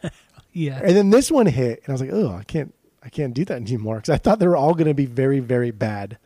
yeah, 0.52 0.80
and 0.82 0.96
then 0.96 1.10
this 1.10 1.30
one 1.30 1.46
hit, 1.46 1.80
and 1.84 1.88
I 1.88 1.92
was 1.92 2.00
like, 2.00 2.12
oh, 2.12 2.34
I 2.34 2.44
can't 2.44 2.74
I 3.02 3.08
can't 3.08 3.34
do 3.34 3.44
that 3.44 3.56
anymore 3.56 3.96
because 3.96 4.10
I 4.10 4.18
thought 4.18 4.38
they 4.38 4.48
were 4.48 4.56
all 4.56 4.74
gonna 4.74 4.94
be 4.94 5.06
very 5.06 5.40
very 5.40 5.70
bad. 5.70 6.18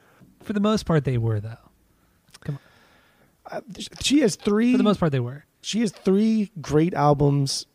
for 0.42 0.52
the 0.52 0.60
most 0.60 0.86
part 0.86 1.04
they 1.04 1.18
were 1.18 1.40
though. 1.40 1.56
Come 2.44 2.58
on, 3.50 3.58
uh, 3.58 3.60
she 4.00 4.20
has 4.20 4.36
three 4.36 4.72
For 4.72 4.78
the 4.78 4.84
most 4.84 5.00
part 5.00 5.12
they 5.12 5.20
were. 5.20 5.44
she 5.60 5.80
has 5.80 5.90
three 5.92 6.50
great 6.60 6.94
albums 6.94 7.66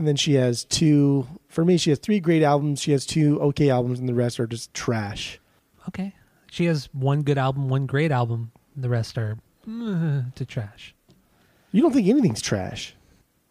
and 0.00 0.08
then 0.08 0.16
she 0.16 0.32
has 0.32 0.64
two 0.64 1.26
for 1.48 1.62
me 1.62 1.76
she 1.76 1.90
has 1.90 1.98
three 1.98 2.20
great 2.20 2.42
albums 2.42 2.80
she 2.80 2.90
has 2.90 3.04
two 3.04 3.38
okay 3.40 3.68
albums 3.68 4.00
and 4.00 4.08
the 4.08 4.14
rest 4.14 4.40
are 4.40 4.46
just 4.46 4.72
trash 4.72 5.38
Okay, 5.88 6.14
she 6.50 6.66
has 6.66 6.88
one 6.92 7.22
good 7.22 7.38
album, 7.38 7.68
one 7.70 7.86
great 7.86 8.12
album. 8.12 8.52
The 8.76 8.88
rest 8.90 9.16
are 9.18 9.38
mm, 9.66 10.32
to 10.34 10.44
trash. 10.44 10.94
you 11.72 11.82
don't 11.82 11.92
think 11.92 12.06
anything's 12.08 12.40
trash 12.42 12.94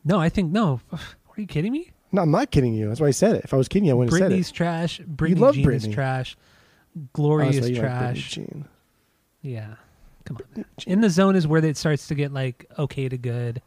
No, 0.06 0.20
I 0.20 0.30
think 0.30 0.52
no. 0.52 0.80
Are 0.92 1.00
you 1.38 1.48
kidding 1.48 1.72
me? 1.72 1.92
no 2.12 2.24
i'm 2.24 2.32
not 2.32 2.50
kidding 2.50 2.74
you 2.74 2.88
that's 2.88 3.00
why 3.00 3.06
i 3.08 3.12
said 3.12 3.36
it 3.36 3.44
if 3.44 3.54
i 3.54 3.58
was 3.58 3.68
kidding 3.68 3.86
you 3.86 3.92
i 3.92 3.94
wouldn't 3.94 4.12
have 4.12 4.20
said 4.20 4.32
Britney's 4.32 4.50
it 4.50 4.54
trash. 4.56 5.00
Britney 5.02 5.40
love 5.40 5.54
Jean 5.56 5.72
is 5.72 5.88
trash. 5.88 6.36
Glory 7.14 7.46
that's 7.46 7.58
why 7.58 7.64
is 7.64 7.70
you 7.70 7.76
like 7.76 7.84
Britney 7.84 8.00
trash. 8.00 8.32
Jean. 8.32 8.66
yeah, 9.44 9.76
come 10.26 10.38
on. 10.38 10.44
man. 10.56 10.66
In 10.88 11.02
the 11.02 11.10
zone 11.12 11.36
is 11.36 11.46
where 11.46 11.64
it 11.64 11.78
starts 11.78 12.08
to 12.08 12.16
get 12.16 12.34
like 12.34 12.66
okay 12.80 13.08
to 13.10 13.18
good, 13.18 13.62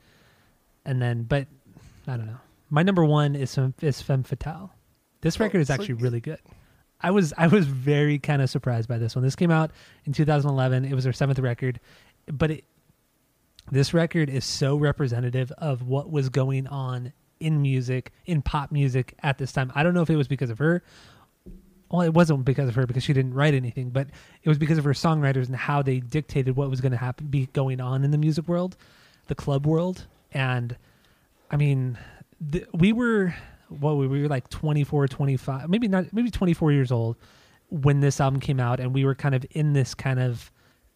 and 0.84 1.00
then 1.00 1.22
but 1.22 1.46
I 2.08 2.16
don't 2.16 2.26
know. 2.26 2.40
My 2.72 2.82
number 2.82 3.04
one 3.04 3.36
is 3.36 3.54
Femme- 3.54 3.74
is 3.82 4.00
Femme 4.00 4.22
Fatale. 4.22 4.72
This 5.20 5.38
Oh, 5.38 5.44
record 5.44 5.60
is 5.60 5.68
actually 5.68 5.92
really 5.92 6.20
good. 6.20 6.38
I 7.02 7.10
was 7.10 7.34
I 7.36 7.46
was 7.48 7.66
very 7.66 8.18
kind 8.18 8.40
of 8.40 8.48
surprised 8.48 8.88
by 8.88 8.96
this 8.96 9.14
one. 9.14 9.22
This 9.22 9.36
came 9.36 9.50
out 9.50 9.72
in 10.06 10.14
2011. 10.14 10.86
It 10.86 10.94
was 10.94 11.04
her 11.04 11.12
seventh 11.12 11.38
record, 11.38 11.80
but 12.26 12.50
it 12.50 12.64
this 13.70 13.92
record 13.92 14.30
is 14.30 14.46
so 14.46 14.76
representative 14.76 15.52
of 15.58 15.82
what 15.82 16.10
was 16.10 16.30
going 16.30 16.66
on 16.66 17.12
in 17.40 17.60
music, 17.60 18.10
in 18.24 18.40
pop 18.40 18.72
music 18.72 19.14
at 19.22 19.36
this 19.36 19.52
time. 19.52 19.70
I 19.74 19.82
don't 19.82 19.92
know 19.92 20.02
if 20.02 20.08
it 20.10 20.16
was 20.16 20.26
because 20.28 20.48
of 20.48 20.58
her. 20.58 20.82
Well, 21.90 22.00
it 22.00 22.14
wasn't 22.14 22.46
because 22.46 22.70
of 22.70 22.74
her 22.76 22.86
because 22.86 23.02
she 23.04 23.12
didn't 23.12 23.34
write 23.34 23.52
anything, 23.52 23.90
but 23.90 24.08
it 24.42 24.48
was 24.48 24.56
because 24.56 24.78
of 24.78 24.84
her 24.84 24.92
songwriters 24.94 25.46
and 25.46 25.54
how 25.56 25.82
they 25.82 26.00
dictated 26.00 26.56
what 26.56 26.70
was 26.70 26.80
going 26.80 26.92
to 26.92 26.98
happen, 26.98 27.26
be 27.26 27.50
going 27.52 27.82
on 27.82 28.02
in 28.02 28.12
the 28.12 28.18
music 28.18 28.48
world, 28.48 28.78
the 29.26 29.34
club 29.34 29.66
world, 29.66 30.06
and 30.32 30.74
I 31.50 31.56
mean, 31.56 31.98
we 32.74 32.92
were 32.92 33.34
what 33.68 33.96
we 33.96 34.06
were 34.06 34.28
like 34.28 34.48
24, 34.50 35.08
25, 35.08 35.68
maybe 35.68 35.88
not, 35.88 36.12
maybe 36.12 36.30
24 36.30 36.72
years 36.72 36.92
old 36.92 37.16
when 37.68 38.00
this 38.00 38.20
album 38.20 38.40
came 38.40 38.60
out, 38.60 38.80
and 38.80 38.92
we 38.94 39.04
were 39.04 39.14
kind 39.14 39.34
of 39.34 39.46
in 39.52 39.72
this 39.72 39.94
kind 39.94 40.20
of 40.20 40.50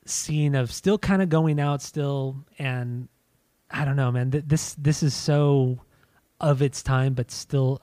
scene 0.04 0.54
of 0.54 0.70
still 0.70 0.98
kind 0.98 1.22
of 1.22 1.28
going 1.28 1.58
out 1.58 1.82
still 1.82 2.44
and 2.58 3.08
I 3.70 3.84
don't 3.84 3.96
know, 3.96 4.12
man. 4.12 4.30
Th- 4.30 4.44
This 4.46 4.74
this 4.74 5.02
is 5.02 5.14
so 5.14 5.80
of 6.40 6.62
its 6.62 6.82
time, 6.82 7.14
but 7.14 7.30
still, 7.30 7.80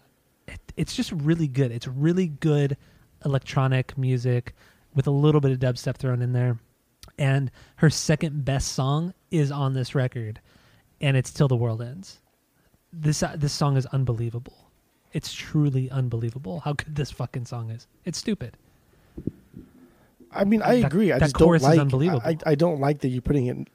it, 0.48 0.60
it's 0.78 0.96
just 0.96 1.12
really 1.12 1.48
good. 1.48 1.72
It's 1.72 1.88
really 1.88 2.28
good 2.28 2.78
electronic 3.26 3.98
music 3.98 4.54
with 4.96 5.08
a 5.08 5.12
little 5.12 5.42
bit 5.42 5.52
of 5.52 5.60
dubstep 5.60 5.98
thrown 5.98 6.22
in 6.22 6.34
there. 6.34 6.60
And 7.18 7.52
her 7.78 7.90
second 7.90 8.46
best 8.46 8.72
song 8.72 9.14
is 9.32 9.52
on 9.52 9.74
this 9.74 9.94
record, 9.96 10.40
and 11.02 11.18
it's 11.18 11.32
"Till 11.34 11.48
the 11.50 11.56
World 11.58 11.82
Ends." 11.82 12.22
This 12.96 13.24
uh, 13.24 13.36
this 13.38 13.52
song 13.54 13.76
is 13.76 13.86
unbelievable. 13.88 14.70
It's 15.14 15.34
truly 15.34 15.90
unbelievable 15.90 16.60
how 16.62 16.74
good 16.74 16.96
this 16.96 17.12
fucking 17.12 17.46
song 17.46 17.70
is. 17.72 17.88
It's 18.06 18.18
stupid. 18.18 18.56
I 20.32 20.44
mean, 20.46 20.62
I 20.62 20.82
That- 20.82 20.88
agree. 20.88 21.12
I 21.12 21.20
just 21.20 21.36
don't 21.36 21.62
like. 21.62 21.80
unbelievable. 21.80 22.22
I, 22.24 22.38
I 22.46 22.56
don't 22.56 22.80
like 22.80 23.00
that 23.02 23.10
you're 23.10 23.22
putting 23.22 23.46
it 23.48 23.68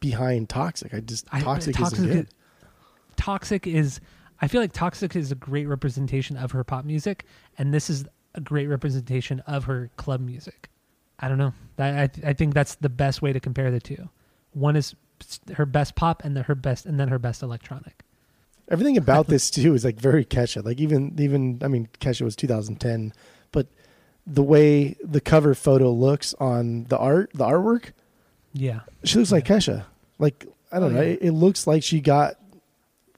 behind 0.00 0.48
toxic. 0.48 0.92
I 0.94 1.00
just 1.00 1.26
I- 1.32 1.40
toxic, 1.40 1.74
Toxic 1.76 1.98
isn't 1.98 2.08
good. 2.10 2.26
is- 2.26 2.34
Toxic 3.16 3.66
is 3.66 4.00
I 4.40 4.48
feel 4.48 4.60
like 4.60 4.72
Toxic 4.72 5.14
is 5.14 5.30
a 5.30 5.34
great 5.36 5.66
representation 5.68 6.36
of 6.36 6.50
her 6.52 6.64
pop 6.64 6.84
music 6.84 7.24
and 7.58 7.72
this 7.72 7.88
is 7.88 8.04
a 8.34 8.40
great 8.40 8.66
representation 8.66 9.40
of 9.40 9.64
her 9.64 9.90
club 9.96 10.20
music. 10.20 10.70
I 11.20 11.28
don't 11.28 11.38
know. 11.38 11.52
I 11.78 12.02
I, 12.04 12.10
I 12.26 12.32
think 12.32 12.54
that's 12.54 12.74
the 12.76 12.88
best 12.88 13.22
way 13.22 13.32
to 13.32 13.38
compare 13.40 13.70
the 13.70 13.80
two. 13.80 14.08
One 14.52 14.76
is 14.76 14.94
her 15.54 15.66
best 15.66 15.94
pop 15.94 16.24
and 16.24 16.36
then 16.36 16.44
her 16.44 16.54
best 16.54 16.84
and 16.86 16.98
then 16.98 17.08
her 17.08 17.18
best 17.18 17.42
electronic. 17.42 18.02
Everything 18.72 18.96
about 18.96 19.26
this 19.28 19.50
too 19.50 19.74
is 19.74 19.84
like 19.84 19.96
very 20.00 20.24
Kesha. 20.24 20.64
Like 20.64 20.80
even 20.80 21.14
even 21.18 21.60
I 21.62 21.68
mean 21.68 21.88
Kesha 22.00 22.22
was 22.22 22.34
2010, 22.34 23.12
but 23.52 23.66
the 24.26 24.42
way 24.42 24.96
the 25.04 25.20
cover 25.20 25.54
photo 25.54 25.90
looks 25.92 26.34
on 26.40 26.84
the 26.84 26.96
art, 26.98 27.30
the 27.34 27.44
artwork, 27.44 27.90
Yeah. 28.54 28.80
she 29.04 29.18
looks 29.18 29.30
like 29.32 29.44
Kesha. 29.44 29.84
Like 30.18 30.46
I 30.72 30.80
don't 30.80 30.92
Oh, 30.92 30.96
know. 30.96 31.02
yeah. 31.02 31.08
It, 31.10 31.18
it 31.22 31.32
looks 31.32 31.66
like 31.66 31.82
she 31.82 32.00
got 32.00 32.36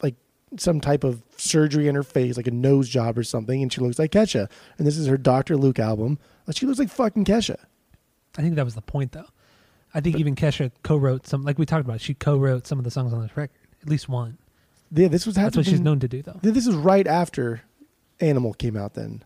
like 0.03 0.17
some 0.59 0.81
type 0.81 1.05
of 1.05 1.23
surgery 1.37 1.87
in 1.89 1.95
her 1.95 2.03
face, 2.03 2.37
like 2.37 2.47
a 2.49 2.51
nose 2.51 2.89
job 2.89 3.17
or 3.17 3.23
something, 3.23 3.63
and 3.63 3.73
she 3.73 3.81
looks 3.81 3.99
like 3.99 4.11
Kesha. 4.11 4.51
And 4.77 4.87
this 4.87 4.97
is 4.99 5.07
her 5.07 5.17
Doctor 5.17 5.57
Luke 5.57 5.79
album. 5.79 6.19
Like 6.49 6.57
she 6.57 6.67
looks 6.67 6.79
like 6.81 6.91
fucking 6.91 7.25
Kesha. 7.27 7.57
I 8.37 8.43
think 8.43 8.57
that 8.57 8.65
was 8.65 8.75
the 8.75 8.83
point 8.83 9.13
though. 9.13 9.27
I 9.95 10.01
think 10.01 10.17
even 10.19 10.35
Kesha 10.35 10.73
co-wrote 10.83 11.29
some 11.29 11.45
like 11.45 11.59
we 11.61 11.65
talked 11.67 11.85
about, 11.85 12.01
she 12.01 12.15
co-wrote 12.15 12.67
some 12.67 12.79
of 12.79 12.85
the 12.85 12.91
songs 12.91 13.13
on 13.13 13.23
this 13.23 13.37
record. 13.37 13.57
At 13.83 13.89
least 13.89 14.09
one. 14.09 14.39
Yeah, 14.93 15.09
this 15.09 15.27
was 15.27 15.35
That's 15.35 15.57
what 15.57 15.67
she's 15.67 15.81
known 15.81 16.01
to 16.01 16.09
do 16.09 16.23
though. 16.23 16.39
This 16.43 16.67
is 16.67 16.75
right 16.75 17.07
after 17.07 17.63
Animal 18.21 18.55
came 18.55 18.77
out. 18.77 18.95
Then 18.95 19.25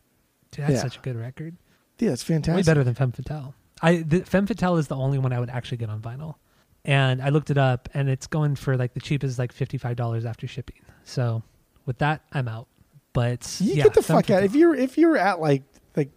Dude, 0.52 0.64
that's 0.66 0.72
Yeah. 0.74 0.82
such 0.82 0.96
a 0.96 1.00
good 1.00 1.16
record. 1.16 1.56
yeah, 1.98 2.11
it's 2.12 2.26
Way 2.28 2.36
fantastic. 2.36 2.66
better 2.66 2.84
than 2.84 2.94
Femme 2.94 3.12
Fatale. 3.12 3.54
I 3.82 3.96
the, 3.96 4.20
Femme 4.24 4.46
Fatale 4.46 4.76
is 4.76 4.88
the 4.88 4.96
only 4.96 5.18
one 5.18 5.32
I 5.32 5.40
would 5.40 5.50
actually 5.50 5.78
get 5.78 5.90
on 5.90 6.00
vinyl, 6.00 6.36
and 6.84 7.20
I 7.22 7.28
looked 7.28 7.50
it 7.50 7.59
up, 7.59 7.88
and 7.94 8.09
it's 8.09 8.26
going 8.26 8.56
for 8.56 8.76
like 8.76 8.94
the 8.94 9.00
cheapest, 9.00 9.38
like 9.38 9.52
fifty 9.52 9.78
five 9.78 9.96
dollars 9.96 10.24
after 10.24 10.46
shipping. 10.46 10.80
So 11.04 11.42
with 11.86 11.98
that, 11.98 12.22
I'm 12.32 12.48
out. 12.48 12.66
But 13.12 13.56
You 13.61 13.74
yeah, 13.74 13.84
get 13.84 13.94
the 13.94 14.02
Femme 14.02 14.16
fuck 14.18 14.30
out. 14.30 14.42
If 14.44 14.54
you're 14.54 14.74
if 14.74 14.96
you're 14.98 15.16
at 15.16 15.40
like 15.40 15.62
like 15.99 16.11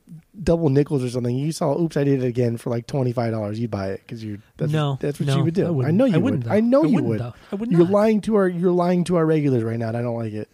double 0.43 0.69
nickels 0.69 1.03
or 1.03 1.09
something, 1.09 1.35
you 1.35 1.51
saw 1.51 1.77
"Oops, 1.77 1.95
I 1.97 2.05
Did 2.05 2.23
It 2.23 2.27
Again" 2.27 2.57
for 2.57 2.69
like 2.69 2.87
twenty 2.87 3.11
five 3.11 3.31
dollars, 3.31 3.59
you'd 3.59 3.71
buy 3.71 3.89
it 3.89 4.01
because 4.05 4.23
you 4.23 4.39
that's 4.57 4.71
no, 4.71 4.97
that's 5.01 5.19
what 5.19 5.27
no, 5.27 5.37
you 5.37 5.43
would 5.43 5.53
do. 5.53 5.65
I, 5.65 5.69
wouldn't. 5.69 5.95
know 5.95 6.05
you 6.05 6.19
wouldn't, 6.19 6.43
would. 6.43 6.49
though. 6.49 6.55
I 6.55 6.59
know 6.61 6.83
you 6.83 6.95
wouldn't, 6.95 7.09
would. 7.09 7.19
Though. 7.19 7.33
I 7.51 7.55
would. 7.55 7.71
Not. 7.71 7.77
You're 7.77 7.87
lying 7.87 8.21
to 8.21 8.35
our 8.35 8.47
you're 8.47 8.71
lying 8.71 9.03
to 9.05 9.17
our 9.17 9.25
regulars 9.25 9.63
right 9.63 9.77
now. 9.77 9.89
and 9.89 9.97
I 9.97 10.01
don't 10.01 10.17
like 10.17 10.33
it. 10.33 10.49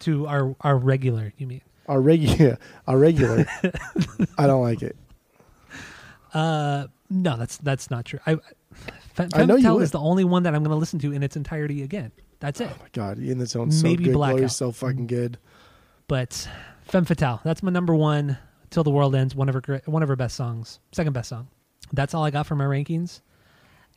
to 0.00 0.26
our 0.26 0.56
our 0.60 0.76
regular. 0.76 1.32
You 1.38 1.46
mean? 1.46 1.60
Our 1.86 2.00
regular 2.00 2.58
our 2.88 2.98
regular. 2.98 3.46
I 4.38 4.46
don't 4.46 4.62
like 4.62 4.82
it. 4.82 4.96
Uh, 6.32 6.88
no, 7.10 7.36
that's 7.36 7.58
that's 7.58 7.90
not 7.90 8.04
true. 8.06 8.18
I 8.26 8.38
Femme 9.14 9.28
I 9.34 9.44
know 9.44 9.54
you 9.54 9.62
Fatale 9.62 9.80
is 9.80 9.92
the 9.92 10.00
only 10.00 10.24
one 10.24 10.42
that 10.42 10.54
I'm 10.54 10.64
going 10.64 10.74
to 10.74 10.78
listen 10.78 10.98
to 11.00 11.12
in 11.12 11.22
its 11.22 11.36
entirety 11.36 11.82
again. 11.82 12.10
That's 12.40 12.60
it. 12.60 12.68
Oh 12.70 12.76
my 12.82 12.88
god, 12.92 13.18
in 13.18 13.38
the 13.38 13.46
zone 13.46 13.70
so 13.70 13.84
Maybe 13.84 14.04
good. 14.04 14.14
Blackout. 14.14 14.50
So 14.50 14.72
fucking 14.72 15.06
good. 15.06 15.38
But 16.08 16.48
Femme 16.84 17.04
Fatale, 17.04 17.40
that's 17.44 17.62
my 17.62 17.70
number 17.70 17.94
one. 17.94 18.38
Till 18.74 18.82
the 18.82 18.90
world 18.90 19.14
ends, 19.14 19.36
one 19.36 19.48
of 19.48 19.54
her 19.54 19.82
one 19.84 20.02
of 20.02 20.08
her 20.08 20.16
best 20.16 20.34
songs, 20.34 20.80
second 20.90 21.12
best 21.12 21.28
song. 21.28 21.46
That's 21.92 22.12
all 22.12 22.24
I 22.24 22.32
got 22.32 22.44
for 22.44 22.56
my 22.56 22.64
rankings. 22.64 23.20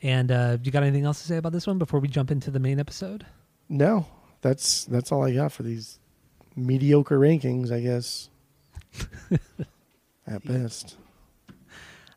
And 0.04 0.32
uh, 0.32 0.60
you 0.62 0.72
got 0.72 0.84
anything 0.84 1.04
else 1.04 1.20
to 1.22 1.28
say 1.28 1.38
about 1.38 1.52
this 1.52 1.66
one 1.66 1.80
before 1.80 2.00
we 2.00 2.08
jump 2.08 2.30
into 2.30 2.52
the 2.52 2.60
main 2.60 2.80
episode? 2.80 3.26
No, 3.70 4.06
that's 4.42 4.86
that's 4.86 5.12
all 5.12 5.24
I 5.24 5.34
got 5.34 5.52
for 5.52 5.64
these 5.64 5.98
mediocre 6.56 7.18
rankings. 7.18 7.72
I 7.72 7.80
guess 7.80 8.30
at 10.28 10.46
best. 10.46 10.96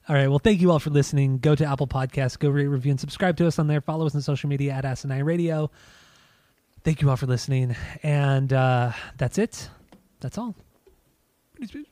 All 0.07 0.15
right. 0.15 0.29
Well, 0.29 0.39
thank 0.39 0.61
you 0.61 0.71
all 0.71 0.81
for 0.81 0.91
listening. 0.91 1.39
Go 1.39 1.55
to 1.55 1.65
Apple 1.65 1.87
Podcasts, 1.87 2.39
go 2.39 2.51
rate, 2.51 2.67
review, 2.67 2.91
and 2.91 3.01
subscribe 3.01 3.39
to 3.39 3.47
us 3.47 3.59
on 3.59 3.69
there. 3.69 3.81
Follow 3.81 4.05
us 4.05 4.15
on 4.15 4.21
social 4.21 4.51
media 4.51 4.73
at 4.73 4.85
Asinine 4.85 5.25
Radio. 5.25 5.71
Thank 6.85 7.01
you 7.01 7.09
all 7.09 7.17
for 7.17 7.25
listening. 7.25 7.75
And 8.03 8.53
uh, 8.53 8.93
that's 9.17 9.39
it. 9.39 9.71
That's 10.21 10.37
all. 10.37 10.55
Peace, 11.55 11.71
peace. 11.71 11.90